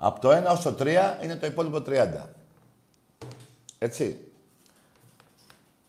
Από 0.00 0.20
το 0.20 0.30
1 0.30 0.44
ως 0.50 0.62
το 0.62 0.74
3 0.78 0.84
είναι 1.22 1.36
το 1.36 1.46
υπόλοιπο 1.46 1.82
30. 1.86 2.08
Έτσι. 3.78 4.18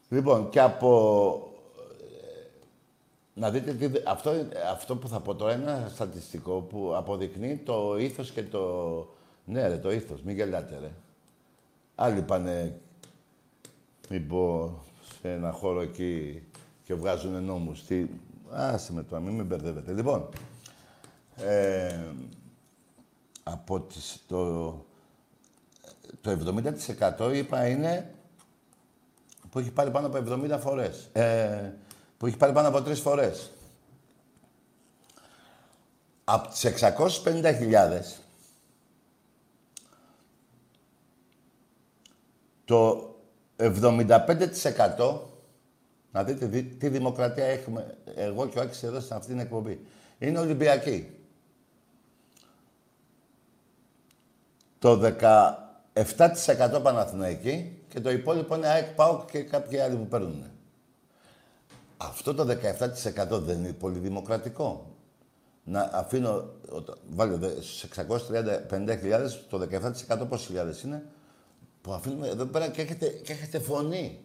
Λοιπόν, 0.10 0.50
και 0.50 0.60
από 0.60 1.44
να 3.40 3.52
δείτε 3.52 3.74
τι... 3.74 4.02
Αυτό, 4.06 4.32
αυτό 4.72 4.96
που 4.96 5.08
θα 5.08 5.20
πω 5.20 5.36
τώρα 5.36 5.54
είναι 5.54 5.72
ένα 5.72 5.92
στατιστικό 5.94 6.60
που 6.62 6.94
αποδεικνύει 6.96 7.58
το 7.58 7.98
ήθος 7.98 8.32
και 8.32 8.44
το... 8.44 9.08
Ναι 9.46 9.68
ρε, 9.68 9.78
το 9.78 9.92
ήθος. 9.92 10.22
Μην 10.22 10.36
γελάτε 10.36 10.78
ρε. 10.82 10.92
Άλλοι 11.96 12.22
πάνε, 12.22 12.80
μην 14.10 14.28
πω, 14.28 14.74
σε 15.22 15.32
ένα 15.32 15.52
χώρο 15.52 15.82
εκεί 15.82 16.44
και 16.84 16.94
βγάζουν 16.94 17.44
νόμους. 17.44 17.84
Τι... 17.84 18.06
Άσε 18.52 18.94
με 18.94 19.04
τώρα, 19.04 19.22
μην 19.22 19.34
με 19.34 19.44
μπερδεύετε. 19.44 19.94
Λοιπόν, 19.94 20.30
ε, 21.36 22.00
από 23.52 23.80
τις, 23.82 24.24
το, 24.28 24.72
το 26.22 26.38
70% 27.20 27.32
είπα 27.36 27.68
είναι 27.68 28.14
που 29.50 29.60
έχει 29.60 29.72
πάρει 29.72 29.92
πάνω 29.92 30.08
από 30.08 30.18
70 30.28 30.58
φορές. 30.62 31.10
Ε, 31.14 31.74
που 32.18 32.28
έχει 32.28 32.38
πάρει 32.38 32.54
πάνω 32.54 32.68
από 32.68 32.82
τρεις 32.82 33.00
φορές. 33.00 33.52
Από 36.24 36.48
τις 36.48 36.66
650.000, 36.66 38.02
το 42.66 43.10
75% 43.58 45.20
να 46.12 46.24
δείτε 46.24 46.46
δι- 46.46 46.80
τι 46.80 46.90
δημοκρατία 46.90 47.46
έχουμε 47.46 47.98
εγώ 48.16 48.48
και 48.48 48.60
ο 48.60 48.62
Άκης 48.62 48.84
εδώ 48.84 49.00
σε 49.00 49.14
αυτήν 49.16 49.30
την 49.36 49.40
εκπομπή. 49.40 49.86
Είναι 50.20 50.40
Ολυμπιακοί. 50.40 51.19
Το 54.80 55.00
17% 55.94 56.80
Παναθηναϊκοί 56.84 57.82
και 57.90 58.00
το 58.00 58.12
υπόλοιπο 58.12 58.56
είναι 58.56 58.68
ΑΕΚ, 58.68 58.88
ΠΑΟΚ 58.94 59.32
και 59.32 59.42
κάποιοι 59.42 59.80
άλλοι 59.80 59.96
που 59.96 60.08
παίρνουν. 60.08 60.44
Αυτό 61.98 62.34
το 62.34 62.44
17% 62.46 63.40
δεν 63.42 63.58
είναι 63.58 63.74
πολύ 63.74 63.98
δημοκρατικό. 64.00 64.94
Να 65.64 65.90
αφήνω, 65.94 66.50
όταν- 66.70 66.98
βάλω 67.10 67.38
δε- 67.38 67.52
στους 67.62 67.84
650.000, 67.84 69.46
το 69.50 69.58
17% 69.58 70.26
πόσες 70.26 70.46
χιλιάδες 70.46 70.82
είναι, 70.82 71.04
που 71.82 71.94
αφήνουμε 71.94 72.28
εδώ 72.28 72.46
πέρα 72.46 72.68
και 72.68 72.82
έχετε, 72.82 73.08
και 73.08 73.32
έχετε 73.34 73.60
φωνή. 73.60 74.20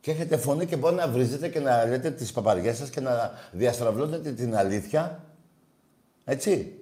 Και 0.00 0.10
έχετε 0.10 0.36
φωνή 0.36 0.66
και 0.66 0.76
μπορεί 0.76 0.94
να 0.94 1.08
βρίζετε 1.08 1.48
και 1.48 1.60
να 1.60 1.84
λέτε 1.84 2.10
τις 2.10 2.32
παπαριές 2.32 2.76
σας 2.76 2.90
και 2.90 3.00
να 3.00 3.32
διαστραβλώνετε 3.52 4.32
την 4.32 4.56
αλήθεια. 4.56 5.24
Έτσι. 6.24 6.76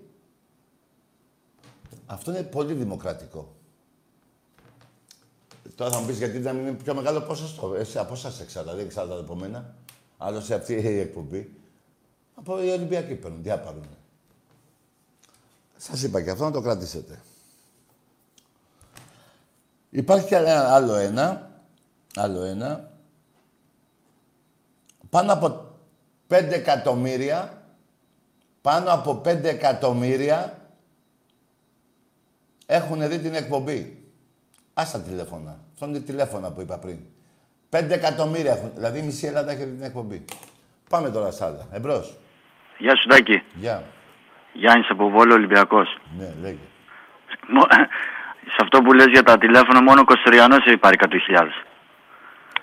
Αυτό 2.10 2.30
είναι 2.30 2.42
πολύ 2.42 2.72
δημοκρατικό. 2.72 3.54
Τώρα 5.74 5.90
θα 5.90 6.00
μου 6.00 6.06
πεις 6.06 6.18
γιατί 6.18 6.38
να 6.38 6.52
μην 6.52 6.66
είναι 6.66 6.76
πιο 6.76 6.94
μεγάλο 6.94 7.20
ποσοστό. 7.20 7.74
Εσύ 7.74 7.98
από 7.98 8.12
εσάς 8.12 8.40
εξαρτάται, 8.40 8.76
δεν 8.76 8.86
εξαρτάται 8.86 9.20
από 9.20 9.34
μένα. 9.34 9.74
Άλλο 10.18 10.40
σε 10.40 10.54
αυτή 10.54 10.72
η 10.72 10.98
εκπομπή. 10.98 11.54
Από 12.34 12.62
οι 12.62 12.70
Ολυμπιακοί 12.70 13.14
παίρνουν, 13.14 13.42
τι 13.42 13.48
να 13.48 13.58
πάρουν. 13.58 13.84
Σας 15.76 16.02
είπα 16.02 16.22
και 16.22 16.30
αυτό 16.30 16.44
να 16.44 16.50
το 16.50 16.60
κρατήσετε. 16.60 17.22
Υπάρχει 19.90 20.26
και 20.26 20.36
ένα 20.36 20.74
άλλο 20.74 20.94
ένα, 20.94 21.50
άλλο 22.14 22.42
ένα, 22.42 22.90
πάνω 25.10 25.32
από 25.32 25.74
5 26.28 26.32
εκατομμύρια, 26.52 27.62
πάνω 28.62 28.92
από 28.92 29.20
5 29.24 29.44
εκατομμύρια 29.44 30.59
έχουν 32.72 33.08
δει 33.08 33.18
την 33.18 33.34
εκπομπή. 33.34 34.02
Άσε 34.74 34.98
τα 34.98 35.04
τηλέφωνα. 35.04 35.58
Αυτό 35.72 35.86
είναι 35.86 36.00
τηλέφωνα 36.00 36.52
που 36.52 36.60
είπα 36.60 36.78
πριν. 36.78 36.98
5 37.70 37.90
εκατομμύρια 37.90 38.52
έχουν. 38.52 38.70
Δηλαδή 38.74 38.98
η 38.98 39.02
μισή 39.02 39.26
Ελλάδα 39.26 39.50
έχει 39.52 39.64
δει 39.64 39.74
την 39.76 39.82
εκπομπή. 39.84 40.24
Πάμε 40.90 41.10
τώρα 41.10 41.30
σ' 41.30 41.40
άλλα. 41.42 41.66
Εμπρός. 41.72 42.16
Γεια 42.78 42.96
σου 42.96 43.08
Τάκη. 43.08 43.42
Γεια. 43.54 43.82
Γιάννης 44.52 44.90
από 44.90 45.08
Βόλο 45.10 45.34
Ολυμπιακός. 45.34 45.98
Ναι, 46.18 46.34
λέγε. 46.40 46.58
Μο- 47.48 47.66
Σε 48.54 48.56
αυτό 48.62 48.82
που 48.82 48.92
λες 48.92 49.06
για 49.06 49.22
τα 49.22 49.38
τηλέφωνα, 49.38 49.82
μόνο 49.82 50.00
ο 50.00 50.04
Καστοριανός 50.04 50.66
έχει 50.66 50.76
πάρει 50.76 50.96
100.000. 51.00 51.46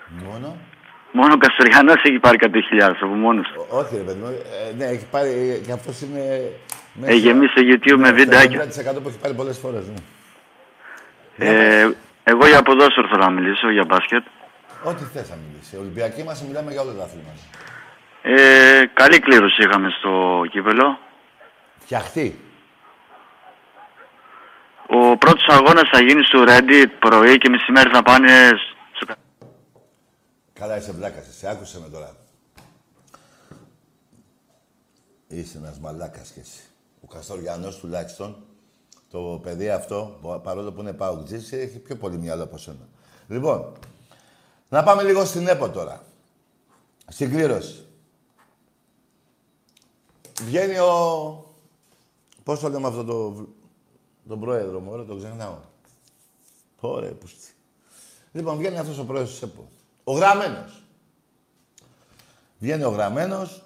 Μόνο; 0.08 0.56
Μόνο 1.18 1.32
ο 1.34 1.36
Καστοριανός 1.36 2.02
έχει 2.02 2.18
πάρει 2.18 2.36
100.000 2.40 2.96
από 3.00 3.14
μόνος 3.14 3.46
του. 3.52 3.66
Ό- 3.70 3.76
Όχι, 3.78 3.96
ρε 3.96 4.02
παιδί 4.02 4.18
μου. 4.22 4.26
Ε, 4.26 4.74
ναι, 4.78 4.84
έχει 4.84 5.06
πάρει. 5.10 5.28
ε, 5.28 5.66
Και 5.66 5.72
αυτός 5.72 6.00
είναι. 6.00 6.22
μέσα- 6.92 7.12
Έχει 7.12 7.20
γεμίσει 7.20 7.52
στο 7.52 7.62
YouTube 7.70 7.98
με 8.04 8.10
Ναι, 8.10 8.16
βιντεάκια. 8.18 8.60
70% 8.60 9.00
που 9.02 9.08
έχει 9.08 9.18
πάρει 9.18 9.34
πολλές 9.34 9.58
φορές. 9.58 9.84
Ναι. 11.36 11.46
Ε, 11.48 11.88
εγώ 12.24 12.46
για 12.46 12.62
ποδόσφαιρο 12.62 13.08
θέλω 13.08 13.24
να 13.24 13.30
μιλήσω, 13.30 13.70
για 13.70 13.84
μπάσκετ. 13.84 14.24
Ό,τι 14.82 15.04
θες 15.12 15.28
να 15.30 15.36
μιλήσεις. 15.46 15.78
Ολυμπιακοί 15.78 16.22
μας 16.22 16.42
μιλάμε 16.46 16.70
για 16.72 16.80
όλα 16.80 16.92
τα 16.98 17.02
αθλήματα. 17.02 17.42
Ε, 18.22 18.86
καλή 18.94 19.18
κλήρωση 19.20 19.62
είχαμε 19.62 19.88
στο 19.98 20.42
κύπελο. 20.50 20.98
Φτιαχτεί. 21.78 22.38
Ο 24.86 25.16
πρώτος 25.16 25.46
αγώνας 25.48 25.88
θα 25.92 26.00
γίνει 26.02 26.22
στο 26.24 26.44
Reddit 26.48 26.90
πρωί 26.98 27.38
και 27.38 27.48
μεσημέρι 27.48 27.90
θα 27.92 28.02
πάνε 28.02 28.28
στο... 28.46 28.76
Καλά, 30.58 30.76
είσαι 30.76 30.92
βλάκας. 30.92 31.26
Σε 31.36 31.48
άκουσε 31.48 31.80
με 31.80 31.88
τώρα. 31.88 32.16
Είσαι 35.28 35.58
ένας 35.58 35.78
μαλάκας 35.78 36.30
κι 36.30 36.38
εσύ. 36.38 36.62
Ο 37.00 37.06
Καστοριανό 37.06 37.70
τουλάχιστον, 37.70 38.44
το 39.10 39.40
παιδί 39.42 39.70
αυτό, 39.70 40.18
πο- 40.22 40.38
παρόλο 40.38 40.72
που 40.72 40.80
είναι 40.80 40.92
παουτζής, 40.92 41.52
έχει 41.52 41.78
πιο 41.78 41.96
πολύ 41.96 42.18
μυαλό 42.18 42.42
από 42.42 42.58
σένα. 42.58 42.88
Λοιπόν, 43.28 43.72
να 44.68 44.82
πάμε 44.82 45.02
λίγο 45.02 45.24
στην 45.24 45.48
ΕΠΟ 45.48 45.70
τώρα. 45.70 46.04
Στην 47.06 47.30
κλήρωση. 47.30 47.86
Βγαίνει 50.42 50.78
ο... 50.78 51.54
Πώς 52.42 52.60
το 52.60 52.68
λέμε 52.68 52.86
αυτό 52.86 53.04
το... 53.04 53.46
Τον 54.28 54.40
πρόεδρο 54.40 54.80
μου, 54.80 54.90
ωραία, 54.92 55.04
τον 55.04 55.18
ξεχνάω. 55.18 55.58
Ωραία, 56.80 57.12
πούστη. 57.12 57.52
Λοιπόν, 58.32 58.56
βγαίνει 58.56 58.78
αυτός 58.78 58.98
ο 58.98 59.04
πρόεδρος 59.04 59.30
της 59.30 59.42
ΕΠΟ. 59.42 59.68
Ο 60.08 60.12
γραμμένος. 60.12 60.82
Βγαίνει 62.58 62.82
ο 62.82 62.90
γραμμένος, 62.90 63.62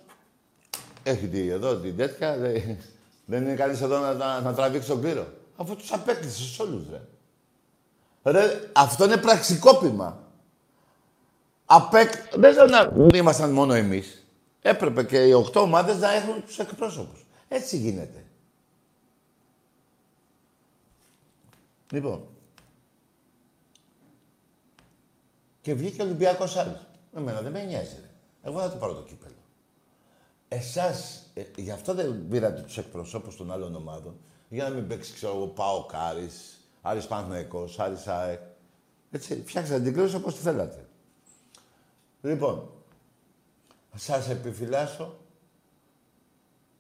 έχει 1.03 1.29
τη, 1.29 1.49
εδώ 1.49 1.77
την 1.77 1.97
τέτοια, 1.97 2.37
λέει, 2.37 2.79
δεν 3.25 3.43
είναι 3.43 3.55
κανείς 3.55 3.81
εδώ 3.81 3.99
να, 3.99 4.15
να, 4.15 4.41
να 4.41 4.55
τραβήξει 4.55 4.89
τον 4.89 5.01
κλήρο. 5.01 5.27
Αφού 5.57 5.77
τους 5.77 5.93
απέκλεισε 5.93 6.37
στους 6.37 6.59
όλους, 6.59 6.85
ρε. 6.91 7.01
Ρε, 8.33 8.71
αυτό 8.73 9.05
είναι 9.05 9.17
πραξικόπημα. 9.17 10.23
Απέκ... 11.65 12.13
Δεν 12.35 12.55
λέω 12.55 12.67
να 12.67 12.89
δεν 12.89 13.21
ήμασταν 13.21 13.51
μόνο 13.51 13.73
εμείς. 13.73 14.27
Έπρεπε 14.63 15.05
και 15.05 15.27
οι 15.27 15.33
οχτώ 15.33 15.61
ομάδες 15.61 15.99
να 15.99 16.13
έχουν 16.13 16.45
τους 16.45 16.59
εκπρόσωπους. 16.59 17.27
Έτσι 17.49 17.77
γίνεται. 17.77 18.25
Λοιπόν. 21.91 22.32
Και 25.63 25.75
βγήκε 25.75 26.03
ο 26.03 26.05
Ολυμπιακός 26.05 26.57
άλλος. 26.57 26.87
Εμένα 27.17 27.41
δεν 27.41 27.53
με 27.53 27.63
νοιάζει, 27.63 27.97
ρε. 28.01 28.11
Εγώ 28.43 28.61
θα 28.61 28.71
το 28.71 28.77
πάρω 28.77 28.95
το 28.95 29.03
κύπελο. 29.03 29.35
Εσάς, 30.49 31.31
ε, 31.35 31.43
γι' 31.57 31.71
αυτό 31.71 31.95
δεν 31.95 32.29
πήρατε 32.29 32.61
τους 32.61 32.79
εκπροσώπους 32.79 33.37
των 33.37 33.53
άλλων 33.53 33.75
ομάδων. 33.75 34.21
Για 34.49 34.69
να 34.69 34.75
μην 34.75 34.87
παίξει, 34.87 35.13
ξέρω 35.13 35.35
εγώ, 35.35 35.47
πάω 35.47 35.87
Κάρις, 35.87 36.61
Άρης 36.83 37.07
Παναθηναϊκός, 37.07 37.79
Άρης 37.79 38.07
ΑΕΚ. 38.07 38.41
Έτσι, 39.11 39.43
φτιάξατε 39.47 39.83
την 39.83 39.93
κλήρωση 39.93 40.17
όπως 40.17 40.35
τη 40.35 40.41
θέλατε. 40.41 40.87
Λοιπόν, 42.23 42.71
σας 43.97 44.29
επιφυλάσσω 44.29 45.17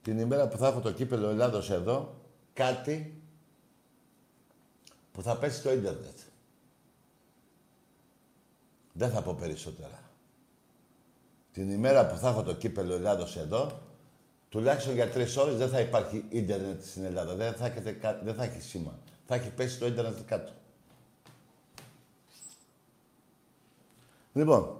την 0.02 0.18
ημέρα 0.18 0.48
που 0.48 0.56
θα 0.56 0.68
έχω 0.68 0.80
το 0.80 0.92
κύπελο 0.92 1.28
Ελλάδος 1.28 1.70
εδώ, 1.70 2.14
κάτι 2.52 3.22
που 5.12 5.22
θα 5.22 5.36
πέσει 5.36 5.58
στο 5.58 5.72
ίντερνετ. 5.72 6.18
Δεν 8.92 9.10
θα 9.10 9.22
πω 9.22 9.36
περισσότερα. 9.40 10.00
Την 11.52 11.70
ημέρα 11.70 12.06
που 12.06 12.16
θα 12.16 12.28
έχω 12.28 12.42
το 12.42 12.54
κύπελο 12.54 12.94
Ελλάδος 12.94 13.36
εδώ, 13.36 13.80
τουλάχιστον 14.48 14.94
για 14.94 15.10
τρεις 15.10 15.36
ώρες 15.36 15.56
δεν 15.56 15.68
θα 15.68 15.80
υπάρχει 15.80 16.24
ίντερνετ 16.28 16.84
στην 16.84 17.04
Ελλάδα. 17.04 17.34
Δεν 17.34 17.52
θα, 17.54 17.66
έχετε, 17.66 17.92
κα- 17.92 18.20
δεν 18.22 18.34
θα 18.34 18.44
έχει 18.44 18.60
σήμα. 18.60 18.98
Θα 19.26 19.34
έχει 19.34 19.50
πέσει 19.50 19.78
το 19.78 19.86
ίντερνετ 19.86 20.18
κάτω. 20.26 20.52
Λοιπόν, 24.32 24.76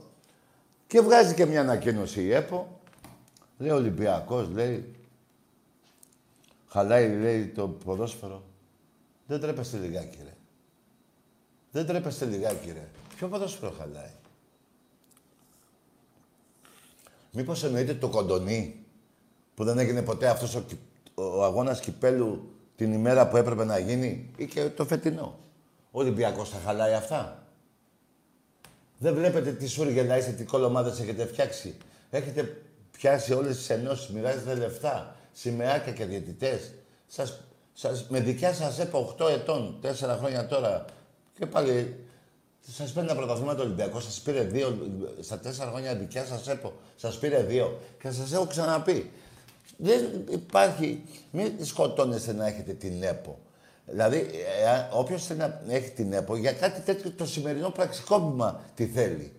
και 0.87 1.01
βγάζει 1.01 1.35
και 1.35 1.47
μια 1.47 1.61
ανακοίνωση 1.61 2.23
η 2.23 2.33
ΕΠΟ. 2.33 2.81
Λέει 3.59 3.71
Ολυμπιακός, 3.71 4.49
λέει. 4.49 4.95
Χαλάει, 6.69 7.17
λέει, 7.21 7.47
το 7.47 7.69
ποδόσφαιρο. 7.69 8.43
Δεν 9.27 9.41
τρέπεστε 9.41 9.79
λιγάκι, 9.79 10.19
ρε. 10.25 10.35
Δεν 11.71 11.87
τρέπεστε 11.87 12.25
λιγάκι, 12.25 12.73
ρε. 12.73 12.89
Ποιο 13.17 13.29
ποδόσφαιρο 13.29 13.75
χαλάει; 13.79 14.11
Μήπως 17.33 17.65
εννοείται 17.65 17.95
το 17.95 18.09
κοντονί 18.09 18.85
που 19.55 19.65
δεν 19.65 19.79
έγινε 19.79 20.03
ποτέ 20.03 20.29
αυτός 20.29 20.55
ο, 20.55 20.61
κι- 20.61 20.79
ο 21.15 21.45
αγώνας 21.45 21.81
κυπέλου 21.81 22.55
την 22.77 22.93
ημέρα 22.93 23.29
που 23.29 23.37
έπρεπε 23.37 23.65
να 23.65 23.79
γίνει 23.79 24.31
ή 24.37 24.47
και 24.47 24.69
το 24.69 24.85
φετινό; 24.85 25.39
Ο 25.91 25.99
Ολυμπιακός 26.01 26.49
θα 26.51 26.59
χαλάει 26.65 26.93
αυτά; 26.95 27.47
Δεν 28.99 29.15
βλέπετε 29.15 29.53
τι 29.53 29.67
σούργελα 29.67 30.17
είστε, 30.19 30.31
τι 30.33 30.45
κολομάδες 30.45 31.01
έχετε 31.01 31.27
φτιάξει; 31.27 31.75
Έχετε 32.11 32.63
πιάσει 32.91 33.33
όλες 33.33 33.57
τις 33.57 33.71
ενώσεις, 33.71 34.09
μοιράζετε 34.09 34.55
λεφτά, 34.55 35.17
σημαίακια 35.33 35.93
και 35.93 36.05
διαιτητές. 36.05 36.75
Σας, 37.07 37.41
σας, 37.73 38.07
με 38.09 38.21
δικιά 38.21 38.53
σας 38.53 38.79
ΕΠΟ 38.79 39.15
8 39.19 39.29
ετών, 39.29 39.79
4 39.83 40.17
χρόνια 40.19 40.47
τώρα. 40.47 40.85
Και 41.39 41.47
πάλι 41.47 41.97
σας 42.71 42.93
παίρνει 42.93 43.11
ένα 43.11 43.19
πρωταθλήμα 43.19 43.55
το 43.55 43.63
Ολυμπιακό, 43.63 44.01
σας 44.01 44.21
πήρε 44.21 44.43
δύο, 44.43 44.79
στα 45.21 45.41
4 45.41 45.69
χρόνια 45.71 45.95
δικιά 45.95 46.25
σας 46.25 46.49
ΕΠΟ, 46.49 46.73
σας 46.97 47.19
πήρε 47.19 47.43
δύο. 47.43 47.79
Και 48.03 48.11
σας 48.11 48.33
έχω 48.33 48.47
ξαναπεί, 48.47 49.11
δεν 49.77 50.25
υπάρχει, 50.31 51.03
μην 51.31 51.65
σκοτώνεστε 51.65 52.33
να 52.33 52.47
έχετε 52.47 52.73
την 52.73 53.03
ΕΠΟ. 53.03 53.39
Δηλαδή, 53.87 54.31
όποιος 54.93 55.27
θέλει 55.27 55.39
να 55.39 55.61
έχει 55.69 55.91
την 55.91 56.13
ΕΠΟ, 56.13 56.37
για 56.37 56.53
κάτι 56.53 56.81
τέτοιο 56.81 57.11
το 57.11 57.27
σημερινό 57.27 57.71
πραξικόπημα 57.71 58.61
τι 58.75 58.87
θέλει. 58.87 59.33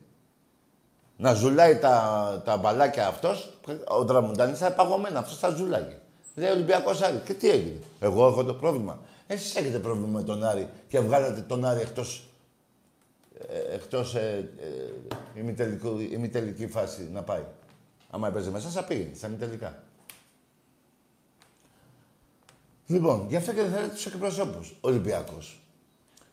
Να 1.18 1.34
ζουλάει 1.34 1.78
τα, 1.78 2.42
τα 2.46 2.58
μπαλάκια 2.58 3.08
αυτός, 3.08 3.58
ο 3.88 4.04
Δραμουντάνης 4.04 4.58
θα 4.58 4.66
είναι 4.66 4.76
παγωμένα, 4.76 5.20
αυτός 5.20 5.38
θα 5.38 5.50
ζουλάγει. 5.50 5.98
Λέει 6.36 6.52
Ολυμπιακός 6.52 7.02
Άρη. 7.02 7.22
Και 7.26 7.34
τι 7.34 7.50
έγινε; 7.50 7.80
Εγώ 8.00 8.28
έχω 8.28 8.44
το 8.44 8.54
πρόβλημα. 8.54 9.00
Εσείς 9.28 9.56
έχετε 9.56 9.80
πρόβλημα 9.80 10.08
με 10.08 10.24
τον 10.24 10.44
Άρη 10.44 10.70
και 10.88 11.00
βγάλατε 11.00 11.42
τον 11.42 11.66
Άρη 11.66 11.82
εκτός, 11.82 12.18
ε, 12.18 12.33
εκτός 13.74 14.16
ε, 14.16 14.50
ε, 15.36 15.40
ημιτελικού- 15.40 16.12
ημιτελική 16.12 16.68
φάση 16.68 17.10
να 17.12 17.22
πάει. 17.24 17.44
Άμα 18.10 18.28
έπαιζε 18.28 18.52
μέσα, 18.52 18.70
θα 18.70 18.84
πήγαινε 18.84 19.14
στα 19.16 19.28
ημιτελικά. 19.28 19.84
Λοιπόν, 22.88 23.26
γι' 23.30 23.36
αυτό 23.36 23.54
και 23.54 23.62
δεν 23.62 23.72
θέλετε 23.72 23.94
τους 23.94 24.06
εκπροσώπους. 24.06 24.76
Ολυμπιακός. 24.82 25.64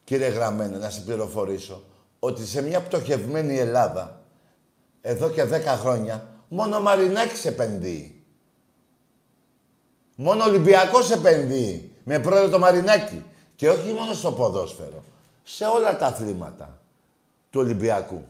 Κύριε 0.05 0.29
Γραμμένε, 0.29 0.79
να 0.79 0.91
σε 0.91 1.01
πληροφορήσω 1.01 1.83
ότι 2.19 2.47
σε 2.47 2.63
μια 2.63 2.81
πτωχευμένη 2.83 3.59
Ελλάδα, 3.59 4.23
εδώ 5.01 5.31
και 5.31 5.45
10 5.45 5.77
χρόνια, 5.77 6.27
μόνο 6.49 6.77
ο 6.77 6.81
Μαρινάκης 6.81 7.45
επενδύει. 7.45 8.25
Μόνο 10.17 10.45
ο 10.45 10.47
Ολυμπιακός 10.47 11.11
επενδύει. 11.11 11.93
Με 12.05 12.19
πρόεδρο 12.19 12.49
το 12.49 12.59
Μαρινάκη. 12.59 13.25
Και 13.57 13.69
όχι 13.69 13.93
μόνο 13.93 14.13
στο 14.13 14.33
ποδόσφαιρο. 14.33 15.05
Σε 15.43 15.65
όλα 15.65 15.97
τα 15.99 16.07
αθλήματα 16.07 16.80
του 17.51 17.61
Ολυμπιακού. 17.61 18.25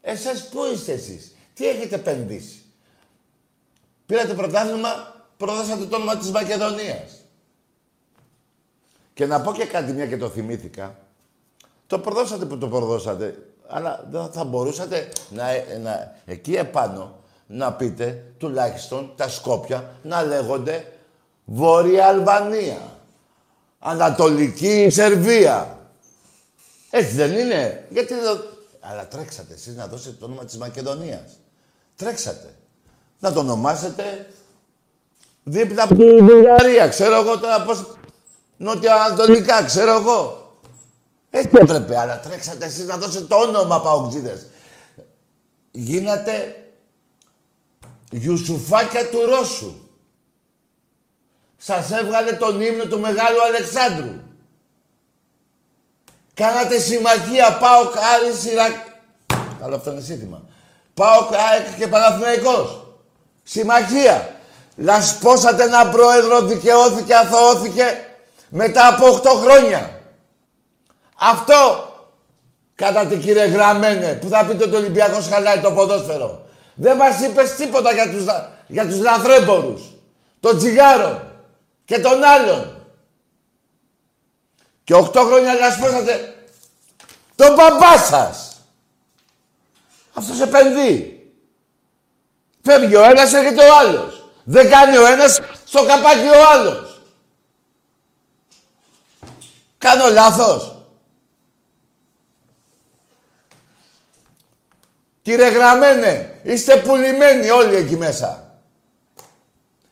Εσάς 0.00 0.48
πού 0.48 0.60
είστε 0.72 0.92
εσείς; 0.92 1.34
Τι 1.54 1.68
έχετε 1.68 1.94
επενδύσει; 1.94 2.64
Πήρατε 4.06 4.34
πρωτάθλημα, 4.34 5.14
προδώσατε 5.36 5.84
το 5.84 5.96
όνομα 5.96 6.16
της 6.16 6.30
Μακεδονίας. 6.30 7.24
Και 9.14 9.26
να 9.26 9.40
πω 9.40 9.52
και 9.52 9.64
κάτι, 9.64 9.92
μια 9.92 10.06
και 10.06 10.16
το 10.16 10.28
θυμήθηκα. 10.28 10.98
Το 11.86 11.98
προδώσατε 11.98 12.44
που 12.44 12.58
το 12.58 12.68
προδώσατε, 12.68 13.38
αλλά 13.66 14.06
δεν 14.10 14.30
θα 14.32 14.44
μπορούσατε 14.44 15.08
να, 15.30 15.44
να, 15.82 16.22
εκεί 16.24 16.54
επάνω 16.54 17.18
να 17.46 17.72
πείτε 17.72 18.24
τουλάχιστον 18.38 19.12
τα 19.16 19.28
Σκόπια 19.28 19.94
να 20.02 20.22
λέγονται 20.22 20.92
Βόρεια 21.44 22.06
Αλβανία, 22.06 22.98
Ανατολική 23.78 24.88
Σερβία. 24.90 25.78
Έτσι 26.90 27.14
δεν 27.14 27.38
είναι; 27.38 27.86
Γιατί 27.90 28.14
δεν... 28.14 28.40
Αλλά 28.80 29.08
τρέξατε 29.08 29.54
εσείς 29.54 29.74
να 29.74 29.86
δώσετε 29.86 30.16
το 30.18 30.24
όνομα 30.24 30.44
της 30.44 30.56
Μακεδονίας. 30.56 31.38
Τρέξατε. 31.96 32.54
Να 33.18 33.32
το 33.32 33.40
ονομάσετε 33.40 34.30
δίπλα 35.42 35.82
από 35.82 35.94
τη 35.94 36.04
Βουλγαρία. 36.04 36.88
Ξέρω 36.88 37.14
εγώ 37.14 37.38
τώρα 37.38 37.62
πώς... 37.62 37.98
Νότια-Ανατολικά, 38.56 39.64
ξέρω 39.64 39.92
εγώ. 39.92 40.40
Έτσι 41.30 41.50
έπρεπε, 41.60 41.98
αλλά 41.98 42.20
τρέξατε 42.20 42.64
εσείς 42.64 42.86
να 42.86 42.96
δώσετε 42.96 43.24
το 43.24 43.36
όνομα 43.36 43.80
Παοκτζίδες. 43.80 44.46
Γίνατε 45.70 46.64
Ιουσουφάκια 48.10 49.08
του 49.08 49.26
Ρώσου. 49.26 49.74
Σας 51.56 51.90
έβγαλε 51.90 52.32
τον 52.32 52.60
ύμνο 52.60 52.84
του 52.84 53.00
Μεγάλου 53.00 53.42
Αλεξάνδρου. 53.42 54.19
Κάνατε 56.40 56.78
συμμαχία 56.78 57.56
ΠΑΟΚ 57.60 57.92
Άρη 57.96 58.32
Σιρακ... 58.40 58.72
Καλό 59.60 59.74
αυτό 59.76 59.90
είναι 59.90 60.00
σύνθημα. 60.00 60.42
ΠΑΟΚ 60.94 61.32
ΑΕΚ 61.34 61.76
και 61.78 61.86
Παναθηναϊκός. 61.86 62.86
Συμμαχία. 63.42 64.34
Λασπώσατε 64.76 65.62
έναν 65.62 65.90
πρόεδρο, 65.90 66.40
δικαιώθηκε, 66.42 67.14
αθωώθηκε 67.14 67.84
μετά 68.48 68.88
από 68.88 69.20
8 69.22 69.28
χρόνια. 69.42 70.00
Αυτό 71.18 71.88
κατά 72.74 73.06
την 73.06 73.20
κύριε 73.20 73.44
Γραμμένε 73.44 74.12
που 74.12 74.28
θα 74.28 74.44
πείτε 74.44 74.64
ότι 74.64 74.74
ο 74.74 74.78
Ολυμπιακός 74.78 75.28
χαλάει 75.28 75.58
το 75.60 75.70
ποδόσφαιρο. 75.72 76.44
Δεν 76.74 76.96
μας 76.96 77.20
είπες 77.20 77.54
τίποτα 77.54 77.92
για 77.92 78.10
τους, 78.10 78.24
λα- 78.24 78.48
για 78.66 78.86
τους 78.86 78.98
λαθρέμπορους. 79.00 79.82
Τον 80.40 80.58
τσιγάρο 80.58 81.22
και 81.84 81.98
τον 81.98 82.24
άλλον. 82.24 82.79
Και 84.90 84.96
8 84.96 85.12
χρόνια 85.12 85.54
λασπώσατε 85.54 86.34
τον 87.36 87.54
μπαμπά 87.54 87.98
σας. 87.98 88.60
Αυτός 90.14 90.40
επενδύει. 90.40 91.32
Φεύγει 92.62 92.96
ο 92.96 93.02
ένας, 93.04 93.32
έρχεται 93.32 93.68
ο 93.68 93.76
άλλος. 93.76 94.30
Δεν 94.44 94.70
κάνει 94.70 94.96
ο 94.96 95.06
ένας, 95.06 95.40
στο 95.64 95.84
καπάκι 95.84 96.28
ο 96.28 96.48
άλλος. 96.52 97.02
Κάνω 99.78 100.10
λάθος. 100.10 100.84
Κύριε 105.22 105.48
Γραμμένε, 105.48 106.40
είστε 106.42 106.76
πουλημένοι 106.76 107.50
όλοι 107.50 107.76
εκεί 107.76 107.96
μέσα. 107.96 108.58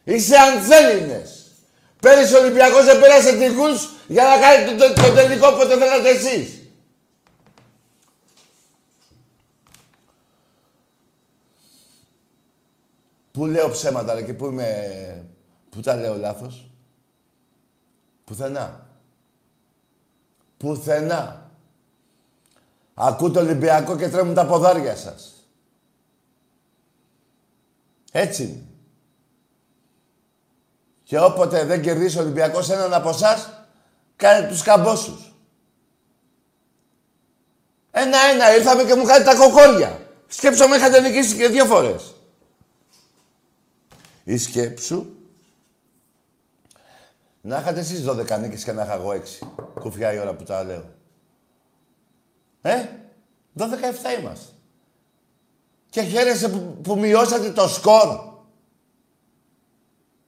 Είστε 0.04 0.38
ανθέλινες. 0.38 1.46
Πέρυσι 2.00 2.34
ο 2.34 2.38
Ολυμπιακός 2.38 2.84
δεν 2.84 3.00
πέρασε 3.00 3.32
τυχούς 3.32 3.88
για 4.08 4.24
να 4.24 4.38
κάνει 4.38 4.78
το, 4.78 4.94
το, 4.94 5.02
το 5.02 5.14
τελικό 5.14 5.50
που 5.50 5.66
δεν 5.66 5.78
θέλατε 5.78 6.08
εσείς. 6.08 6.62
Πού 13.30 13.46
λέω 13.46 13.70
ψέματα 13.70 14.14
ρε, 14.14 14.22
και 14.22 14.34
πού 14.34 14.46
είμαι... 14.46 15.26
Πού 15.70 15.80
τα 15.80 15.96
λέω 15.96 16.16
λάθος; 16.16 16.70
Πουθενά. 18.24 18.86
Πουθενά. 20.56 21.50
Ακούτε 22.94 23.32
το 23.32 23.40
Ολυμπιακό 23.40 23.96
και 23.96 24.08
τρέμουν 24.08 24.34
τα 24.34 24.46
ποδάρια 24.46 24.96
σας. 24.96 25.32
Έτσι 28.12 28.42
είναι. 28.42 28.62
Και 31.02 31.20
όποτε 31.20 31.64
δεν 31.64 31.82
κερδίσει 31.82 32.18
ο 32.18 32.20
Ολυμπιακός 32.20 32.70
έναν 32.70 32.94
από 32.94 33.08
εσάς, 33.08 33.57
κάνετε 34.18 34.48
τους 34.48 34.62
καμπόσους. 34.62 35.32
Ένα-ένα 37.90 38.56
ήρθαμε 38.56 38.84
και 38.84 38.94
μου 38.94 39.04
κάνετε 39.04 39.30
τα 39.30 39.36
κοκόρια. 39.36 40.00
Σκέψω 40.26 40.68
με 40.68 40.76
είχατε 40.76 41.00
νικήσει 41.00 41.36
και 41.36 41.48
δύο 41.48 41.64
φορές. 41.64 42.14
Ή 44.24 44.36
σκέψου 44.36 45.06
να 47.40 47.58
είχατε 47.58 47.80
εσείς 47.80 48.04
12 48.06 48.38
νίκες 48.40 48.64
και 48.64 48.72
να 48.72 48.82
είχα 48.82 48.94
εγώ 48.94 49.10
6. 49.10 49.46
Κουφιά 49.80 50.12
η 50.12 50.18
ώρα 50.18 50.34
που 50.34 50.44
τα 50.44 50.64
λέω. 50.64 50.84
Ε, 52.62 52.86
12-17 53.58 53.64
είμαστε. 54.20 54.52
Και 55.90 56.02
χαίρεσαι 56.02 56.48
που, 56.48 56.78
που 56.82 56.98
μειώσατε 56.98 57.50
το 57.50 57.68
σκορ. 57.68 58.20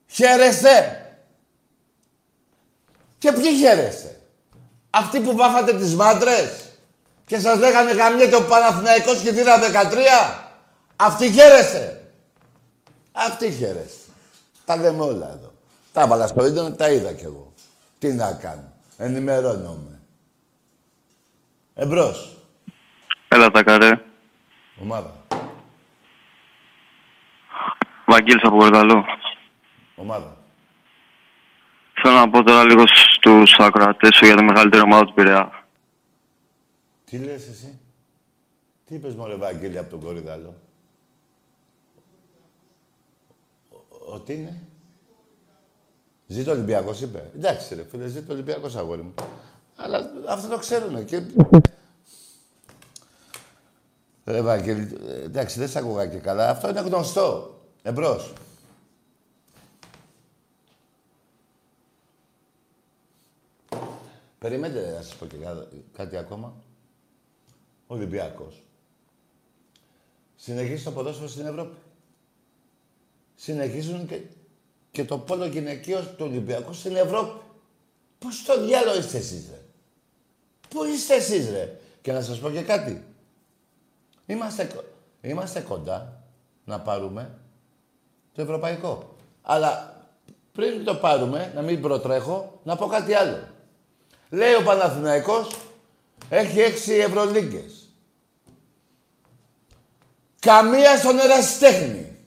Χαίρεστε. 0.07 1.00
Και 3.21 3.31
ποιοι 3.31 3.57
χαίρεστε; 3.57 4.21
Αυτοί 4.89 5.19
που 5.19 5.35
βάφατε 5.35 5.73
τις 5.73 5.95
μάντρες 5.95 6.69
και 7.25 7.39
σας 7.39 7.59
λέγανε 7.59 7.91
γαμιέται 7.91 8.35
ο 8.35 8.43
Παναθηναϊκός 8.43 9.21
και 9.21 9.31
δίνα 9.31 9.57
13. 9.57 10.51
Αυτοί 10.95 11.31
χαίρεστε; 11.31 12.11
Αυτοί 13.11 13.51
χαίρεστε. 13.51 14.11
Τα 14.65 14.75
λέμε 14.75 15.03
όλα 15.03 15.29
εδώ. 15.29 15.53
Τα 15.93 16.01
έβαλα 16.01 16.27
στο 16.27 16.45
ίντερνετ, 16.45 16.77
τα 16.77 16.89
είδα 16.89 17.13
κι 17.13 17.23
εγώ. 17.23 17.53
Τι 17.99 18.13
να 18.13 18.33
κάνω. 18.33 18.73
Ενημερώνομαι. 18.97 19.99
Εμπρός. 21.73 22.37
Έλα 23.27 23.51
τα 23.51 23.63
καρέ. 23.63 24.01
Ομάδα. 24.81 25.13
Βαγγέλης 28.05 28.43
από 28.43 28.57
Κορδαλό. 28.57 29.05
Ομάδα. 29.95 30.40
Θέλω 32.03 32.15
να 32.15 32.29
πω 32.29 32.43
τώρα 32.43 32.63
λίγο 32.63 32.83
στους 32.87 33.55
ακροατές 33.59 34.15
σου 34.15 34.25
για 34.25 34.35
τη 34.35 34.43
μεγαλύτερη 34.43 34.83
ομάδα 34.83 35.05
του 35.05 35.13
Πειραιά. 35.13 35.65
Τι 37.05 37.17
λες 37.17 37.47
εσύ; 37.47 37.79
Τι 38.85 38.95
είπες 38.95 39.15
μωρέ 39.15 39.35
Βαγγέλη 39.35 39.77
από 39.77 39.89
τον 39.89 39.99
Κορυδαλό; 39.99 40.55
Ο, 43.69 44.13
ο, 44.13 44.19
τι 44.19 44.33
είναι; 44.33 44.61
Ζήτω 46.27 46.51
Ολυμπιακός 46.51 47.01
είπε. 47.01 47.31
Εντάξει 47.35 47.75
ρε 47.75 47.83
φίλε, 47.91 48.07
ζήτω 48.07 48.33
Ολυμπιακός 48.33 48.75
αγόρι 48.75 49.01
μου. 49.01 49.13
Αλλά 49.75 50.11
αυτό 50.27 50.47
το 50.47 50.57
ξέρουνε 50.57 51.01
και... 51.01 51.21
Ρε 54.25 54.41
Βαγγέλη, 54.41 54.97
ε, 55.07 55.23
εντάξει 55.23 55.59
δεν 55.59 55.69
σ' 55.69 55.75
άκουγα 55.75 56.05
και 56.07 56.17
καλά. 56.17 56.49
Αυτό 56.49 56.69
είναι 56.69 56.79
γνωστό. 56.79 57.59
Εμπρός. 57.81 58.33
Περιμένετε 64.45 64.91
να 64.91 65.01
σας 65.01 65.15
πω 65.15 65.25
και 65.25 65.35
κά- 65.37 65.67
κάτι 65.97 66.17
ακόμα. 66.17 66.53
Ο 67.87 67.93
Ολυμπιακός. 67.95 68.63
Συνεχίζει 70.35 70.83
το 70.83 70.91
ποδόσφαιρο 70.91 71.27
στην 71.27 71.45
Ευρώπη. 71.45 71.77
Συνεχίζουν 73.35 74.07
και, 74.07 74.21
και 74.91 75.05
το 75.05 75.17
πόλο 75.17 75.45
γυναικείος 75.45 76.07
του 76.07 76.25
Ολυμπιακού 76.25 76.73
στην 76.73 76.95
Ευρώπη. 76.95 77.41
Πώς 78.19 78.37
στο 78.37 78.65
διάλογο 78.65 78.97
είστε 78.97 79.17
εσείς, 79.17 79.47
ρε; 79.49 79.61
Πού 80.69 80.83
είστε 80.83 81.15
εσείς, 81.15 81.49
ρε; 81.49 81.79
Και 82.01 82.11
να 82.11 82.21
σας 82.21 82.39
πω 82.39 82.49
και 82.49 82.61
κάτι. 82.61 83.03
Είμαστε, 84.25 84.65
κο- 84.65 84.83
είμαστε 85.21 85.61
κοντά 85.61 86.23
να 86.65 86.79
πάρουμε 86.79 87.39
το 88.33 88.41
ευρωπαϊκό. 88.41 89.15
Αλλά 89.41 89.95
πριν 90.51 90.83
το 90.83 90.95
πάρουμε, 90.95 91.51
να 91.55 91.61
μην 91.61 91.81
προτρέχω, 91.81 92.59
να 92.63 92.75
πω 92.75 92.85
κάτι 92.87 93.13
άλλο. 93.13 93.47
Λέει 94.31 94.53
ο 94.53 94.63
Παναθηναϊκός, 94.63 95.55
έχει 96.29 96.59
έξι 96.59 96.93
Ευρωλίγκες. 96.93 97.89
Καμία 100.39 100.97
στον 100.97 101.19
ερασιτέχνη. 101.19 102.17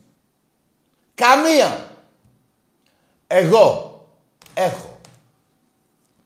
Καμία. 1.14 1.96
Εγώ 3.26 3.98
έχω. 4.54 4.98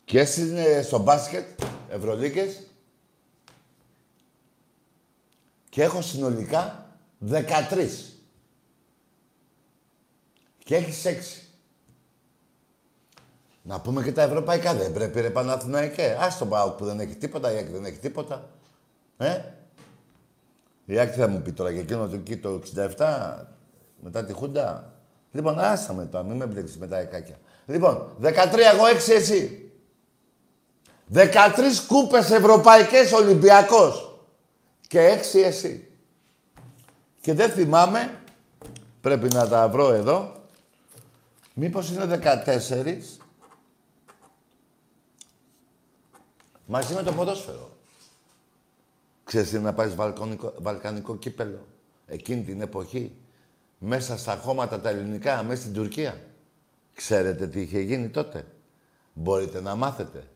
Και 0.05 0.27
είναι 0.39 0.83
στο 0.83 0.99
μπάσκετ, 0.99 1.61
Ευρωλίγκες. 1.89 2.63
Και 5.69 5.83
έχω 5.83 6.03
συνολικά 6.03 6.87
13. 7.31 8.15
Και 10.59 10.77
έχεις 10.77 11.05
έξι. 11.05 11.48
Να 13.69 13.81
πούμε 13.81 14.03
και 14.03 14.13
τα 14.13 14.23
ευρωπαϊκά. 14.23 14.75
Δεν 14.75 14.93
πρέπει 14.93 15.21
ρε 15.21 15.31
Παναθηναϊκέ. 15.31 16.17
Ας 16.21 16.39
τον 16.39 16.49
πάω 16.49 16.71
που 16.71 16.85
δεν 16.85 17.01
έχει 17.01 17.15
τίποτα, 17.17 17.53
η 17.53 17.57
ΑΕΚ 17.57 17.69
δεν 17.69 17.85
έχει 17.85 17.99
τίποτα. 17.99 18.49
Ε; 19.17 19.41
Η 20.85 20.99
ΑΕΚ 20.99 21.13
θα 21.17 21.29
μου 21.29 21.43
πει 21.43 21.53
τώρα 21.53 21.71
για 21.71 21.81
εκείνο 21.81 22.09
το, 22.09 22.15
εκεί 22.15 22.37
το 22.37 22.61
67, 22.99 23.35
μετά 24.01 24.25
τη 24.25 24.33
Χούντα. 24.33 24.93
Λοιπόν, 25.33 25.59
άστα 25.59 25.93
με 25.93 26.05
τώρα, 26.05 26.25
μην 26.25 26.37
με 26.37 26.47
μπλέξεις 26.47 26.79
με 26.79 26.87
τα 26.87 26.99
εκάκια. 26.99 27.37
Λοιπόν, 27.67 28.09
13 28.23 28.29
εγώ, 28.73 28.85
6 28.87 29.13
εσύ. 29.15 29.73
13 31.13 31.27
κούπες 31.87 32.31
ευρωπαϊκές 32.31 33.13
Ολυμπιακός. 33.13 34.21
Και 34.87 35.09
6 35.09 35.43
εσύ. 35.45 35.89
Και 37.21 37.35
δεν 37.35 37.51
θυμάμαι, 37.51 38.15
πρέπει 39.01 39.29
να 39.35 39.49
τα 39.49 39.69
βρω 39.69 39.93
εδώ, 39.93 40.33
μήπως 41.55 41.91
είναι 41.91 42.05
14 42.05 43.19
Μαζί 46.71 46.95
με 46.95 47.03
το 47.03 47.13
ποδόσφαιρο. 47.13 47.77
Ξέρεις 49.25 49.51
τι 49.51 49.59
να 49.59 49.75
πάρεις 49.75 49.95
βαλκανικό, 49.95 50.55
βαλκανικό 50.59 51.17
κύπελο; 51.17 51.67
Εκείνη 52.07 52.43
την 52.43 52.61
εποχή. 52.61 53.17
Μέσα 53.79 54.17
στα 54.17 54.37
χώματα 54.37 54.81
τα 54.81 54.89
ελληνικά, 54.89 55.43
μέσα 55.43 55.61
στην 55.61 55.73
Τουρκία. 55.73 56.21
Ξέρετε 56.95 57.47
τι 57.47 57.61
είχε 57.61 57.81
γίνει 57.81 58.09
τότε; 58.09 58.47
Μπορείτε 59.13 59.61
να 59.61 59.75
μάθετε. 59.75 60.29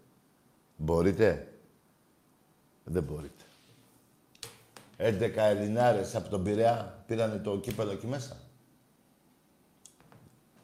Μπορείτε; 0.77 1.53
Δεν 2.85 3.03
μπορείτε. 3.03 3.45
11 4.97 5.37
Ελληνάρες 5.37 6.15
από 6.15 6.29
τον 6.29 6.43
Πειραιά 6.43 7.05
πήρανε 7.07 7.37
το 7.37 7.59
κύπελο 7.59 7.91
εκεί 7.91 8.07
μέσα. 8.07 8.37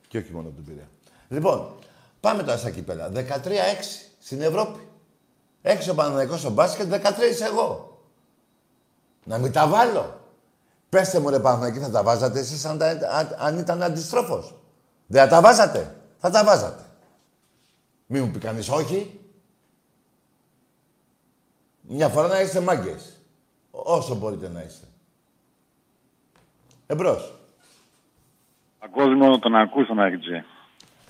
Και 0.09 0.19
όχι 0.19 0.33
μόνο 0.33 0.49
από 0.49 0.57
τον 0.57 0.65
Πειραιά. 0.65 0.89
Λοιπόν, 1.29 1.79
πάμε 2.21 2.43
τώρα 2.43 2.59
στα 2.59 2.71
κύπελα. 2.71 3.11
13-6 3.11 4.13
στην 4.19 4.41
Ευρώπη. 4.41 4.88
Έξω 5.63 5.93
ο 5.93 5.95
Παναθηναϊκός 5.95 6.41
στο 6.41 6.51
μπάσκετ, 6.51 6.93
13 6.93 7.41
εγώ. 7.41 7.99
Να 9.25 9.39
μην 9.39 9.53
τα 9.53 9.67
βάλω. 9.67 10.21
Πέστε 10.89 11.21
μου 11.21 11.29
ρε 11.29 11.41
Παναθηναϊκή, 11.41 11.79
θα 11.79 11.91
τα 11.91 12.03
βάζατε 12.03 12.39
εσείς 12.39 12.65
αν, 12.65 12.81
αν, 13.39 13.59
ήταν 13.59 13.83
αντιστρόφος. 13.83 14.55
Δεν 15.07 15.23
θα 15.23 15.29
τα 15.29 15.41
βάζατε. 15.41 15.97
Θα 16.19 16.31
τα 16.31 16.45
βάζατε. 16.45 16.83
Μην 18.07 18.25
μου 18.25 18.31
πει 18.31 18.39
κανείς 18.39 18.69
όχι. 18.69 19.21
Μια 21.81 22.09
φορά 22.09 22.29
να 22.29 22.41
είστε 22.41 22.61
μάγκες. 22.61 23.21
Όσο 23.71 24.15
μπορείτε 24.15 24.49
να 24.49 24.63
είστε. 24.63 24.87
Εμπρός. 26.87 27.35
Ακούω 28.79 29.07
μόνο 29.07 29.39
τον 29.39 29.55
ακούς 29.55 29.87
τον 29.87 30.01
Αγιτζή. 30.01 30.45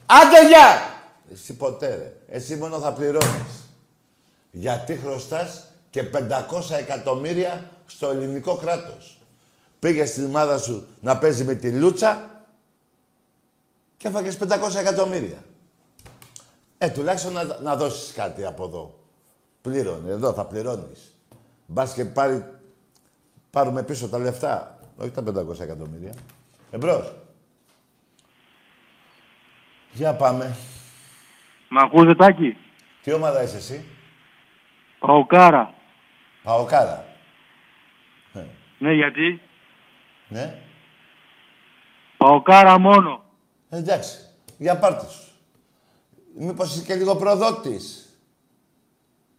Άντε 0.06 0.46
γεια! 0.48 0.96
Εσύ 1.32 1.56
ποτέ 1.56 1.96
ρε. 1.96 2.36
Εσύ 2.36 2.56
μόνο 2.56 2.78
θα 2.78 2.92
πληρώνεις. 2.92 3.67
Γιατί 4.58 4.96
χρωστάς 4.96 5.64
και 5.90 6.10
500 6.12 6.76
εκατομμύρια 6.78 7.70
στο 7.86 8.08
ελληνικό 8.08 8.56
κράτος. 8.56 9.18
Πήγε 9.78 10.04
στην 10.04 10.24
ομάδα 10.24 10.58
σου 10.58 10.86
να 11.00 11.18
παίζει 11.18 11.44
με 11.44 11.54
τη 11.54 11.70
Λούτσα 11.70 12.30
και 13.96 14.08
έφαγες 14.08 14.38
500 14.38 14.74
εκατομμύρια. 14.78 15.44
Ε, 16.78 16.90
τουλάχιστον 16.90 17.32
να, 17.32 17.44
να 17.44 17.76
δώσεις 17.76 18.12
κάτι 18.12 18.44
από 18.44 18.64
εδώ. 18.64 18.98
Πλήρωνε, 19.60 20.10
εδώ 20.10 20.32
θα 20.32 20.44
πληρώνεις. 20.44 21.14
Μπας 21.66 21.92
και 21.92 22.04
πάρει, 22.04 22.44
πάρουμε 23.50 23.82
πίσω 23.82 24.08
τα 24.08 24.18
λεφτά. 24.18 24.78
Όχι 24.96 25.10
τα 25.10 25.22
500 25.22 25.60
εκατομμύρια. 25.60 26.14
Εμπρός. 26.70 27.14
Για 29.92 30.14
πάμε. 30.14 30.56
Μ' 31.68 31.78
ακούς, 31.78 32.16
Τάκη. 32.16 32.56
Τι 33.02 33.12
ομάδα 33.12 33.42
είσαι 33.42 33.56
εσύ; 33.56 33.84
Παοκάρα. 34.98 35.74
Παοκάρα. 36.42 37.04
Ε, 38.32 38.40
Ναι, 38.78 38.92
γιατί; 38.92 39.40
ναι. 40.28 40.62
Παοκάρα 42.16 42.78
μόνο. 42.78 43.22
Εντάξει. 43.70 44.18
Για 44.58 44.78
πάρτε 44.78 45.06
σου. 45.08 45.22
Μήπως 46.38 46.74
είσαι 46.74 46.84
και 46.84 46.94
λίγο 46.94 47.16
προδότης; 47.16 48.08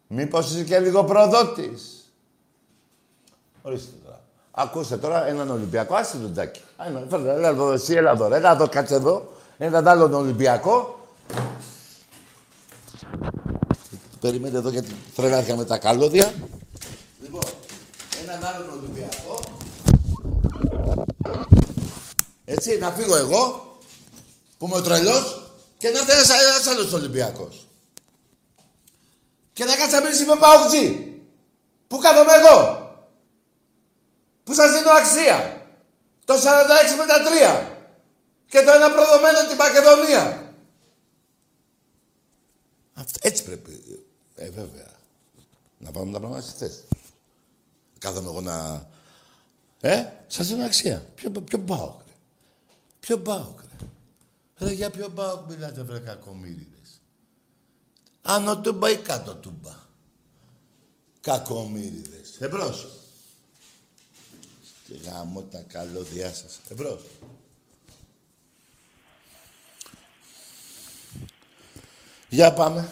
Μήπως 0.08 0.52
είσαι 0.52 0.64
και 0.64 0.80
λίγο 0.80 1.04
προδότης; 1.04 2.14
Ορίστε 3.62 3.92
τώρα. 4.04 4.22
Ακούστε 4.52 4.98
τώρα 4.98 5.28
έναν 5.28 5.50
Ολυμπιακό. 5.50 5.96
Άσε 5.96 6.18
τον 6.18 6.32
Τζάκη. 6.32 6.62
Ένα, 6.86 7.04
φέρτε, 7.10 7.34
έλα 7.34 7.48
εδώ 7.48 7.72
εσύ, 7.72 7.94
έλα 7.94 8.12
εδώ. 8.12 8.28
ρε. 8.28 8.36
Έλα 8.36 8.52
εδώ, 8.52 8.68
κάτσε 8.68 8.96
εδώ. 8.96 9.32
Έναν 9.58 9.88
άλλον 9.88 10.14
Ολυμπιακό. 10.14 11.00
Περιμένετε 14.20 14.58
εδώ 14.58 14.70
γιατί 14.70 14.96
τρελάθηκα 15.16 15.56
με 15.56 15.66
τα 15.66 15.78
καλώδια. 15.78 16.34
Λοιπόν, 17.22 17.44
έναν 18.24 18.46
άλλον 18.46 18.70
Ολυμπιακό. 18.70 19.40
Έτσι, 22.46 22.78
να 22.78 22.92
φύγω 22.92 23.16
εγώ, 23.16 23.78
που 24.58 24.66
είμαι 24.66 24.76
ο 24.76 24.82
τρελός, 24.82 25.52
και 25.78 25.90
να 25.90 26.00
έρθει 26.00 26.12
ένας, 26.12 26.30
ένας 26.30 26.68
άλλος 26.68 26.94
Ολυμπιακός. 26.94 27.68
Και 29.54 29.66
να 29.66 29.76
κάτσει 29.76 29.96
να 29.96 30.02
μιλήσει 30.02 30.26
με 30.26 30.36
παουτζή. 30.36 31.14
Πού 31.88 31.98
κάθομαι 31.98 32.32
εγώ. 32.34 32.88
Πού 34.44 34.54
σας 34.54 34.72
δίνω 34.72 34.92
αξία. 34.92 35.68
Το 36.26 36.34
46 36.34 36.96
με 36.98 37.06
τα 37.06 37.24
3. 37.24 37.78
Και 38.48 38.62
το 38.62 38.72
ένα 38.72 38.92
προδομένο 38.92 39.48
την 39.48 39.56
Μακεδονία. 39.58 40.54
Αυτό, 42.94 43.20
έτσι 43.22 43.44
πρέπει. 43.44 43.89
Ε, 44.40 44.50
βέβαια. 44.50 44.92
Να 45.78 45.92
πάμε 45.92 46.12
τα 46.12 46.20
πράγματα 46.20 46.42
στη 46.42 46.58
θέση. 46.58 46.84
Κάθομαι 47.98 48.30
εγώ 48.30 48.42
να... 48.42 48.88
Ε, 49.82 50.06
σας 50.28 50.48
δίνω 50.48 50.64
αξία. 50.64 51.06
Ποιο, 51.16 51.32
ποιο 51.32 51.60
πάω, 51.60 51.98
ρε. 52.08 52.14
Ποιο 53.00 53.20
πάω, 53.20 53.56
ρε. 53.58 53.88
Ρε, 54.66 54.74
για 54.74 54.90
ποιο 54.90 55.10
πάω 55.10 55.46
μιλάτε, 55.48 55.84
βρε 55.84 56.00
κακομύριδες. 56.00 57.02
Άνω 58.22 58.62
τούμπα 58.62 58.90
ή 58.90 58.98
κάτω 58.98 59.36
τούμπα. 59.36 59.76
Κακομύριδες. 61.22 62.36
Εμπρός. 62.40 62.88
Και 64.88 64.96
γάμω 64.96 65.42
τα 65.42 65.62
καλώδιά 65.68 66.34
σας. 66.34 66.60
Εμπρός. 66.70 67.02
Για 72.30 72.54
πάμε. 72.54 72.90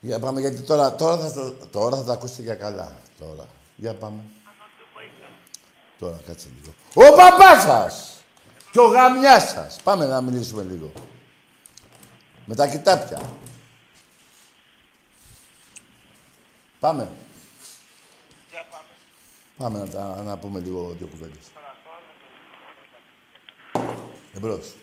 Για 0.00 0.18
πάμε, 0.18 0.40
γιατί 0.40 0.60
τώρα, 0.62 0.94
τώρα, 0.94 1.16
θα, 1.18 1.32
το- 1.32 1.66
τώρα 1.66 1.96
θα 1.96 2.04
τα 2.04 2.12
ακούσετε 2.12 2.42
για 2.42 2.54
καλά. 2.54 2.96
Τώρα. 3.18 3.46
Για 3.76 3.94
πάμε. 3.94 4.20
Τώρα, 5.98 6.20
κάτσε 6.26 6.48
λίγο. 6.60 6.74
Ο 7.10 7.16
παπάς 7.16 7.62
σας! 7.62 8.22
Και 8.72 8.78
ο 8.80 8.86
γαμιάς 8.86 9.48
σας. 9.50 9.80
Πάμε 9.82 10.06
να 10.06 10.20
μιλήσουμε 10.20 10.62
λίγο. 10.62 10.92
Με 12.44 12.54
τα 12.54 12.68
κοιτάπια. 12.68 13.20
Πάμε. 16.80 17.10
Πάμε 19.56 19.78
να, 19.78 19.88
τα, 19.88 20.22
να 20.22 20.36
πούμε 20.38 20.60
λίγο 20.60 20.94
δύο 20.98 21.06
κουβέντες. 21.06 21.44
Εμπρός. 24.34 24.74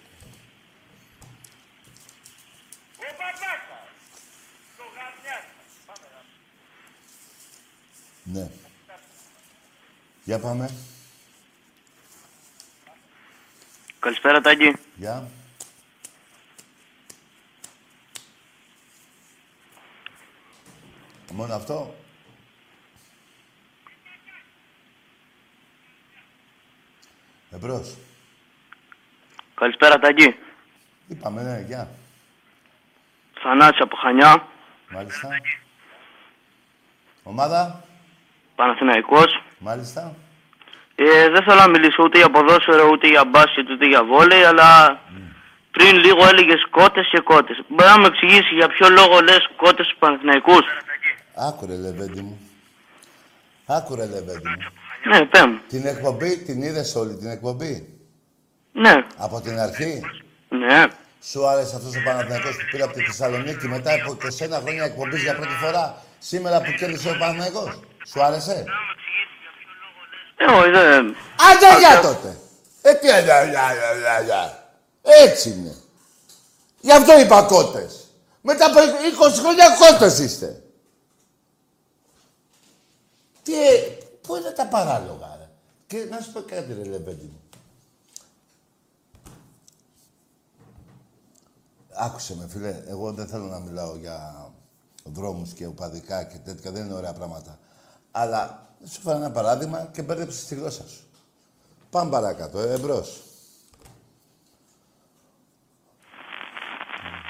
Ναι. 8.28 8.50
Για 10.24 10.40
πάμε. 10.40 10.70
Καλησπέρα, 14.00 14.42
Τάκη. 14.42 14.76
Γεια. 14.96 15.30
Μόνο 21.32 21.54
αυτό. 21.54 21.96
Εμπρός. 27.52 27.98
Καλησπέρα, 29.56 30.00
Τάκη. 30.00 30.36
Είπαμε, 31.08 31.44
ναι, 31.44 31.60
γεια. 31.68 31.90
Θανάσης 33.34 33.82
από 33.82 33.96
Χανιά. 33.96 34.48
Μάλιστα. 34.90 35.30
Ομάδα. 37.24 37.84
Παναθηναϊκός. 38.56 39.44
Μάλιστα. 39.58 40.16
Ε, 40.96 41.30
δεν 41.30 41.44
θέλω 41.44 41.60
να 41.60 41.70
μιλήσω 41.70 42.04
ούτε 42.04 42.18
για 42.18 42.30
ποδόσφαιρο, 42.30 42.88
ούτε 42.92 43.08
για 43.08 43.26
μπάσκετ, 43.26 43.70
ούτε 43.70 43.86
για 43.88 44.04
βόλεϊ, 44.04 44.44
αλλά 44.44 45.00
πριν 45.72 45.96
λίγο 45.96 46.28
έλεγες 46.28 46.68
κότες 46.70 47.08
και 47.12 47.20
κότες. 47.20 47.64
Μπορεί 47.68 47.90
να 47.90 48.00
μου 48.00 48.06
εξηγήσεις 48.06 48.52
για 48.60 48.68
ποιο 48.68 48.90
λόγο 48.90 49.20
λες 49.20 49.50
κότες 49.56 49.86
στους 49.86 49.98
Παναθηναϊκούς; 50.00 50.66
Άκουρε, 51.48 51.76
Λεβέντη 51.76 52.22
μου. 52.22 52.40
Άκουρε, 53.66 54.06
Λεβέντη 54.06 54.48
μου. 54.48 54.64
Ναι, 55.10 55.26
πέ 55.26 55.46
μου. 55.48 55.60
Την 55.68 55.86
εκπομπή, 55.86 56.38
την 56.38 56.62
είδες 56.62 56.96
όλη 56.96 57.16
την 57.16 57.30
εκπομπή; 57.30 57.74
Ναι, 58.72 58.96
Από 59.18 59.42
την 59.42 59.60
αρχή; 59.60 60.02
ναι. 60.50 60.84
Σου 61.32 61.48
άρεσε 61.48 61.76
αυτός 61.76 61.96
ο 61.96 62.02
Παναθηναϊκός 62.06 62.56
που 62.56 62.66
πήρε 62.72 62.84
από 62.84 62.94
τη 62.94 63.02
Θεσσαλονίκη 63.02 63.68
μετά 63.68 63.94
από 63.94 64.12
21 64.12 64.62
χρόνια 64.64 64.84
εκπομπής 64.84 65.22
για 65.24 65.36
πρώτη 65.36 65.54
φορά; 65.64 66.02
Σήμερα 66.20 66.62
που 66.62 66.72
κέρδισε 66.78 67.10
ο 67.10 67.16
Παναθηναϊκός; 67.20 67.80
Σου 68.06 68.24
άρεσε; 68.24 68.66
Ε, 70.38 70.46
όχι, 70.46 70.70
δεν... 70.70 71.16
Άντε 71.52 71.80
για 71.80 72.02
τότε. 72.02 72.38
Ε, 72.82 72.94
τι 72.94 73.08
ε, 73.08 73.22
για, 73.22 73.44
για, 73.44 73.74
για, 73.74 73.98
για, 74.00 74.22
για. 74.22 74.70
Έτσι 75.02 75.50
είναι. 75.50 75.76
Γι' 76.82 76.92
αυτό 76.92 77.20
είπα 77.20 77.44
κότες. 77.44 78.06
Μετά 78.42 78.66
από 78.66 78.80
20 78.80 79.40
χρόνια 79.40 79.66
κότες 79.80 80.20
είστε. 80.20 80.64
Τι, 83.44 83.68
ε, 83.68 83.98
πού 84.22 84.36
είναι 84.36 84.50
τα 84.50 84.66
παράλογα, 84.66 85.36
ρε; 85.40 85.50
Και 85.88 86.08
να 86.10 86.22
σου 86.22 86.32
πω 86.32 86.42
κάτι, 86.42 86.74
ρε, 86.74 86.84
λεπέντη 86.84 87.26
μου. 87.26 87.40
Άκουσε 91.94 92.36
με, 92.36 92.48
φίλε. 92.48 92.84
Εγώ 92.88 93.12
δεν 93.12 93.28
θέλω 93.28 93.46
να 93.46 93.60
μιλάω 93.60 93.96
για 93.96 94.50
δρόμους 95.04 95.54
και 95.54 95.66
οπαδικά 95.66 96.24
και 96.24 96.38
τέτοια. 96.38 96.72
Δεν 96.72 96.86
είναι 96.86 96.94
ωραία 96.94 97.14
πράγματα. 97.14 97.60
Αλλά 98.18 98.68
σου 98.92 99.02
φέρω 99.02 99.18
ένα 99.18 99.32
παράδειγμα 99.32 99.90
και 99.94 100.02
μπέρδεψε 100.02 100.48
τη 100.48 100.56
γλώσσα 100.56 100.88
σου. 100.88 101.04
Πάμε 101.90 102.10
παρακάτω, 102.12 102.60
ε, 102.60 102.74
εμπρός. 102.74 103.22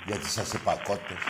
Γιατί 0.06 0.30
σας 0.30 0.54
είπα 0.54 0.82
κότες. 0.84 1.24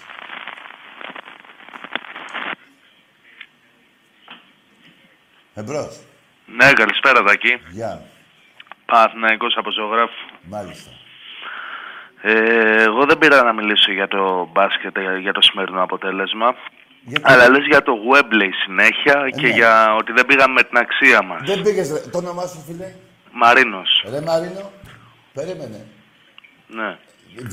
Εμπρός. 5.53 5.99
Ναι, 6.45 6.73
καλησπέρα 6.73 7.23
Δάκη. 7.23 7.61
Γεια. 7.69 8.01
Παναθηναϊκός 8.85 9.55
από 9.57 9.71
ζωγράφου. 9.71 10.25
Μάλιστα. 10.41 10.91
Ε, 12.21 12.83
εγώ 12.83 13.05
δεν 13.05 13.17
πήρα 13.17 13.43
να 13.43 13.53
μιλήσω 13.53 13.91
για 13.91 14.07
το 14.07 14.49
μπάσκετ, 14.51 14.97
ε, 14.97 15.17
για 15.17 15.33
το 15.33 15.41
σημερινό 15.41 15.83
αποτέλεσμα. 15.83 16.55
Γιατί- 17.07 17.31
Αλλά 17.31 17.49
λες 17.49 17.65
για 17.69 17.83
το 17.83 17.93
Webley 18.11 18.49
συνέχεια 18.65 19.29
και 19.39 19.47
ναι. 19.47 19.53
για 19.53 19.95
ότι 19.99 20.11
δεν 20.11 20.25
πήγαμε 20.25 20.53
με 20.53 20.63
την 20.63 20.77
αξία 20.77 21.21
μας. 21.23 21.41
Δεν 21.45 21.61
πήγες, 21.61 21.91
ρε. 21.91 21.99
Το 21.99 22.17
όνομά 22.17 22.45
σου, 22.47 22.63
φίλε; 22.67 22.93
Μαρίνος. 23.31 24.05
Ρε 24.09 24.21
Μαρίνο. 24.21 24.71
Περίμενε. 25.33 25.85
Ναι. 26.67 26.97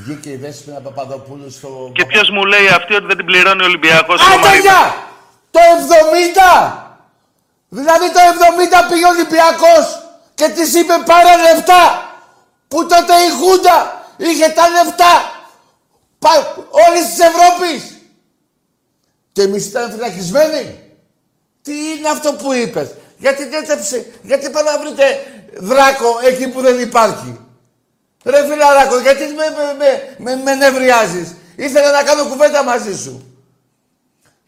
Βγήκε 0.00 0.30
η 0.30 0.36
Δέσποινα 0.36 0.80
Παπαδοπούλου 0.80 1.50
στο... 1.50 1.90
Και 1.94 2.05
ποιος 2.07 2.30
μου 2.30 2.44
λέει 2.44 2.66
αυτή 2.68 2.94
ότι 2.94 3.07
δεν 3.07 3.16
την 3.16 3.26
πληρώνει 3.26 3.62
ο 3.62 3.64
Ολυμπιακός 3.64 4.20
ο 4.20 4.24
Άντε 4.24 4.36
Μαρίνος. 4.36 4.64
για! 4.64 4.94
Το 5.50 5.61
70! 6.68 6.72
Δηλαδή 7.68 8.07
το 8.12 8.20
70 8.84 8.88
πήγε 8.88 9.05
ο 9.05 9.09
Ολυμπιακός 9.09 9.84
και 10.34 10.48
της 10.48 10.74
είπε 10.74 10.94
πάρε 11.07 11.34
λεφτά! 11.46 12.11
Που 12.68 12.86
τότε 12.86 13.14
η 13.26 13.30
Χούντα 13.38 14.05
είχε 14.16 14.48
τα 14.48 14.64
λεφτά! 14.68 15.12
Πα... 16.18 16.30
Όλης 16.86 17.05
της 17.09 17.18
Ευρώπης! 17.30 17.91
Και 19.33 19.43
εμείς 19.43 19.66
ήταν 19.66 19.91
φυλακισμένοι. 19.91 20.80
Τι 21.62 21.72
είναι 21.72 22.09
αυτό 22.09 22.33
που 22.33 22.53
είπες; 22.53 22.95
Γιατί 23.18 23.45
δεν 23.45 23.66
τέψε, 23.66 24.07
γιατί 24.22 24.51
πάνε 24.51 24.70
να 24.70 24.78
βρείτε 24.78 25.05
δράκο 25.59 26.18
εκεί 26.24 26.49
που 26.49 26.61
δεν 26.61 26.80
υπάρχει; 26.80 27.41
Ρε 28.24 28.47
φιλαράκο, 28.47 28.99
γιατί 28.99 29.24
με, 29.24 29.33
με, 29.35 29.74
με, 29.78 30.16
με, 30.18 30.43
με 30.43 30.55
νευριάζεις; 30.55 31.35
Ήθελα 31.57 31.91
να 31.91 32.03
κάνω 32.03 32.28
κουβέντα 32.28 32.64
μαζί 32.64 32.99
σου. 32.99 33.26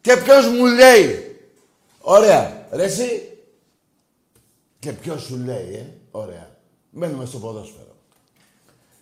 Και 0.00 0.16
ποιος 0.16 0.46
μου 0.46 0.66
λέει; 0.66 1.38
Ωραία. 2.00 2.66
Ρε 2.70 2.84
εσύ; 2.84 3.38
Και 4.78 4.92
ποιος 4.92 5.22
σου 5.22 5.42
λέει, 5.44 5.74
ε; 5.74 5.84
Ωραία. 6.10 6.50
Μένουμε 6.90 7.24
στο 7.24 7.38
ποδόσφαιρο. 7.38 7.96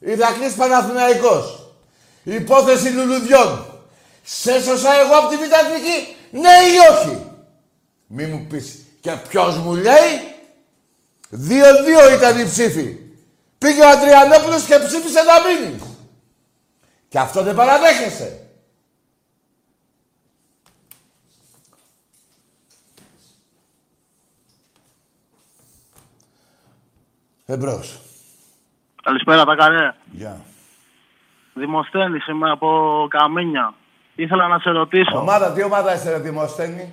Ηρακλής 0.00 0.54
Παναθηναϊκός. 0.54 1.72
Υπόθεση 2.22 2.88
λουλουδιών. 2.88 3.71
Σε 4.22 4.52
έσωσα 4.52 4.92
εγώ 4.92 5.14
από 5.14 5.28
τη 5.28 5.36
Β' 5.36 5.42
Εθνική, 5.42 6.16
ναι 6.30 6.48
ή 6.48 6.76
όχι. 6.92 7.26
Μη 8.06 8.26
μου 8.26 8.46
πεις. 8.46 8.86
Και 9.00 9.12
ποιος 9.28 9.56
μου 9.58 9.74
λέει; 9.74 10.32
Δύο-δύο 11.34 12.14
ήταν 12.14 12.38
οι 12.38 12.44
ψήφοι. 12.44 12.98
Πήγε 13.58 13.82
ο 13.82 13.88
Αντριανόπουλος 13.88 14.64
και 14.64 14.78
ψήφισε 14.78 15.20
να 15.22 15.34
μείνει. 15.48 15.80
Και 17.08 17.18
αυτό 17.18 17.42
δεν 17.42 17.54
παραδέχεσαι. 17.54 18.46
Εμπρός. 27.46 28.00
Καλησπέρα, 29.02 29.44
τα 29.44 29.54
καρέ. 29.54 29.94
Γεια. 30.10 30.40
Δημοσθένης 31.54 32.26
είμαι 32.26 32.50
από 32.50 33.06
Καμίνια. 33.10 33.74
Ήθελα 34.14 34.48
να 34.48 34.58
σε 34.58 34.70
ρωτήσω. 34.70 35.18
Ομάδα, 35.18 35.52
τι 35.52 35.62
ομάδα 35.62 35.94
είσαι 35.94 36.10
ρε 36.10 36.18
Δημοσθένη; 36.18 36.92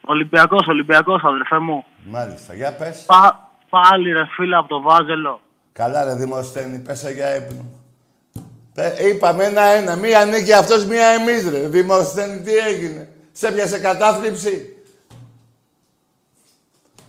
Ολυμπιακός, 0.00 0.66
Ολυμπιακός, 0.66 1.22
αδερφέ 1.24 1.58
μου. 1.58 1.84
Μάλιστα, 2.04 2.54
για 2.54 2.72
πες. 2.72 3.04
Πα, 3.06 3.50
πάλι 3.68 4.12
ρε 4.12 4.24
φίλε 4.36 4.56
από 4.56 4.68
το 4.68 4.80
Βάζελο. 4.80 5.40
Καλά 5.72 6.04
ρε 6.04 6.14
Δημοσθένη, 6.14 6.78
πέσα 6.78 7.10
για 7.10 7.36
ύπνο. 7.36 7.64
Πε- 8.74 8.98
είπαμε 9.00 9.44
ένα-ένα. 9.44 9.96
Μία 9.96 10.24
νίκη 10.24 10.52
αυτός, 10.52 10.84
μία 10.84 11.06
εμείς 11.06 11.50
ρε. 11.50 11.68
Δημοσθένη, 11.68 12.40
τι 12.40 12.56
έγινε; 12.56 13.08
Σε 13.32 13.52
πιάσε 13.52 13.78
κατάθλιψη; 13.78 14.76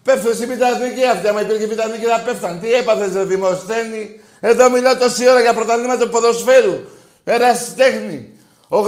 Πέφτω 0.03 0.33
στην 0.33 0.49
πιταθνική 0.49 1.05
αυτή. 1.05 1.27
Άμα 1.27 1.41
υπήρχε 1.41 1.67
πιταθνική 1.67 2.05
θα 2.05 2.21
πέφταν. 2.21 2.59
Τι 2.59 2.73
έπαθες 2.73 3.13
ρε 3.13 3.23
Δημοσθένη; 3.23 4.19
Εδώ 4.39 4.69
μιλάω 4.69 4.97
τόση 4.97 5.29
ώρα 5.29 5.41
για 5.41 5.53
πρωταθλήματα 5.53 6.03
του 6.03 6.09
ποδοσφαίρου. 6.09 6.73
Ερασιτέχνη. 7.23 8.31
82-4 8.69 8.81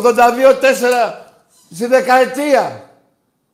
στη 1.74 1.86
δεκαετία. 1.86 2.90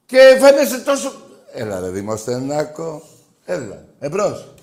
Και 0.06 0.38
φαίνεσαι 0.40 0.80
τόσο... 0.80 1.12
Έλα 1.54 1.80
ρε 1.80 1.90
Δημοσθενάκο. 1.90 3.02
Έλα. 3.46 3.84
Εμπρός. 4.00 4.54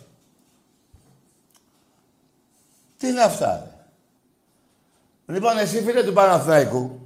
Τι 2.99 3.09
είναι 3.09 3.23
αυτά, 3.23 3.63
ρε; 3.65 5.35
Λοιπόν, 5.35 5.59
εσύ 5.59 5.83
φίλε 5.83 6.03
του 6.03 6.13
Παναθηναϊκού, 6.13 7.01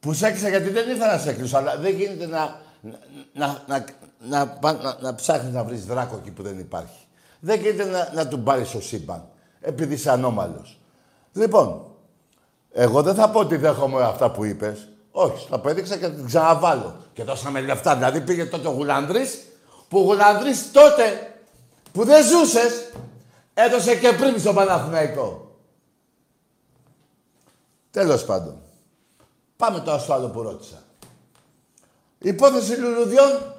που 0.00 0.12
σ' 0.12 0.22
έκλεισα 0.22 0.48
γιατί 0.48 0.70
δεν 0.70 0.90
ήθελα 0.90 1.12
να 1.12 1.18
σε 1.18 1.30
έκλεισω, 1.30 1.56
αλλά 1.56 1.76
δεν 1.76 1.94
γίνεται 1.94 2.26
να, 2.26 2.60
να, 3.32 3.64
να, 3.66 3.84
να, 4.18 4.58
να, 4.60 4.72
να, 4.72 4.96
να 5.00 5.14
ψάχνεις 5.14 5.52
να 5.52 5.64
βρεις 5.64 5.84
δράκο 5.84 6.16
εκεί 6.16 6.30
που 6.30 6.42
δεν 6.42 6.58
υπάρχει. 6.58 7.06
Δεν 7.40 7.60
γίνεται 7.60 7.84
να, 7.84 8.10
να 8.14 8.28
του 8.28 8.40
πάρεις 8.40 8.68
στο 8.68 8.80
σύμπαν, 8.80 9.28
επειδή 9.60 9.94
είσαι 9.94 10.10
ανώμαλος. 10.10 10.80
Λοιπόν, 11.32 11.87
εγώ 12.80 13.02
δεν 13.02 13.14
θα 13.14 13.30
πω 13.30 13.40
ότι 13.40 13.56
δέχομαι 13.56 14.02
αυτά 14.02 14.30
που 14.30 14.44
είπες. 14.44 14.88
Όχι, 15.10 15.48
το 15.48 15.54
απέδειξα 15.54 15.96
και 15.96 16.04
θα 16.06 16.10
την 16.10 16.26
ξαναβάλω. 16.26 16.96
Και 17.12 17.24
δώσαμε 17.24 17.60
λεφτά. 17.60 17.94
Δηλαδή 17.94 18.20
πήγε 18.20 18.46
τότε 18.46 18.68
ο 18.68 18.70
Γουλανδρής, 18.70 19.38
που 19.88 19.98
ο 19.98 20.02
Γουλανδρής 20.02 20.72
τότε 20.72 21.34
που 21.92 22.04
δεν 22.04 22.26
ζούσες, 22.26 22.92
έδωσε 23.54 23.96
και 23.96 24.12
πριν 24.12 24.40
στον 24.40 24.54
Παναθηναϊκό. 24.54 25.56
Τέλος 27.90 28.24
πάντων. 28.24 28.56
Πάμε 29.56 29.80
τώρα 29.80 29.98
στο 29.98 30.12
άλλο 30.12 30.28
που 30.28 30.42
ρώτησα. 30.42 30.82
Υπόθεση 32.18 32.76
λουλουδιών. 32.76 33.54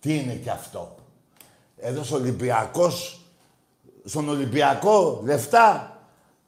Τι 0.00 0.18
είναι 0.18 0.34
και 0.34 0.50
αυτό; 0.50 0.94
Έδωσε 1.76 2.14
ο 2.14 2.16
Ολυμπιακός 2.16 3.20
στον 4.04 4.28
Ολυμπιακό 4.28 5.20
λεφτά 5.24 5.98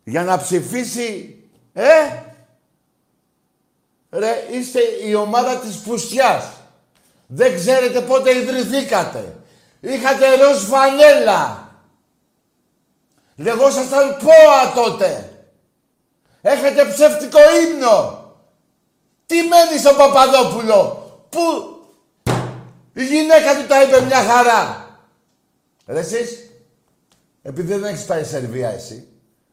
για 0.05 0.25
να 0.25 0.39
ψηφίσει. 0.39 1.37
Ε! 1.73 2.23
Ρε, 4.11 4.47
είστε 4.51 4.81
η 5.05 5.15
ομάδα 5.15 5.57
της 5.57 5.77
πουστιάς. 5.77 6.45
Δεν 7.27 7.55
ξέρετε 7.55 8.01
πότε 8.01 8.37
ιδρυθήκατε. 8.37 9.37
Είχατε 9.81 10.35
ροζ 10.35 10.65
φανέλα. 10.65 11.71
Λεγόσασταν 13.37 14.17
ΠΟΑ 14.17 14.73
τότε. 14.75 15.31
Έχετε 16.41 16.85
ψεύτικο 16.85 17.39
ύμνο. 17.39 18.23
Τι 19.27 19.37
μένει 19.43 19.79
στον 19.79 19.97
Παπαδόπουλο; 19.97 21.07
Πού; 21.29 21.41
Η 22.93 23.05
γυναίκα 23.05 23.57
του 23.57 23.67
τα 23.67 23.83
είπε 23.83 24.01
μια 24.01 24.23
χαρά. 24.25 24.87
Ρε 25.87 25.99
εσείς, 25.99 26.51
επειδή 27.43 27.73
δεν 27.73 27.85
έχεις 27.85 28.05
πάει 28.05 28.25
Σερβία 28.25 28.69
εσύ, 28.69 29.09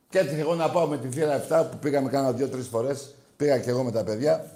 Και 0.09 0.19
έτυχε 0.19 0.39
εγώ 0.39 0.55
να 0.55 0.69
πάω 0.69 0.87
με 0.87 0.97
τη 0.97 1.09
θύρα 1.09 1.45
7 1.49 1.67
που 1.71 1.77
πήγαμε 1.77 2.09
κάνα 2.09 2.31
δύο-τρεις 2.31 2.67
φορές. 2.67 3.15
Πήγα 3.35 3.59
και 3.59 3.69
εγώ 3.69 3.83
με 3.83 3.91
τα 3.91 4.03
παιδιά. 4.03 4.51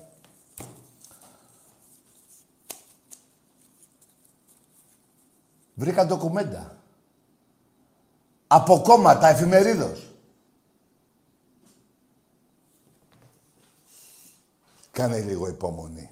Βρήκα 5.73 6.05
ντοκουμέντα. 6.05 6.77
Από 8.47 8.81
κόμματα 8.81 9.27
εφημερίδος. 9.27 10.07
Κάνε 14.91 15.19
λίγο 15.19 15.47
υπομονή. 15.47 16.09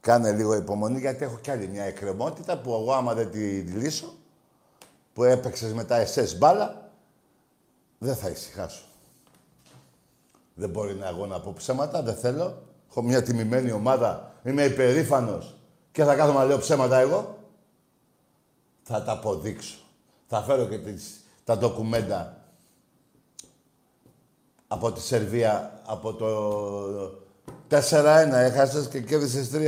Κάνε 0.00 0.32
λίγο 0.32 0.54
υπομονή 0.54 0.98
γιατί 0.98 1.24
έχω 1.24 1.38
κι 1.38 1.50
άλλη 1.50 1.68
μια 1.68 1.84
εκκρεμότητα 1.84 2.58
που 2.58 2.72
εγώ 2.72 2.92
άμα 2.92 3.14
δεν 3.14 3.30
τη 3.30 3.60
λύσω, 3.60 4.14
που 5.12 5.24
έπαιξες 5.24 5.72
μετά 5.72 5.96
εσές 5.96 6.38
μπάλα, 6.38 6.83
δεν 7.98 8.16
θα 8.16 8.28
ησυχάσω. 8.28 8.84
Δεν 10.54 10.70
μπορεί 10.70 10.94
να 10.94 11.08
εγώ 11.08 11.26
να 11.26 11.40
πω 11.40 11.54
ψέματα, 11.56 12.02
δεν 12.02 12.16
θέλω. 12.16 12.62
Έχω 12.90 13.02
μια 13.02 13.22
τιμημένη 13.22 13.72
ομάδα, 13.72 14.32
είμαι 14.44 14.64
υπερήφανος 14.64 15.54
και 15.92 16.04
θα 16.04 16.14
κάθομαι 16.14 16.38
να 16.38 16.44
λέω 16.44 16.58
ψέματα 16.58 16.98
εγώ. 16.98 17.38
Θα 18.82 19.02
τα 19.02 19.12
αποδείξω. 19.12 19.78
Θα 20.26 20.42
φέρω 20.42 20.66
και 20.66 20.78
τις, 20.78 21.24
τα 21.44 21.58
ντοκουμέντα 21.58 22.36
από 24.68 24.92
τη 24.92 25.00
Σερβία, 25.00 25.80
από 25.86 26.14
το 26.14 26.28
4-1. 27.70 28.32
Έχασες 28.32 28.88
και 28.88 29.00
κέρδισες 29.00 29.50
3-0 29.52 29.58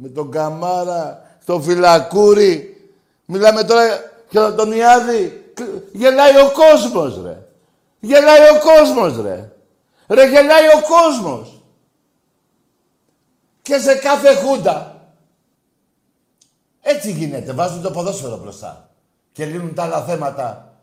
με 0.00 0.08
τον 0.08 0.30
Καμάρα, 0.30 1.36
στο 1.42 1.60
Φυλακούρι. 1.60 2.76
Μιλάμε 3.24 3.64
τώρα 3.64 3.82
για 4.30 4.54
τον 4.54 4.72
Ιάδη. 4.72 5.39
Γελάει 5.92 6.36
ο 6.36 6.52
κόσμος, 6.52 7.22
ρε. 7.22 7.46
Γελάει 8.00 8.56
ο 8.56 8.60
κόσμος, 8.60 9.22
ρε. 9.22 9.52
Ρε, 10.08 10.28
γελάει 10.28 10.66
ο 10.66 10.82
κόσμος. 10.82 11.62
Και 13.62 13.78
σε 13.78 13.94
κάθε 13.94 14.34
χούντα. 14.34 15.04
Έτσι 16.80 17.12
γίνεται. 17.12 17.52
Βάζουν 17.52 17.82
το 17.82 17.90
ποδόσφαιρο 17.90 18.36
μπροστά. 18.36 18.90
Και 19.32 19.44
λύνουν 19.44 19.74
τα 19.74 19.82
άλλα 19.82 20.04
θέματα 20.04 20.74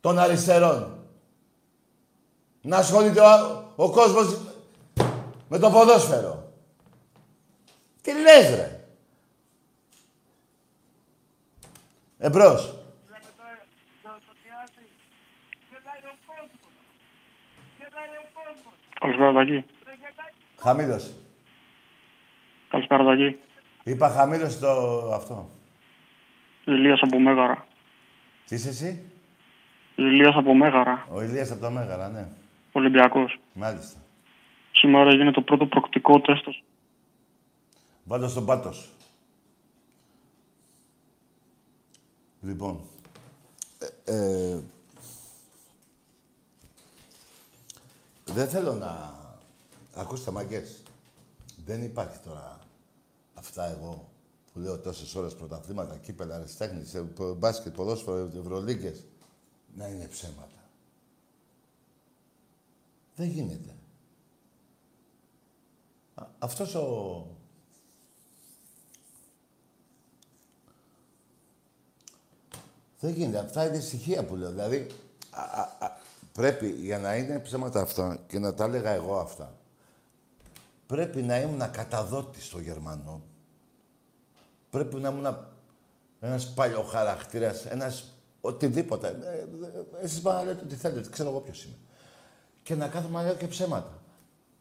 των 0.00 0.18
αριστερών. 0.18 0.98
Να 2.60 2.76
ασχολείται 2.76 3.20
ο, 3.20 3.64
ο 3.76 3.90
κόσμος 3.90 4.38
με 5.48 5.58
το 5.58 5.70
ποδόσφαιρο. 5.70 6.52
Τι 8.02 8.12
λες, 8.12 8.54
ρε. 8.54 8.84
Εμπρός. 12.18 12.81
Καλησπέρα, 19.02 19.32
Τάκη. 19.32 19.64
Χαμήλωσε. 20.58 21.12
Καλησπέρα, 22.68 23.04
Τάκη. 23.04 23.38
Είπα 23.84 24.08
χαμήλωσε 24.08 24.58
το 24.58 24.68
αυτό. 25.14 25.48
Ηλίας 26.64 27.00
από 27.02 27.18
Μέγαρα. 27.18 27.66
Τι 28.46 28.54
είσαι 28.54 28.68
εσύ; 28.68 29.12
Ηλίας 29.96 30.34
από 30.36 30.54
Μέγαρα. 30.54 31.06
Ο 31.10 31.22
Ηλίας 31.22 31.50
από 31.50 31.60
το 31.60 31.70
Μέγαρα, 31.70 32.08
ναι. 32.08 32.28
Ολυμπιακός. 32.72 33.38
Μάλιστα. 33.52 34.00
Σήμερα 34.72 35.10
έγινε 35.10 35.30
το 35.30 35.42
πρώτο 35.42 35.66
προκτικό 35.66 36.20
τεστ. 36.20 36.48
Βάλω 38.04 38.28
στον 38.28 38.46
πάτος. 38.46 38.88
Λοιπόν. 42.40 42.80
Ε, 44.04 44.12
ε, 44.14 44.60
δεν 48.34 48.48
θέλω 48.48 48.72
να... 48.74 49.20
Ακούστε, 49.94 50.30
μαγκές. 50.30 50.82
Δεν 51.64 51.82
υπάρχει 51.82 52.18
τώρα 52.18 52.58
αυτά 53.34 53.64
εγώ 53.64 54.10
που 54.52 54.58
λέω 54.58 54.78
τόσες 54.78 55.14
ώρες 55.14 55.34
πρωταθλήματα, 55.34 55.96
κύπελα, 55.96 56.34
αριστέχνης, 56.34 56.94
ε, 56.94 57.00
πο- 57.00 57.34
μπάσκετ, 57.34 57.74
ποδόσφαιρο, 57.74 58.30
ευρωλίγκες, 58.38 59.04
να 59.76 59.86
είναι 59.86 60.06
ψέματα. 60.06 60.68
Δεν 63.16 63.28
γίνεται. 63.28 63.74
Α- 66.14 66.26
Αυτός 66.38 66.74
ο... 66.74 67.26
Δεν 73.00 73.12
γίνεται. 73.12 73.38
Αυτά 73.38 73.66
είναι 73.66 73.80
στοιχεία 73.80 74.24
που 74.24 74.36
λέω. 74.36 74.50
Δηλαδή, 74.50 74.86
α, 75.30 75.42
α, 75.42 75.76
α, 75.78 75.96
πρέπει 76.32 76.68
για 76.68 76.98
να 76.98 77.16
είναι 77.16 77.38
ψέματα 77.38 77.80
αυτά 77.80 78.18
και 78.26 78.38
να 78.38 78.54
τα 78.54 78.64
έλεγα 78.64 78.90
εγώ 78.90 79.16
αυτά, 79.16 79.56
πρέπει 80.86 81.22
να 81.22 81.40
ήμουν 81.40 81.70
καταδότης 81.70 82.48
των 82.48 82.62
Γερμανών. 82.62 83.22
Πρέπει 84.70 84.96
να 84.96 85.08
ήμουν 85.08 85.36
ένας 86.20 86.52
παλιοχαρακτήρας, 86.54 87.66
ένας 87.66 88.16
οτιδήποτε. 88.40 89.08
Ε, 89.08 89.38
ε, 90.00 90.04
Εσείς 90.04 90.20
πάνε 90.20 90.38
να 90.38 90.44
λέτε 90.44 90.64
ό,τι 90.64 90.74
θέλετε, 90.74 91.10
ξέρω 91.10 91.28
εγώ 91.28 91.40
ποιος 91.40 91.64
είμαι. 91.64 91.74
Και 92.62 92.74
να 92.74 92.88
κάθομαι 92.88 93.18
να 93.18 93.22
λέω 93.22 93.34
και 93.34 93.46
ψέματα. 93.46 94.02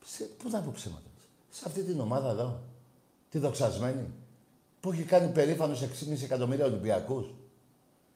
Σε, 0.06 0.24
πού 0.24 0.50
να 0.50 0.62
πω 0.62 0.72
ψέματα; 0.76 1.10
Σε 1.50 1.64
αυτή 1.68 1.84
την 1.84 2.00
ομάδα 2.00 2.30
εδώ. 2.30 2.60
Τη 3.30 3.40
δοξασμένη. 3.40 4.14
Που 4.80 4.92
έχει 4.92 5.04
κάνει 5.04 5.32
περήφανος 5.32 5.82
6,5 5.82 6.24
εκατομμύρια 6.24 6.66
Ολυμπιακούς. 6.66 7.26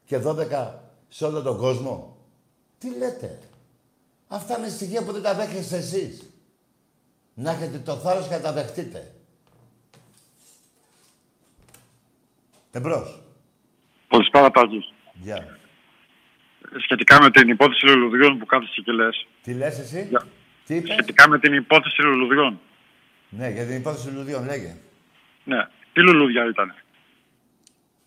Και 0.06 0.19
12 0.23 0.73
σε 1.10 1.26
όλο 1.26 1.41
τον 1.41 1.57
κόσμο. 1.57 2.15
Τι 2.77 2.97
λέτε; 2.97 3.39
Αυτά 4.27 4.57
είναι 4.57 4.69
στοιχεία 4.69 5.03
που 5.03 5.11
δεν 5.11 5.22
τα 5.22 5.34
δέχεστε 5.34 5.77
εσείς. 5.77 6.30
Να 7.34 7.52
έχετε 7.52 7.77
το 7.80 7.95
θάρρος 7.95 8.27
και 8.27 8.34
να 8.34 8.41
τα 8.41 8.52
δεχτείτε. 8.53 9.11
Εμπρός. 12.72 13.22
Καλησπέρα, 14.07 14.52
Τάκη. 14.52 14.93
Γεια. 15.14 15.57
Σχετικά 16.84 17.22
με 17.22 17.31
την 17.31 17.49
υπόθεση 17.49 17.85
λουλουδιών 17.85 18.38
που 18.39 18.45
κάθεσαι 18.45 18.81
και 18.81 18.91
λες. 18.91 19.27
Τι 19.43 19.53
λες 19.53 19.80
εσύ; 19.80 20.06
Για- 20.10 20.27
Τι 20.65 20.76
είπες; 20.76 20.91
Σχετικά 20.91 21.30
με 21.30 21.39
την 21.39 21.53
υπόθεση 21.53 22.02
λουλουδιών. 22.02 22.60
Ναι, 23.30 23.49
για 23.49 23.65
την 23.65 23.76
υπόθεση 23.76 24.07
λουλουδιών, 24.10 24.45
λέγε. 24.45 24.76
Ναι. 25.43 25.68
Τι 25.93 26.02
λουλουδιά 26.02 26.45
ήταν; 26.49 26.76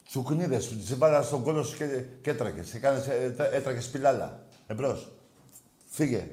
Τσουκνίδες, 0.09 0.65
σου 0.65 0.77
τις 0.77 0.91
έβαλα 0.91 1.23
στον 1.23 1.43
κόλλο 1.43 1.63
σου 1.63 1.77
και, 1.77 2.05
και 2.23 2.31
έτρακες. 2.31 2.75
Έκανες, 2.75 3.07
ε, 3.09 3.23
έτρα- 3.25 3.55
έτρακες 3.55 3.85
σπηλάλα. 3.85 4.47
Εμπρός. 4.71 5.09
Φύγε. 5.91 6.27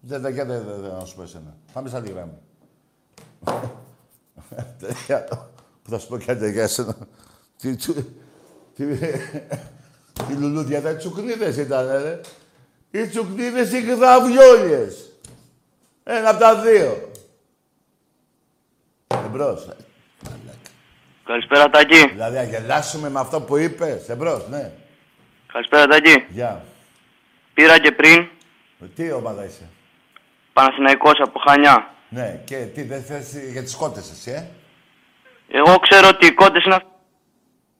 Δεν 0.00 0.20
δεν- 0.22 0.34
δεν 0.34 0.46
δεν- 0.46 0.80
δεν 0.80 0.92
να 0.92 1.04
σου 1.04 1.14
πω 1.16 1.22
εσένα. 1.22 1.56
Πάμε 1.72 1.88
σε 1.88 1.96
άλλη 1.96 2.10
γράμμα. 2.10 2.38
Τέτοια, 4.78 5.24
Που 5.82 5.90
θα 5.90 5.98
σου 5.98 6.08
πω 6.08 6.18
κάτι 6.18 6.50
για 6.52 6.62
εσένα. 6.62 6.96
Τι, 7.56 7.76
τσου- 7.76 8.04
τι, 8.74 8.84
τι 10.26 10.34
λουλούδια 10.38 10.82
τα 10.82 10.96
τσουκνίδες 10.96 11.56
ήταν, 11.56 11.86
ρε. 12.02 12.20
Οι 12.90 13.06
τσουκνίδες 13.06 13.72
ή 13.72 13.80
γδαβιόλιες. 13.80 15.10
Ένα 16.04 16.28
από 16.30 16.38
τα 16.40 16.60
δύο. 16.62 17.10
Εμπρός. 19.24 19.68
Καλησπέρα, 21.24 21.70
Τάκη. 21.70 22.08
Δηλαδή, 22.08 22.36
να 22.36 22.42
γελάσουμε 22.42 23.08
με 23.10 23.20
αυτό 23.20 23.40
που 23.40 23.56
είπες. 23.56 24.08
Εμπρός, 24.08 24.48
ναι. 24.48 24.72
Καλησπέρα, 25.52 25.86
Τάκη. 25.86 26.24
Γεια. 26.30 26.64
Πήρα 27.60 27.78
και 27.78 27.92
πριν 27.92 28.28
Τι 28.94 29.12
ομάδα 29.12 29.44
είσαι; 29.44 29.68
Παναθηναϊκός 30.52 31.20
από 31.20 31.38
Χανιά. 31.38 31.94
Ναι, 32.08 32.42
και 32.44 32.56
τι 32.74 32.82
δεν 32.82 33.02
θες 33.02 33.36
για 33.52 33.62
τις 33.62 33.74
κότες 33.74 34.10
εσύ, 34.10 34.30
ε; 34.30 34.48
Εγώ 35.48 35.78
ξέρω 35.78 36.08
ότι 36.08 36.26
οι 36.26 36.34
κότες 36.34 36.64
είναι 36.64 36.74
αυ- 36.74 36.86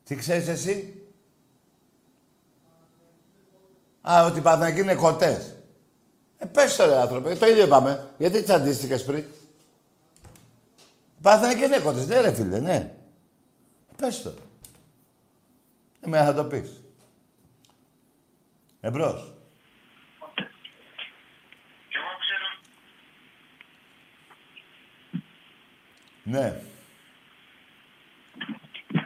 Τι 0.05 0.17
ξέρεις 0.17 0.49
εσύ; 0.49 1.03
Α, 4.01 4.25
ότι 4.25 4.39
οι 4.39 4.43
Παναθηναϊκοί 4.43 4.81
είναι 4.81 4.95
κοτές. 4.95 5.57
Ε, 6.39 6.47
πες 6.47 6.77
το 6.77 6.87
ρε 6.87 6.97
άνθρωπε, 6.97 7.35
το 7.35 7.47
ίδιο 7.47 7.65
είπαμε. 7.65 8.11
Γιατί 8.19 8.43
τσαντίστηκες 8.43 9.05
πριν; 9.05 9.19
Οι 9.19 9.25
Παναθηναϊκοί 11.23 11.65
είναι 11.65 11.79
κοτές, 11.79 12.07
ναι 12.07 12.21
ρε 12.21 12.35
φίλε, 12.35 12.59
ναι. 12.61 12.75
Ε, 12.75 12.91
πες 13.97 14.23
το. 14.23 14.33
Εμένα 16.01 16.25
θα 16.25 16.35
το 16.35 16.45
πεις. 16.45 16.83
Εμπρός. 18.81 19.30
Ναι, 26.23 26.55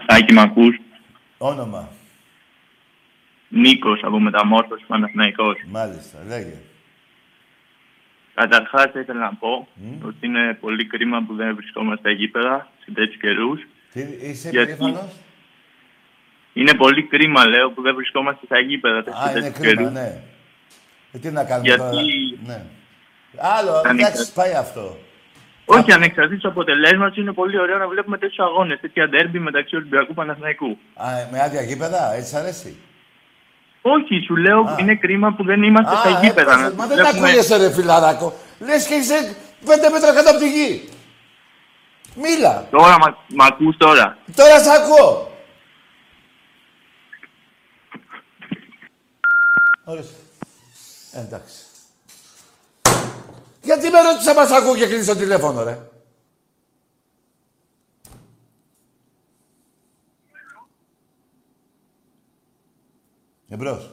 Τάκη 0.07 0.33
μ' 0.33 0.39
ακούς; 0.39 0.77
όνομα. 1.39 1.89
Νίκος 3.49 4.01
από 4.03 4.21
Μεταμόρφωση 4.21 4.85
Παναθηναϊκός. 4.87 5.57
Μάλιστα, 5.67 6.19
λέγε. 6.29 6.55
Καταρχάς 8.35 8.91
θα 8.93 9.01
ήθελα 9.01 9.21
να 9.21 9.35
πω 9.35 9.69
ότι 10.05 10.27
είναι 10.27 10.55
πολύ 10.55 10.87
κρίμα 10.87 11.23
που 11.27 11.35
δεν 11.35 11.55
βρισκόμαστε 11.57 12.11
εκεί 12.11 12.29
πέρα 12.29 12.69
σε 12.85 12.91
τέτοιους 12.91 13.17
καιρούς. 13.21 13.61
Τι, 13.93 14.01
είσαι 14.01 14.51
Γιατί- 14.51 14.67
περήφανος; 14.77 15.13
Είναι 16.53 16.75
πολύ 16.75 17.03
κρίμα, 17.03 17.47
λέω, 17.47 17.71
που 17.71 17.83
δεν 17.83 17.95
βρισκόμαστε 17.95 18.47
στα 18.47 18.59
γήπεδα 18.61 19.03
σε 19.03 19.11
Α, 19.11 19.31
είναι 19.31 19.41
τέτοιους 19.41 19.59
κρίμα, 19.59 19.75
καιρούς. 19.75 19.93
ναι. 19.93 20.23
Ε, 21.13 21.19
τι 21.19 21.31
να 21.31 21.45
κάνουμε 21.45 21.69
Γιατί- 21.69 21.83
τώρα; 21.83 22.03
Ναι. 22.47 22.63
Άλλο, 23.37 23.73
Αν 23.87 23.99
εντάξει, 23.99 24.23
είχα- 24.23 24.33
πάει 24.35 24.53
αυτό. 24.55 24.99
Όχι, 25.65 25.93
ανεξαρτήτω 25.93 26.41
του 26.41 26.49
αποτελέσματο, 26.49 27.21
είναι 27.21 27.33
πολύ 27.33 27.59
ωραίο 27.61 27.79
να 27.79 27.89
βλέπουμε 27.89 28.19
τέτοιους 28.19 28.39
αγώνες, 28.47 28.81
τέτοια 28.81 29.09
ντέρμπι 29.09 29.39
μεταξύ 29.39 29.77
Ολυμπιακού 29.77 30.15
Παναθηναϊκού. 30.15 30.79
Α, 30.95 31.07
με 31.31 31.41
άδεια 31.43 31.63
γήπεδα, 31.63 32.13
έτσι 32.15 32.29
σ' 32.31 32.35
αρέσει; 32.35 32.77
Όχι, 33.83 34.21
σου 34.27 34.37
λέω 34.37 34.61
Α. 34.61 34.77
είναι 34.81 34.95
κρίμα 34.95 35.33
που 35.33 35.45
δεν 35.45 35.63
είμαστε 35.63 35.97
στα 35.97 36.17
Α, 36.17 36.21
γήπεδα. 36.21 36.53
έπαθες. 36.53 36.69
να 36.71 36.75
Μα 36.75 36.87
δεν 36.87 36.97
βλέπουμε- 36.97 37.25
ακούγεσαι 37.29 37.57
ρε 37.57 37.73
φιλαράκο. 37.73 38.33
Λες 38.61 38.87
και 38.87 38.95
είσαι 38.95 39.37
πέντε 39.67 39.89
μέτρα 39.91 40.15
κάτω 40.15 40.31
από 40.31 40.39
τη 40.39 40.51
γη. 40.51 40.89
Μίλα. 42.15 42.67
Τώρα 42.71 42.99
μα, 42.99 43.17
μ' 43.29 43.43
ακούς 43.43 43.77
τώρα. 43.77 44.17
Τώρα 44.37 44.59
σ' 44.59 44.69
ακούω. 44.69 45.33
Ορίστε. 49.85 50.15
Ε, 51.13 51.21
Εντάξει. 51.21 51.55
Γιατί 53.75 53.91
με 53.91 54.01
ρώτησα 54.01 54.35
μας 54.35 54.51
ακούω 54.51 54.75
και 54.77 54.87
κλείσει 54.87 55.07
το 55.07 55.17
τηλέφωνο, 55.17 55.63
ρε. 55.63 55.79
Εμπρός. 63.49 63.91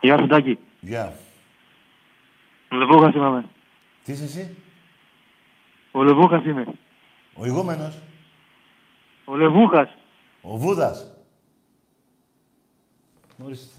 Γεια 0.00 0.18
σου, 0.18 0.26
Τάκη. 0.26 0.58
Γεια. 0.80 1.16
Ο 2.70 2.76
Λεβούχας 2.76 3.14
είμαι. 3.14 3.44
Τι 4.04 4.12
είσαι 4.12 4.24
εσύ, 4.24 4.56
Ο 5.92 6.02
Λεβούχας 6.02 6.44
είμαι. 6.44 6.64
ο 7.34 7.46
ηγούμενος, 7.46 7.98
Ο 9.24 9.36
Λεβούχας. 9.36 9.88
ο 10.42 10.56
Βούδας. 10.56 11.06
Ορίστε. 13.44 13.74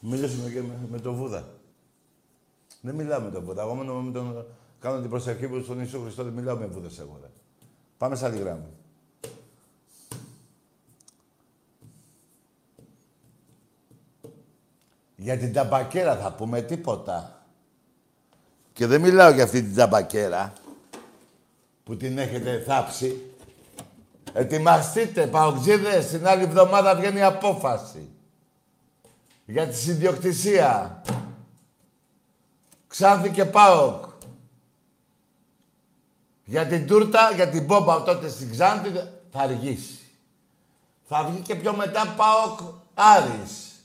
Μιλήσουμε 0.00 0.50
και 0.50 0.60
με, 0.62 0.78
με 0.90 1.00
τον 1.00 1.14
Βούδα. 1.14 1.48
Δεν 2.84 2.94
μιλάω 2.94 3.20
με 3.20 3.30
τον 3.30 3.44
Βούδα. 3.44 3.62
Εγώ 3.62 3.74
μόνο 3.74 3.94
με 3.94 4.12
τον... 4.12 4.46
Κάνω 4.80 5.00
την 5.00 5.10
προσευχή 5.10 5.46
μου 5.46 5.62
στον 5.62 5.78
Ιησού 5.80 6.00
Χριστό, 6.00 6.24
δεν 6.24 6.32
μιλάω 6.32 6.56
με 6.56 6.66
Βούδας 6.66 6.98
εγώ. 6.98 7.18
Ρε. 7.22 7.28
Πάμε 7.98 8.16
σε 8.16 8.24
άλλη 8.24 8.38
γράμμη. 8.38 8.66
Για 15.16 15.38
την 15.38 15.52
ταμπακέρα 15.52 16.16
θα 16.16 16.32
πούμε 16.32 16.62
τίποτα. 16.62 17.46
Και 18.72 18.86
δεν 18.86 19.00
μιλάω 19.00 19.30
για 19.30 19.44
αυτή 19.44 19.62
την 19.62 19.74
ταμπακέρα 19.74 20.52
που 21.84 21.96
την 21.96 22.18
έχετε 22.18 22.62
θάψει. 22.66 23.20
Ετοιμαστείτε, 24.32 25.26
παοξίδες, 25.26 26.06
την 26.06 26.26
άλλη 26.26 26.42
εβδομάδα 26.42 26.96
βγαίνει 26.96 27.18
η 27.18 27.22
απόφαση. 27.22 28.08
Για 29.44 29.68
τη 29.68 29.76
συνδιοκτησία. 29.76 31.02
Ξάνθη 32.92 33.30
και 33.30 33.44
ΠΑΟΚ. 33.44 34.04
Για 36.44 36.66
την 36.66 36.86
τούρτα, 36.86 37.30
για 37.34 37.48
την 37.48 37.64
μπόμπα 37.64 38.02
τότε 38.02 38.28
στην 38.28 38.50
Ξάνθη 38.50 38.90
θα 39.30 39.40
αργήσει. 39.40 39.98
Θα 41.02 41.24
βγει 41.24 41.40
και 41.40 41.54
πιο 41.54 41.76
μετά 41.76 42.14
ΠΑΟΚ 42.16 42.58
Άρης. 42.94 43.84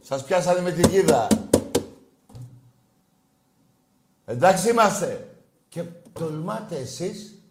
Σας 0.00 0.24
πιάσανε 0.24 0.60
με 0.60 0.72
την 0.72 0.90
γίδα. 0.90 1.28
Εντάξει 4.24 4.70
είμαστε. 4.70 5.36
Και 5.68 5.82
τολμάτε 6.12 6.76
εσείς 6.76 7.42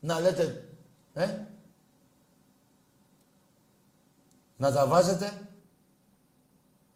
να 0.00 0.20
λέτε, 0.20 0.68
ε, 1.12 1.28
να 4.56 4.72
τα 4.72 4.86
βάζετε 4.86 5.47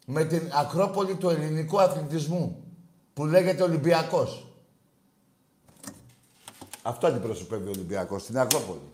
με 0.05 0.25
την 0.25 0.49
Ακρόπολη 0.53 1.15
του 1.15 1.29
ελληνικού 1.29 1.81
αθλητισμού 1.81 2.63
που 3.13 3.25
λέγεται 3.25 3.63
Ολυμπιακός. 3.63 4.47
Αυτό 6.81 7.07
αντιπροσωπεύει 7.07 7.67
ο 7.67 7.71
Ολυμπιακός, 7.71 8.25
την 8.25 8.37
Ακρόπολη. 8.39 8.91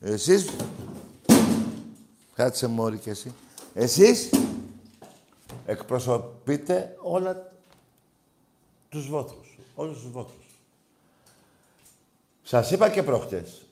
Εσείς, 0.00 0.50
κάτσε 2.34 2.66
μόρι 2.66 2.98
και 2.98 3.10
εσύ, 3.10 3.34
εσείς; 3.74 4.30
Εκπροσωπείτε 5.66 6.96
όλα 7.02 7.52
τους 8.88 9.08
βόθρους, 9.08 9.58
όλους 9.74 10.00
τους 10.00 10.10
βόθρους. 10.10 10.46
Σας 12.42 12.70
είπα 12.70 12.90
και 12.90 13.02
προχτές, 13.02 13.66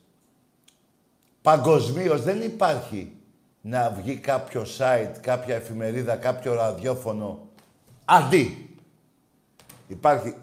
παγκοσμίως 1.42 2.22
δεν 2.22 2.42
υπάρχει 2.42 3.17
να 3.68 3.90
βγει 3.90 4.16
κάποιο 4.16 4.66
site, 4.78 5.12
κάποια 5.20 5.54
εφημερίδα, 5.54 6.16
κάποιο 6.16 6.54
ραδιόφωνο 6.54 7.48
αντί. 8.04 8.76
Υπάρχει 9.88 10.34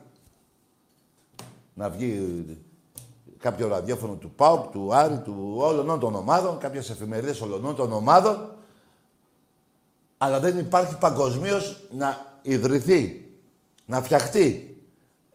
να 1.73 1.89
βγει 1.89 2.45
κάποιο 3.37 3.67
ραδιόφωνο 3.67 4.13
του 4.13 4.31
ΠΑΟΚ, 4.31 4.71
του 4.71 4.95
Άρη, 4.95 5.17
του 5.17 5.55
όλων 5.57 5.99
των 5.99 6.15
ομάδων, 6.15 6.57
κάποιες 6.57 6.89
εφημερίδες 6.89 7.41
όλων 7.41 7.75
των 7.75 7.91
ομάδων, 7.91 8.55
αλλά 10.17 10.39
δεν 10.39 10.59
υπάρχει 10.59 10.97
παγκοσμίως 10.97 11.81
να 11.91 12.39
ιδρυθεί, 12.41 13.29
να 13.85 14.01
φτιαχτεί 14.01 14.77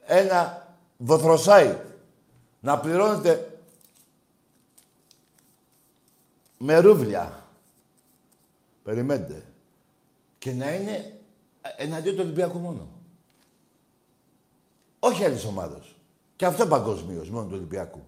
ένα 0.07 0.69
βοθροσάιτ, 0.97 1.79
να 2.61 2.79
πληρώνεται 2.79 3.61
με 6.59 6.79
ρούβλια. 6.79 7.41
Περιμένετε. 8.91 9.45
Και 10.39 10.53
να 10.53 10.75
είναι 10.75 11.21
εναντίον 11.77 12.15
του 12.15 12.23
Ολυμπιακού 12.25 12.59
μόνο. 12.59 12.89
Όχι 14.99 15.25
άλλης 15.25 15.45
ομάδος. 15.45 15.97
Και 16.37 16.47
αυτό 16.47 16.67
παγκοσμίως, 16.67 17.31
μόνο 17.31 17.47
του 17.47 17.55
Ολυμπιακού. 17.55 18.01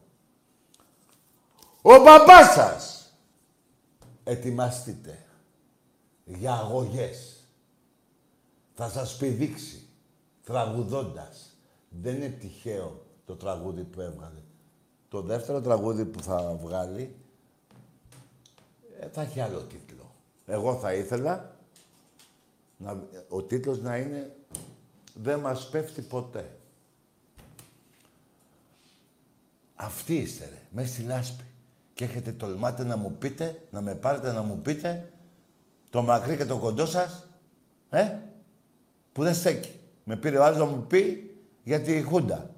Ο 1.82 2.02
μπαμπάς 2.02 2.52
σας! 2.54 3.12
Ετοιμαστείτε 4.24 5.24
για 6.24 6.52
αγωγές. 6.52 7.46
Θα 8.74 8.88
σας 8.88 9.16
πηδήξει 9.16 9.88
τραγουδώντας. 10.44 11.56
Δεν 11.88 12.14
είναι 12.14 12.28
τυχαίο 12.28 13.06
το 13.24 13.36
τραγούδι 13.36 13.82
που 13.82 14.00
έβγαλε. 14.00 14.42
Το 15.08 15.20
δεύτερο 15.20 15.60
τραγούδι 15.60 16.04
που 16.04 16.22
θα 16.22 16.58
βγάλει 16.62 17.16
ε, 19.00 19.08
θα 19.08 19.22
έχει 19.22 19.40
άλλο 19.40 19.60
τίτλο. 19.60 19.91
Εγώ 20.52 20.74
θα 20.74 20.94
ήθελα 20.94 21.56
να, 22.76 23.02
ο 23.28 23.42
τίτλος 23.42 23.80
να 23.80 23.96
είναι 23.96 24.36
«Δεν 25.14 25.38
μας 25.38 25.68
πέφτει 25.68 26.02
ποτέ». 26.02 26.56
Αυτοί 29.74 30.14
είστε, 30.14 30.44
ρε, 30.44 30.58
μέσα 30.70 30.92
στη 30.92 31.02
λάσπη. 31.02 31.44
Και 31.94 32.04
έχετε 32.04 32.32
τολμάτε 32.32 32.84
να 32.84 32.96
μου 32.96 33.16
πείτε, 33.18 33.62
να 33.70 33.80
με 33.80 33.94
πάρετε 33.94 34.32
να 34.32 34.42
μου 34.42 34.58
πείτε 34.58 35.12
το 35.90 36.02
μακρύ 36.02 36.36
και 36.36 36.44
το 36.44 36.58
κοντό 36.58 36.86
σας, 36.86 37.26
ε, 37.90 38.18
που 39.12 39.22
δεν 39.22 39.34
στέκει. 39.34 39.80
Με 40.04 40.16
πήρε 40.16 40.38
ο 40.38 40.44
άλλος 40.44 40.58
να 40.58 40.64
μου 40.64 40.86
πει 40.86 41.34
για 41.62 41.80
τη 41.80 42.02
Χούντα. 42.02 42.50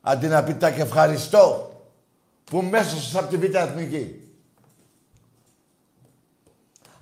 Αντί 0.00 0.26
να 0.26 0.44
πει 0.44 0.54
τα 0.54 0.70
και 0.70 0.82
ευχαριστώ 0.82 1.72
που 2.44 2.62
μέσα 2.62 2.96
σας 2.96 3.14
από 3.14 3.28
τη 3.28 3.36
Β' 3.36 3.54
Εθνική. 3.54 4.19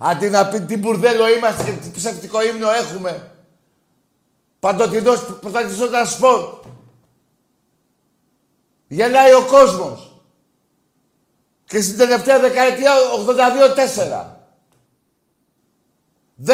Αντί 0.01 0.29
να 0.29 0.47
πει 0.47 0.61
τι 0.61 0.77
μπουρδέλο 0.77 1.29
είμαστε 1.29 1.63
και 1.63 1.71
τι 1.71 1.91
ψευτικό 1.91 2.41
ύμνο 2.41 2.69
έχουμε. 2.69 3.31
Παντοτινός 4.59 5.37
πρωταθλητής 5.41 6.11
σπορ. 6.11 6.59
Γελάει 8.87 9.33
ο 9.33 9.45
κόσμος. 9.45 10.21
Και 11.65 11.81
στην 11.81 11.97
τελευταία 11.97 12.39
δεκαετία 12.39 12.91
82-4. 13.25 14.37
2010-2020. 16.45 16.51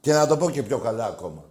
Και 0.00 0.12
να 0.12 0.26
το 0.26 0.36
πω 0.36 0.50
και 0.50 0.62
πιο 0.62 0.78
καλά 0.78 1.04
ακόμα. 1.04 1.44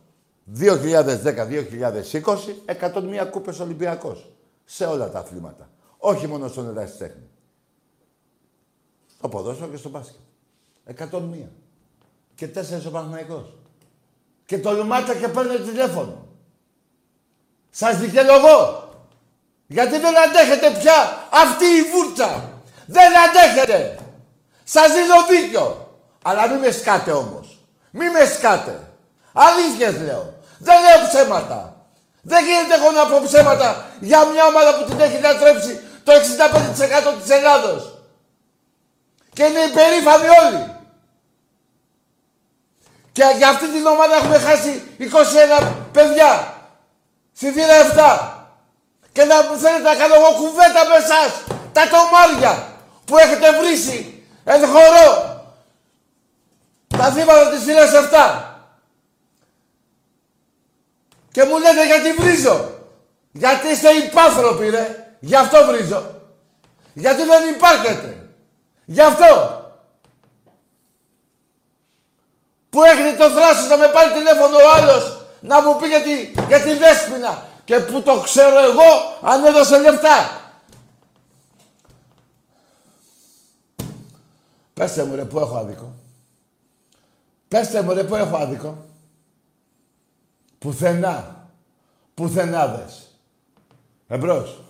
2010-2020, 0.59 2.63
101 2.65 3.27
κούπες 3.31 3.59
Ολυμπιακός. 3.59 4.32
Σε 4.75 4.85
όλα 4.85 5.09
τα 5.09 5.19
αθλήματα. 5.19 5.69
Όχι 5.97 6.27
μόνο 6.27 6.47
στον 6.47 6.69
ερασιτέχνη. 6.69 7.29
Στο 9.17 9.29
ποδόσφαιρο 9.29 9.71
και 9.71 9.77
στο 9.77 9.89
μπάσκετ. 9.89 10.19
101. 10.85 11.49
Και 12.35 12.47
τέσσερις 12.47 12.85
ο 12.85 12.91
Παναθηναϊκός. 12.91 13.53
Και 14.45 14.57
τολμάτε 14.59 15.15
και 15.15 15.27
παίρνετε 15.27 15.63
τηλέφωνο. 15.63 16.27
Σας 17.69 17.97
δικαιολογώ. 17.97 18.89
Γιατί 19.67 19.99
δεν 19.99 20.17
αντέχετε 20.17 20.79
πια 20.79 21.27
αυτή 21.31 21.65
η 21.65 21.83
βούρτσα. 21.91 22.61
Δεν 22.85 23.11
αντέχετε. 23.17 23.99
Σας 24.63 24.87
δίνω 24.93 25.41
δίκιο. 25.41 25.97
Αλλά 26.21 26.47
μην 26.47 26.59
με 26.59 26.71
σκάτε 26.71 27.11
όμως. 27.11 27.65
Μην 27.91 28.11
με 28.11 28.25
σκάτε. 28.25 28.93
Αλήθειες 29.33 30.01
λέω. 30.01 30.33
Δεν 30.59 30.75
λέω 30.81 31.07
ψέματα. 31.07 31.72
Δεν 32.25 32.45
γίνεται 32.45 32.75
εγώ 32.75 32.91
να 32.91 33.05
πω 33.05 33.21
ψέματα 33.25 33.85
για 33.99 34.25
μια 34.25 34.45
ομάδα 34.45 34.77
που 34.77 34.83
την 34.89 34.99
έχει 34.99 35.19
λατρέψει 35.21 35.79
το 36.03 36.11
65% 36.11 36.17
της 37.21 37.29
Ελλάδος. 37.29 37.93
Και 39.33 39.43
είναι 39.43 39.59
υπερήφανοι 39.59 40.27
όλοι. 40.27 40.75
Και 43.11 43.23
για 43.37 43.49
αυτή 43.49 43.67
την 43.67 43.85
ομάδα 43.85 44.15
έχουμε 44.15 44.37
χάσει 44.37 44.83
21 45.61 45.71
παιδιά. 45.91 46.53
Στη 47.35 47.51
θύρα 47.51 47.75
7. 47.95 48.29
Και 49.11 49.23
να 49.23 49.43
μου 49.43 49.57
θέλετε 49.57 49.83
να 49.83 49.95
κάνω 49.95 50.15
εγώ 50.15 50.31
κουβέντα 50.33 50.81
με 50.89 50.95
εσάς. 50.95 51.31
Τα 51.71 51.83
κομμάρια 51.87 52.67
που 53.05 53.17
έχετε 53.17 53.51
βρήσει 53.59 54.27
εν 54.43 54.67
χορό. 54.67 55.07
Τα 56.97 57.11
θύματα 57.11 57.49
της 57.49 57.63
θύρας 57.63 57.91
7. 57.91 58.52
Και 61.33 61.43
μου 61.43 61.57
λέτε 61.59 61.85
γιατί 61.85 62.21
βρίζω; 62.21 62.69
Γιατί 63.31 63.67
είστε 63.67 63.89
υπάθρωποι 63.89 64.69
ρε. 64.69 65.15
Γι' 65.19 65.35
αυτό 65.35 65.65
βρίζω. 65.65 66.21
Γιατί 66.93 67.23
δεν 67.23 67.53
υπάρχετε. 67.55 68.29
Γι' 68.85 69.01
αυτό. 69.01 69.61
Που 72.69 72.83
έχετε 72.83 73.17
το 73.17 73.29
θράσος 73.29 73.67
να 73.67 73.77
με 73.77 73.87
πάρει 73.87 74.11
τηλέφωνο 74.11 74.55
ο 74.55 74.71
άλλος 74.75 75.21
να 75.39 75.61
μου 75.61 75.75
πει 75.75 75.87
για 75.87 76.01
τη, 76.01 76.41
για 76.47 76.61
τη 76.61 76.73
Δέσποινα 76.73 77.47
και 77.65 77.79
που 77.79 78.01
το 78.01 78.19
ξέρω 78.19 78.59
εγώ 78.59 79.19
αν 79.21 79.45
έδωσε 79.45 79.79
λεφτά. 79.79 80.41
Πέστε 84.73 85.03
μου 85.03 85.15
ρε 85.15 85.25
που 85.25 85.39
έχω 85.39 85.57
άδικο. 85.57 85.93
Πέστε 87.47 87.81
μου 87.81 87.93
ρε 87.93 88.03
που 88.03 88.15
έχω 88.15 88.35
άδικο. 88.35 88.85
Πουθενά. 90.63 91.47
Πουθενά 92.13 92.67
δες. 92.67 93.07
Εμπρός. 94.07 94.63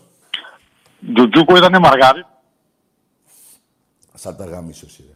Τζουτζούκο 1.15 1.57
ήτανε 1.57 1.79
μαργάρι. 1.79 2.25
Σαν 4.13 4.35
τα 4.35 4.45
γαμίσω 4.45 4.89
σειρά. 4.89 5.15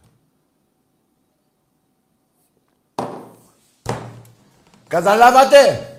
Καταλάβατε; 4.88 5.92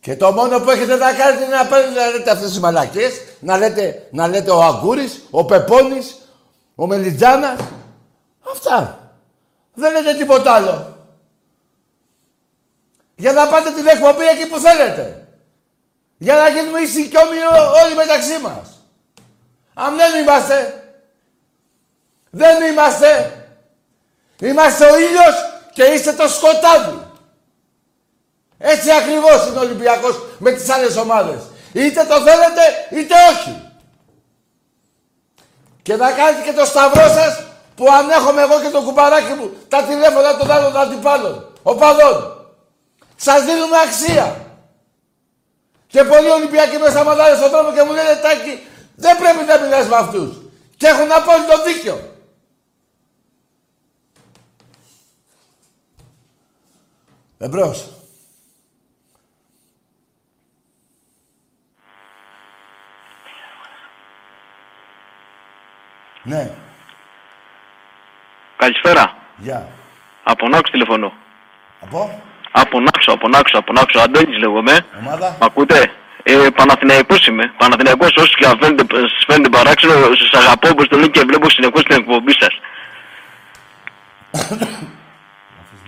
Και 0.00 0.16
το 0.16 0.32
μόνο 0.32 0.60
που 0.60 0.70
έχετε 0.70 0.96
να 0.96 1.12
κάνετε 1.12 1.44
είναι 1.44 1.56
να 1.56 1.66
παίρνετε 1.66 2.00
να 2.00 2.10
λέτε 2.10 2.30
αυτές 2.30 2.48
τις 2.48 2.60
μαλακίες, 2.60 3.12
να 3.40 3.58
λέτε, 3.58 4.08
να 4.12 4.28
λέτε 4.28 4.50
ο 4.50 4.62
Αγκούρης, 4.62 5.22
ο 5.30 5.44
Πεπώνης, 5.44 6.16
ο 6.74 6.86
Μελιτζάνας. 6.86 7.60
Αυτά. 8.52 9.12
Δεν 9.74 9.92
λέτε 9.92 10.18
τίποτα 10.18 10.52
άλλο. 10.52 10.91
Για 13.22 13.32
να 13.32 13.46
πάτε 13.46 13.70
την 13.70 13.86
εκπομπή 13.86 14.24
εκεί 14.24 14.46
που 14.46 14.58
θέλετε. 14.58 15.26
Για 16.18 16.34
να 16.34 16.48
γίνουμε 16.48 16.80
ίσοι 16.80 17.08
και 17.08 17.18
όμοιοι 17.18 17.38
όλοι 17.84 17.94
μεταξύ 17.94 18.38
μας. 18.42 18.66
Αν 19.74 19.96
δεν 19.96 20.22
είμαστε. 20.22 20.84
Δεν 22.30 22.62
είμαστε. 22.62 23.10
Είμαστε 24.40 24.84
ο 24.84 24.98
ήλιος 24.98 25.34
και 25.72 25.82
είστε 25.82 26.12
το 26.12 26.28
σκοτάδι. 26.28 26.98
Έτσι 28.58 28.90
ακριβώς 28.90 29.46
είναι 29.46 29.58
ο 29.58 29.60
Ολυμπιακός 29.60 30.22
με 30.38 30.50
τις 30.52 30.68
άλλες 30.68 30.96
ομάδες. 30.96 31.40
Είτε 31.72 32.04
το 32.04 32.14
θέλετε 32.14 32.62
είτε 32.90 33.14
όχι. 33.30 33.70
Και 35.82 35.96
να 35.96 36.12
κάνετε 36.12 36.42
και 36.44 36.52
το 36.52 36.64
σταυρό 36.64 37.08
σας 37.08 37.42
που 37.74 37.86
ανέχομαι 37.92 38.42
εγώ 38.42 38.60
και 38.60 38.68
το 38.68 38.82
κουμπαράκι 38.82 39.32
μου 39.32 39.50
τα 39.68 39.82
τηλέφωνα 39.82 40.36
των 40.36 40.50
άλλων 40.50 40.76
αντιπάλων, 40.76 41.52
οπαδών. 41.62 42.41
Σας 43.22 43.44
δίνουμε 43.44 43.76
αξία. 43.86 44.56
Και 45.86 46.04
πολλοί 46.04 46.28
Ολυμπιακοί 46.28 46.78
με 46.78 46.88
σταματάνε 46.88 47.36
στον 47.36 47.50
δρόμο 47.50 47.72
και 47.72 47.82
μου 47.82 47.92
λένε 47.92 48.20
Τάκη, 48.22 48.66
δεν 48.94 49.18
πρέπει 49.18 49.44
να 49.44 49.58
μιλάς 49.58 49.88
με 49.88 49.96
αυτούς. 49.96 50.36
Και 50.76 50.86
έχουν 50.86 51.12
απόλυτο 51.12 51.62
δίκιο. 51.62 52.16
Εμπρός. 57.38 57.88
Ναι. 66.22 66.50
Καλησπέρα. 68.56 69.16
Γεια. 69.36 69.68
Από 70.22 70.48
Νάξο 70.48 70.72
τηλεφωνώ. 70.72 71.12
Από; 71.80 72.22
Από 72.52 72.80
Νάξο, 72.80 73.12
από 73.12 73.28
Νάξο, 73.28 73.58
από 73.58 73.72
Νάξο. 73.72 74.00
Αντώνης 74.00 74.38
λέγομαι. 74.38 74.86
Ομάδα. 75.00 75.36
Μ' 75.40 75.44
ακούτε; 75.44 75.92
Ε, 76.22 76.32
Παναθηναϊκός 76.56 77.26
είμαι. 77.26 77.52
Παναθηναϊκός 77.56 78.14
όσοι 78.16 78.34
και 78.34 78.46
αν 78.46 78.58
φαίνεται, 78.60 78.96
σας 78.96 79.24
φαίνεται 79.26 79.48
παράξενο, 79.48 79.92
σας 79.92 80.40
αγαπώ 80.42 80.68
όπως 80.68 80.88
το 80.88 80.96
λέω 80.96 81.06
και 81.06 81.20
βλέπω 81.26 81.50
συνεχώς 81.50 81.82
την 81.82 81.96
εκπομπή 81.96 82.32
σας. 82.40 82.60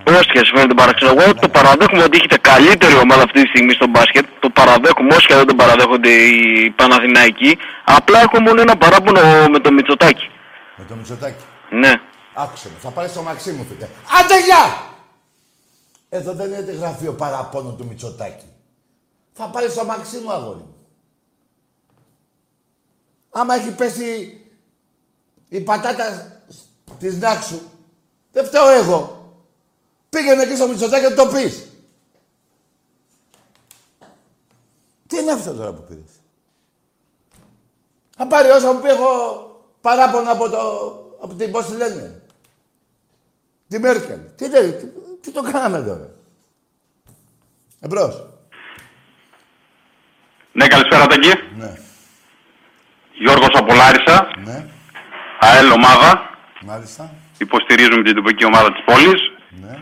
Όσοι 0.06 0.28
και 0.30 0.38
σας 0.38 0.50
φαίνεται 0.54 0.74
παράξενο, 0.74 1.14
εγώ 1.16 1.34
το 1.34 1.48
παραδέχομαι 1.48 2.02
ότι 2.02 2.16
έχετε 2.16 2.38
καλύτερη 2.38 2.94
ομάδα 2.94 3.22
αυτή 3.22 3.42
τη 3.42 3.48
στιγμή 3.48 3.72
στο 3.72 3.86
μπάσκετ. 3.86 4.24
Το 4.40 4.50
παραδέχομαι 4.50 5.14
όσοι 5.14 5.26
και 5.26 5.34
δεν 5.34 5.46
το 5.46 5.54
παραδέχονται 5.54 6.08
οι 6.08 6.70
Παναθηναϊκοί. 6.70 7.58
Απλά 7.84 8.20
έχω 8.20 8.40
μόνο 8.40 8.60
ένα 8.60 8.76
παράπονο 8.76 9.20
με 9.50 9.58
το 9.58 9.72
Μητσοτάκι. 9.72 10.30
Με 10.76 10.84
το 10.88 10.94
Μητσοτάκι. 10.94 11.44
Ναι. 11.70 11.92
Άκουσε 12.34 12.68
με. 12.72 12.78
Θα 12.82 12.90
πάρεις 12.90 13.10
στο 13.10 13.22
μαξί 13.22 13.50
μου, 13.52 13.66
φίλε. 13.68 13.86
Άντε, 14.20 14.38
γεια! 14.46 14.92
Εδώ 16.14 16.32
δεν 16.32 16.52
είναι 16.52 16.72
γραφείο 16.72 17.12
παραπάνω 17.14 17.72
του 17.72 17.86
Μητσοτάκη. 17.86 18.44
Θα 19.32 19.50
πάρει 19.50 19.70
στο 19.70 19.84
μαξί 19.84 20.18
μου, 20.18 20.32
αγόρι 20.32 20.58
μου. 20.58 20.76
Άμα 23.30 23.54
έχει 23.54 23.70
πέσει 23.74 24.40
η 25.48 25.60
πατάτα 25.60 26.40
της 26.98 27.18
Νάξου, 27.18 27.60
δεν 28.32 28.44
φταίω 28.44 28.68
εγώ. 28.68 29.32
Πήγαινε 30.08 30.42
εκεί 30.42 30.56
στο 30.56 30.68
Μητσοτάκη 30.68 31.04
να 31.04 31.14
το 31.14 31.26
πεις. 31.26 31.66
Τι 35.06 35.18
είναι 35.18 35.32
αυτό 35.32 35.54
τώρα 35.54 35.72
που 35.72 35.82
πήρες; 35.82 36.20
Θα 38.16 38.26
πάρει 38.26 38.50
όσα 38.50 38.72
μου 38.72 38.80
πει 38.80 38.88
έχω 38.88 39.06
παράπονα 39.80 40.30
από, 40.30 40.48
το, 40.48 40.58
από 41.20 41.34
την 41.34 41.50
πώς 41.50 41.66
τη 41.66 41.76
λένε. 41.76 42.22
Τη 43.68 43.78
Μέρκελ. 43.78 44.20
Τι, 44.36 44.48
λέει, 44.48 44.92
τι, 45.24 45.30
τι 45.30 45.32
το 45.32 45.42
κάναμε 45.42 45.78
τώρα. 45.82 46.08
Εμπρός. 47.80 48.22
Ναι, 50.52 50.66
καλησπέρα 50.66 51.06
Τάκη. 51.06 51.32
Ναι. 51.56 51.76
Γιώργος 53.12 53.48
από 53.52 53.74
Λάρισα. 53.74 54.28
Ναι. 54.44 54.66
ΑΕΛ 55.40 55.70
ομάδα. 55.70 56.30
Μάλιστα. 56.64 57.14
Υποστηρίζουμε 57.38 58.02
την 58.02 58.14
τοπική 58.14 58.44
ομάδα 58.44 58.72
της 58.72 58.82
πόλης. 58.84 59.20
Ναι. 59.50 59.78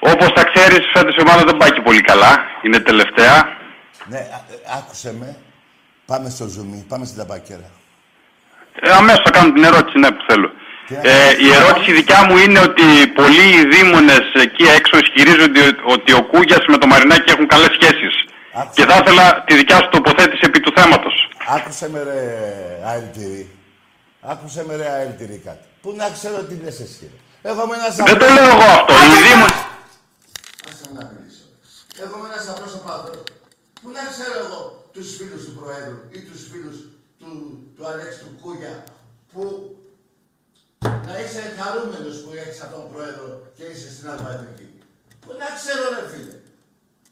Όπως 0.00 0.28
τα 0.32 0.44
ξέρεις, 0.52 0.90
φέτος 0.92 1.14
η 1.14 1.20
ομάδα 1.20 1.44
δεν 1.44 1.56
πάει 1.56 1.72
και 1.72 1.80
πολύ 1.80 2.00
καλά. 2.00 2.38
Είναι 2.62 2.78
τελευταία. 2.80 3.56
Ναι, 4.06 4.16
α- 4.18 4.52
ε, 4.52 4.76
άκουσε 4.78 5.12
με. 5.14 5.36
Πάμε 6.06 6.28
στο 6.30 6.46
ζουμί, 6.46 6.84
πάμε 6.88 7.04
στην 7.04 7.18
ταπακέρα. 7.18 7.70
Ε, 8.80 8.90
αμέσως 8.92 9.22
θα 9.24 9.30
κάνω 9.30 9.52
την 9.52 9.64
ερώτηση, 9.64 9.98
ναι, 9.98 10.10
που 10.10 10.24
θέλω. 10.28 10.50
Τι 10.86 10.94
να 10.94 11.00
Ε, 11.00 11.02
κάνεις, 11.02 11.46
η 11.46 11.52
ερώτηση 11.58 11.92
δικιά 11.92 12.20
μου 12.26 12.36
είναι 12.36 12.60
ότι 12.68 12.84
πολλοί 13.20 13.48
δήμονες 13.72 14.24
εκεί 14.44 14.64
έξω 14.78 14.94
ισχυρίζονται 15.04 15.60
ότι 15.94 16.12
ο 16.12 16.22
Κούγιας 16.30 16.64
με 16.68 16.76
το 16.78 16.86
Μαρινάκι 16.86 17.30
έχουν 17.34 17.46
καλές 17.46 17.72
σχέσεις. 17.80 18.14
Και 18.76 18.84
θα 18.88 18.96
ήθελα 19.02 19.44
τη 19.46 19.54
δικιά 19.54 19.76
σου 19.76 19.88
τοποθέτηση 19.88 20.40
επί 20.42 20.60
του 20.60 20.72
θέματος. 20.76 21.14
Άκουσε 21.56 21.90
με 21.90 22.02
ρε 22.02 22.20
αελτηρή. 22.90 23.50
Άκουσε 24.20 24.64
με 24.68 24.76
ρε 24.76 24.88
αελτηρή 24.88 25.40
κάτι. 25.44 25.64
Πού 25.82 25.92
να 25.96 26.06
ξέρω 26.16 26.36
τι 26.48 26.54
λες 26.64 26.80
εσύ. 26.80 27.10
ρε. 27.12 27.50
Εγώ 27.50 27.62
είμαι 27.64 27.76
ένας 27.80 27.94
Δεν 27.96 28.18
το 28.18 28.26
λέω 28.36 28.48
εγώ 28.54 28.66
αυτό. 28.78 28.92
Οι 29.04 29.16
δήμονες... 29.26 29.60
Άσε 30.68 30.86
να 30.96 31.02
μιλήσω. 31.12 31.44
Εγώ 32.04 32.14
είμαι 32.18 32.28
ένας 32.32 32.46
απλός 32.52 32.72
οπαδός. 32.78 33.18
Πού 33.80 33.88
να 33.96 34.02
ξέρω 34.12 34.36
εγώ 34.44 34.60
τους 34.94 35.08
φίλους 35.16 35.42
του 35.46 35.52
Προέδρου 35.58 35.98
ή 36.16 36.18
τους 36.28 36.40
φίλους 36.50 36.76
του, 37.20 37.28
του 37.76 37.82
Αλέξη 37.90 38.18
του 38.24 38.32
Κούγια 38.42 38.74
που 39.32 39.42
να 41.08 41.14
είσαι 41.20 41.42
χαρούμενος 41.58 42.16
που 42.22 42.30
έχεις 42.40 42.60
αυτόν 42.64 42.80
τον 42.80 42.90
Πρόεδρο 42.92 43.26
και 43.56 43.64
είσαι 43.70 43.88
στην 43.94 44.06
Αλβανική. 44.12 44.68
Πού 45.22 45.30
να 45.42 45.48
ξέρω 45.58 45.84
ρε 45.96 46.04
φίλε. 46.12 46.36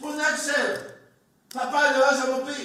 Πού 0.00 0.08
να 0.20 0.28
ξέρω. 0.38 0.74
Θα 1.54 1.62
πάρει 1.72 1.94
ο 2.00 2.02
άλλος 2.08 2.20
να 2.22 2.26
μου 2.30 2.40
πει 2.46 2.58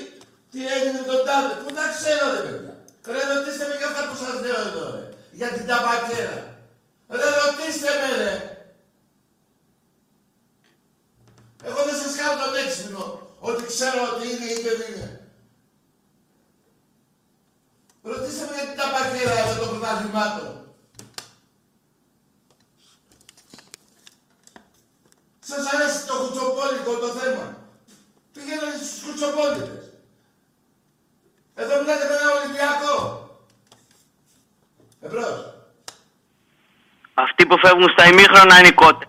τι 0.51 0.59
έγινε 0.73 0.99
με 1.01 1.07
τον 1.11 1.21
τάδε. 1.27 1.53
Πού 1.61 1.69
να 1.79 1.85
ξέρω 1.95 2.25
ρε 2.35 2.41
παιδιά. 2.45 2.73
Ρε 3.13 3.21
ρωτήστε 3.31 3.63
με 3.69 3.75
για 3.79 3.87
αυτά 3.89 4.01
που 4.07 4.15
σας 4.21 4.35
λέω 4.43 4.59
εδώ 4.67 4.83
ρε. 4.95 5.03
Για 5.39 5.49
την 5.55 5.65
ταπακέρα. 5.69 6.37
Ρε 7.19 7.29
ρωτήστε 7.41 7.91
με 8.01 8.09
ρε. 8.21 8.33
Εγώ 11.67 11.79
δεν 11.87 11.97
σας 12.01 12.13
κάνω 12.19 12.35
τον 12.43 12.53
έξυπνο 12.63 13.03
ότι 13.39 13.63
ξέρω 13.73 13.99
ότι 14.11 14.23
είναι 14.29 14.47
ή 14.55 14.57
δεν 14.65 14.79
είναι. 14.87 15.09
Ρωτήστε 18.09 18.43
με 18.47 18.53
για 18.57 18.67
την 18.69 18.77
ταπακέρα 18.81 19.35
εδώ 19.41 19.55
των 19.61 19.69
πρωταθλημάτων. 19.71 20.56
Σας 25.49 25.73
αρέσει 25.73 26.05
το 26.05 26.13
κουτσοπόλικο 26.17 26.97
το 26.97 27.07
θέμα; 27.07 27.57
Πηγαίνετε 28.33 28.83
στους 28.83 29.03
κουτσοπόλικες. 29.03 29.91
Εδώ 31.55 31.79
μιλάτε 31.79 32.07
με 32.07 32.15
ένα 32.15 32.31
Ολυμπιακό. 32.41 32.95
Εμπρός. 35.01 35.53
Αυτοί 37.13 37.45
που 37.45 37.57
φεύγουν 37.57 37.89
στα 37.89 38.07
ημίχρονα 38.07 38.59
είναι 38.59 38.67
οι 38.67 38.73
κότε. 38.73 39.05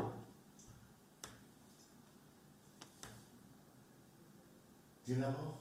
Τι 5.05 5.12
να 5.12 5.27
πω; 5.27 5.60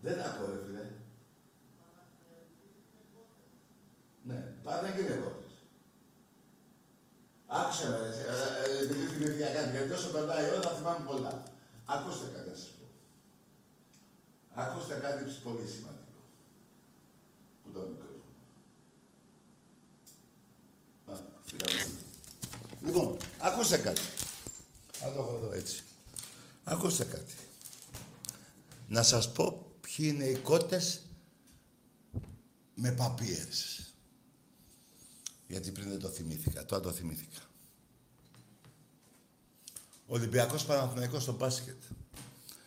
Δεν 0.00 0.20
ακούω, 0.20 0.46
ρε 0.46 0.58
φίλε. 0.66 0.90
Ναι, 4.22 4.34
πάντα 4.62 4.88
και 4.88 5.00
είναι 5.00 5.14
κότες. 5.14 5.23
Άκουσε 7.60 7.88
με, 7.88 7.96
ρε, 7.98 8.08
ε, 8.08 8.78
ε, 8.78 8.82
επειδή 8.82 9.06
θυμήθηκα 9.06 9.46
κάτι, 9.46 9.70
γιατί 9.70 9.92
όσο 9.92 10.08
περνάει 10.08 10.44
η 10.44 10.50
ώρα 10.50 10.60
θα 10.60 10.74
θυμάμαι 10.76 11.04
πολλά. 11.06 11.42
Ακούστε 11.84 12.26
κάτι 12.34 12.48
να 12.48 12.56
σας 12.56 12.70
πω. 12.78 12.86
Ακούστε 14.62 14.94
κάτι 14.94 15.24
πολύ 15.44 15.66
σημαντικό. 15.74 16.18
Πού 17.62 17.70
το 17.72 17.80
μικρόφωνο. 17.80 18.32
Α, 21.10 21.14
φύγαμε. 21.44 21.90
Λοιπόν, 22.84 23.16
ακούστε 23.38 23.76
κάτι. 23.76 24.00
Θα 24.92 25.12
το 25.12 25.20
έχω 25.20 25.40
εδώ 25.42 25.52
έτσι. 25.52 25.82
Ακούστε 26.64 27.04
κάτι. 27.04 27.34
Να 28.88 29.02
σας 29.02 29.32
πω 29.32 29.66
ποιοι 29.80 30.10
είναι 30.12 30.24
οι 30.24 30.36
κότες 30.36 31.00
με 32.74 32.92
παπίερς. 32.92 33.93
Γιατί 35.54 35.70
πριν 35.70 35.88
δεν 35.88 35.98
το 35.98 36.08
θυμήθηκα, 36.08 36.64
τώρα 36.64 36.82
το 36.82 36.92
θυμήθηκα. 36.92 37.40
Ολυμπιακός 40.06 40.64
Παναθηναϊκός 40.64 41.22
στο 41.22 41.32
μπάσκετ. 41.32 41.82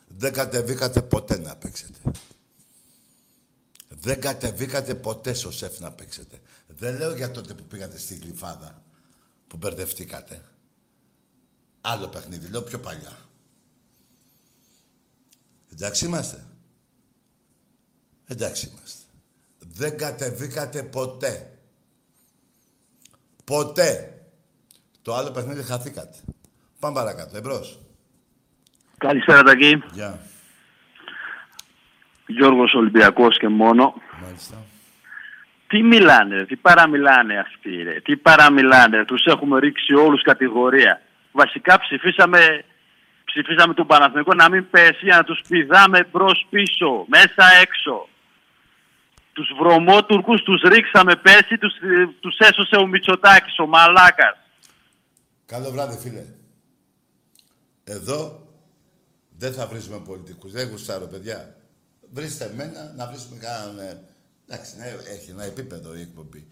Δεν 0.07 0.33
κατεβήκατε 0.33 1.01
ποτέ 1.01 1.37
να 1.37 1.55
παίξετε. 1.55 1.99
Δεν 3.87 4.21
κατεβήκατε 4.21 4.95
ποτέ 4.95 5.33
στο 5.33 5.51
σεφ 5.51 5.79
να 5.79 5.91
παίξετε. 5.91 6.41
Δεν 6.67 6.97
λέω 6.97 7.15
για 7.15 7.31
τότε 7.31 7.53
που 7.53 7.63
πήγατε 7.63 7.97
στη 7.97 8.15
Γλυφάδα, 8.15 8.83
που 9.47 9.57
μπερδευτήκατε. 9.57 10.45
Άλλο 11.81 12.07
παιχνίδι, 12.07 12.47
λέω 12.47 12.61
πιο 12.61 12.79
παλιά. 12.79 13.17
Εντάξει 15.71 16.05
είμαστε. 16.05 16.45
Εντάξει 18.25 18.67
είμαστε. 18.67 19.03
Δεν 19.57 19.97
κατεβήκατε 19.97 20.83
ποτέ. 20.83 21.51
Ποτέ. 23.51 24.13
Το 25.01 25.15
άλλο 25.15 25.31
παιχνίδι 25.31 25.63
χαθήκατε. 25.63 26.17
Πάμε 26.79 26.95
παρακάτω. 26.95 27.37
Εμπρός. 27.37 27.79
Καλησπέρα 28.97 29.43
Τακί. 29.43 29.83
Γεια. 29.91 30.19
Γιώργος 32.27 32.73
Ολυμπιακός 32.73 33.37
και 33.37 33.47
μόνο. 33.47 33.93
Μάλιστα. 34.23 34.55
Τι 35.67 35.83
μιλάνε, 35.83 36.35
ρε, 36.35 36.45
τι 36.45 36.55
παραμιλάνε 36.55 37.39
αυτοί, 37.39 37.83
ρε, 37.83 37.99
τι 37.99 38.15
παραμιλάνε, 38.17 38.97
ρε, 38.97 39.05
τους 39.05 39.25
έχουμε 39.25 39.59
ρίξει 39.59 39.93
όλους 39.93 40.23
κατηγορία. 40.23 41.01
Βασικά 41.31 41.79
ψηφίσαμε, 41.79 42.63
ψηφίσαμε 43.25 43.73
τον 43.73 43.87
Παναθηναϊκό 43.87 44.33
να 44.33 44.49
μην 44.49 44.69
πέσει, 44.69 45.05
για 45.05 45.15
να 45.15 45.23
τους 45.23 45.41
πηδάμε 45.47 46.07
μπρος 46.11 46.47
πίσω, 46.49 47.05
μέσα 47.07 47.43
έξω. 47.61 48.07
Τους 49.37 49.49
βρωμότουρκους 49.59 50.41
τους 50.41 50.61
ρίξαμε 50.61 51.15
πέρσι, 51.15 51.57
τους, 51.57 51.73
τους 52.19 52.37
έσωσε 52.37 52.75
ο 52.75 52.87
Μητσοτάκης, 52.87 53.59
ο 53.59 53.65
Μαλάκας. 53.67 54.37
Καλό 55.45 55.71
βράδυ, 55.71 55.97
φίλε. 55.97 56.25
Εδώ 57.83 58.47
δεν 59.37 59.53
θα 59.53 59.67
βρίσουμε 59.67 59.99
πολιτικούς. 59.99 60.51
Δεν 60.51 60.69
γουστάρω, 60.69 61.05
παιδιά. 61.05 61.55
Βρίστε 62.13 62.45
εμένα 62.45 62.93
να 62.95 63.07
βρίσουμε 63.07 63.37
κανέναν... 63.37 63.79
ε, 63.79 64.01
Εντάξει, 64.47 64.77
ναι, 64.77 64.85
έχει 64.85 65.29
ένα 65.29 65.43
επίπεδο 65.43 65.95
η 65.95 66.01
εκπομπή. 66.01 66.47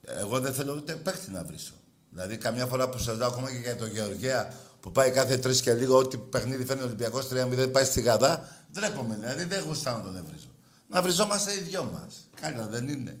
Εγώ 0.00 0.40
δεν 0.40 0.52
θέλω 0.52 0.74
ούτε 0.74 0.92
παίχτη 0.94 1.30
να 1.30 1.44
βρίσω. 1.44 1.74
Δηλαδή, 2.10 2.36
καμιά 2.36 2.66
φορά 2.66 2.88
που 2.88 2.98
σας 2.98 3.16
δω 3.16 3.26
ακόμα 3.26 3.50
και 3.50 3.58
για 3.58 3.76
τον 3.76 3.90
Γεωργέα 3.90 4.52
που 4.80 4.92
πάει 4.92 5.10
κάθε 5.10 5.36
τρεις 5.36 5.60
και 5.60 5.72
λίγο, 5.72 5.96
ό,τι 5.96 6.16
παιχνίδι 6.16 6.64
φέρνει 6.64 6.82
ο 6.82 6.84
Ολυμπιακός 6.84 7.28
3-0 7.32 7.72
πάει 7.72 7.84
στη 7.84 8.00
Γαδά, 8.00 8.48
ντρέπομαι. 8.72 9.14
Δηλαδή, 9.14 9.44
δεν 9.44 9.62
γουστάω 9.66 9.96
να 9.96 10.02
τον 10.02 10.16
ευρίζω. 10.16 10.48
Να 10.88 11.02
βριζόμαστε 11.02 11.54
οι 11.54 11.60
δυο 11.60 11.90
μας. 11.92 12.28
Καλά, 12.40 12.66
δεν 12.66 12.88
είναι. 12.88 13.18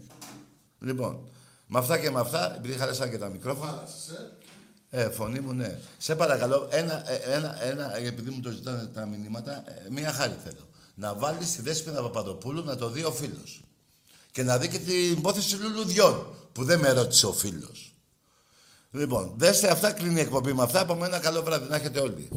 Λοιπόν, 0.78 1.28
με 1.66 1.78
αυτά 1.78 1.98
και 1.98 2.10
με 2.10 2.20
αυτά, 2.20 2.56
επειδή 2.56 2.78
χάλασαν 2.78 3.10
και 3.10 3.18
τα 3.18 3.28
μικρόφωνα. 3.28 3.88
Ε, 4.90 5.10
φωνή 5.10 5.40
μου, 5.40 5.52
ναι. 5.52 5.78
Σε 5.98 6.16
παρακαλώ, 6.16 6.68
ένα, 6.70 7.10
ε, 7.10 7.16
ένα, 7.16 7.62
ένα, 7.62 7.96
επειδή 7.96 8.30
μου 8.30 8.40
το 8.40 8.50
ζητάνε 8.50 8.86
τα 8.86 9.06
μηνύματα, 9.06 9.64
ε, 9.66 9.90
μία 9.90 10.12
χάρη 10.12 10.36
θέλω. 10.44 10.68
Να 10.94 11.14
βάλεις 11.14 11.52
τη 11.52 11.62
Δέσποινα 11.62 12.02
Παπαδοπούλου 12.02 12.64
να 12.64 12.76
το 12.76 12.90
δει 12.90 13.04
ο 13.04 13.12
φίλος. 13.12 13.62
Και 14.30 14.42
να 14.42 14.58
δει 14.58 14.68
και 14.68 14.78
την 14.78 15.12
υπόθεση 15.12 15.56
λουλουδιών, 15.56 16.34
που 16.52 16.64
δεν 16.64 16.78
με 16.78 16.92
ρώτησε 16.92 17.26
ο 17.26 17.32
φίλος. 17.32 17.96
Λοιπόν, 18.90 19.34
δέστε 19.36 19.70
αυτά, 19.70 19.92
κλείνει 19.92 20.18
η 20.18 20.20
εκπομπή 20.20 20.52
με 20.52 20.62
αυτά. 20.62 20.80
Από 20.80 20.94
μένα 20.94 21.18
καλό 21.18 21.42
βράδυ, 21.42 21.68
να 21.68 21.76
έχετε 21.76 22.00
όλοι. 22.00 22.28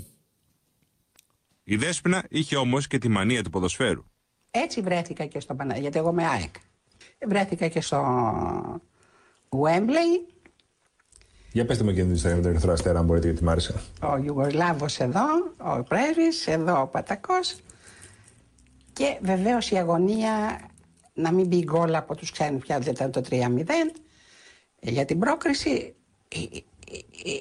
Η 1.63 1.75
Δέσποινα 1.75 2.25
είχε 2.29 2.55
όμως 2.55 2.87
και 2.87 2.97
τη 2.97 3.07
μανία 3.07 3.43
του 3.43 3.49
ποδοσφαίρου. 3.49 4.10
Έτσι 4.51 4.81
βρέθηκα 4.81 5.25
και 5.25 5.39
στο 5.39 5.53
Παναγιώτη, 5.53 5.81
γιατί 5.81 5.97
εγώ 5.97 6.09
είμαι 6.09 6.27
ΑΕΚ. 6.27 6.55
Βρέθηκα 7.27 7.67
και 7.67 7.81
στο 7.81 8.01
Wembley, 9.49 10.33
Για 11.51 11.65
πετε 11.65 11.83
μου 11.83 11.89
εκείνη 11.89 12.05
την 12.05 12.15
ιστορία 12.15 12.35
με 12.35 12.41
τον 12.41 12.51
Ερυθρό 12.51 12.71
Αστέρα, 12.71 12.99
αν 12.99 13.05
μπορείτε, 13.05 13.27
γιατί 13.27 13.43
μ' 13.43 13.49
άρεσε. 13.49 13.73
ο 14.01 14.17
Ιουγκοσλάβος 14.17 14.99
εδώ, 14.99 15.25
ο 15.57 15.83
πρέσβης, 15.83 16.47
εδώ 16.47 16.81
ο 16.81 16.87
Πατακός. 16.87 17.55
Και 18.93 19.17
βεβαίως 19.21 19.71
η 19.71 19.77
αγωνία 19.77 20.59
να 21.13 21.31
μην 21.31 21.47
μπει 21.47 21.63
γκολ 21.63 21.95
από 21.95 22.15
τους 22.15 22.31
ξένους 22.31 22.61
πια 22.61 22.79
δεν 22.79 22.93
ήταν 22.93 23.11
το 23.11 23.21
3-0 23.29 23.91
για 24.79 25.05
την 25.05 25.19
πρόκριση 25.19 25.95
ε, 26.27 26.37
ε, 26.37 26.57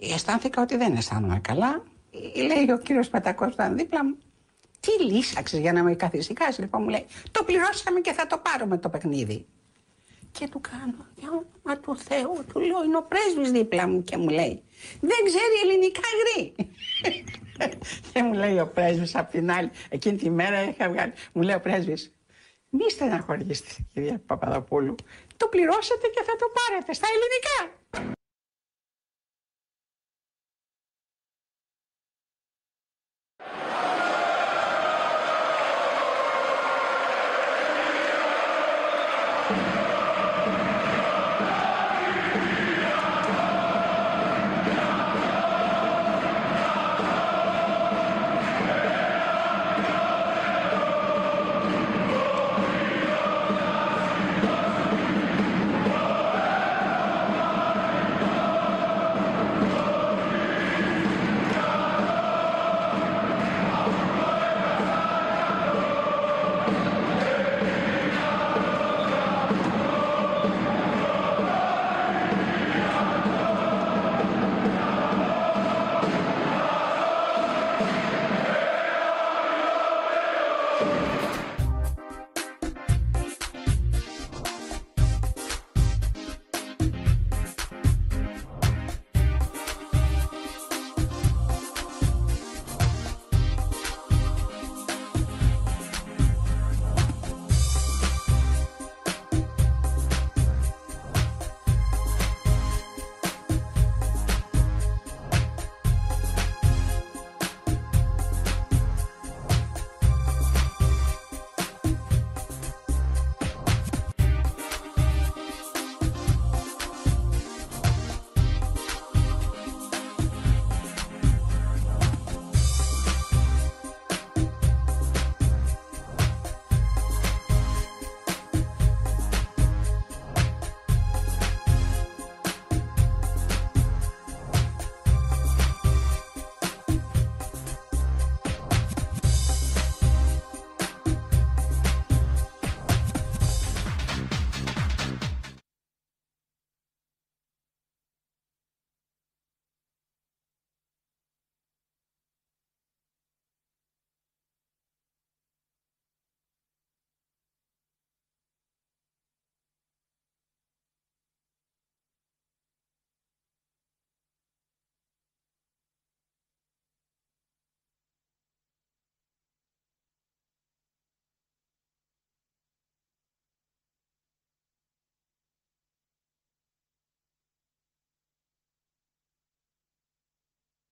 ε, 0.09 0.15
αισθάνθηκα 0.15 0.63
ότι 0.63 0.77
δεν 0.77 0.97
αισθάνομαι 0.97 1.41
καλά. 1.41 1.83
Ε, 2.35 2.43
λέει 2.43 2.71
ο 2.71 2.79
κύριος 2.79 3.09
Πατακός 3.09 3.47
που 3.47 3.53
ήταν 3.53 3.77
δίπλα 3.77 4.05
μου 4.05 4.17
τι 4.81 5.05
λύσαξες 5.05 5.61
για 5.61 5.73
να 5.73 5.83
με 5.83 5.95
καθησυχάσεις 5.95 6.59
λοιπόν 6.59 6.83
μου 6.83 6.89
λέει. 6.89 7.07
Το 7.31 7.45
πληρώσαμε 7.45 8.01
και 8.01 8.13
θα 8.13 8.27
το 8.27 8.39
πάρουμε 8.39 8.79
το 8.79 8.89
παιχνίδι. 8.89 9.47
Και 10.33 10.49
του 10.49 10.61
κάνω, 10.61 11.07
για 11.15 11.29
όνομα 11.29 11.81
του 11.81 11.97
Θεού, 11.97 12.45
του 12.53 12.61
λέω, 12.61 12.85
είναι 12.85 12.97
ο 12.97 13.03
πρέσβης 13.03 13.51
δίπλα 13.51 13.89
μου 13.89 14.05
και 14.05 14.17
μου 14.17 14.29
λέει, 14.29 14.63
δεν 15.01 15.19
ξέρει 15.25 15.55
ελληνικά 15.65 16.01
γρή. 16.21 16.55
και 18.13 18.23
μου 18.23 18.33
λέει 18.33 18.59
ο 18.59 18.67
πρέσβης 18.67 19.17
απ' 19.17 19.31
την 19.31 19.51
άλλη, 19.51 19.71
εκείνη 19.89 20.17
τη 20.17 20.31
μέρα 20.31 20.69
είχα 20.69 20.89
βγάλει, 20.89 21.13
μου 21.33 21.43
λέει 21.43 21.55
ο 21.55 21.61
πρέσβης, 21.61 22.15
μη 22.69 22.91
στεναχωρήσετε 22.91 23.71
κυρία 23.93 24.23
Παπαδοπούλου, 24.27 24.95
το 25.37 25.49
πληρώσατε 25.49 26.07
και 26.07 26.23
θα 26.25 26.37
το 26.37 26.47
πάρετε 26.55 26.93
στα 26.93 27.07
ελληνικά. 27.09 28.19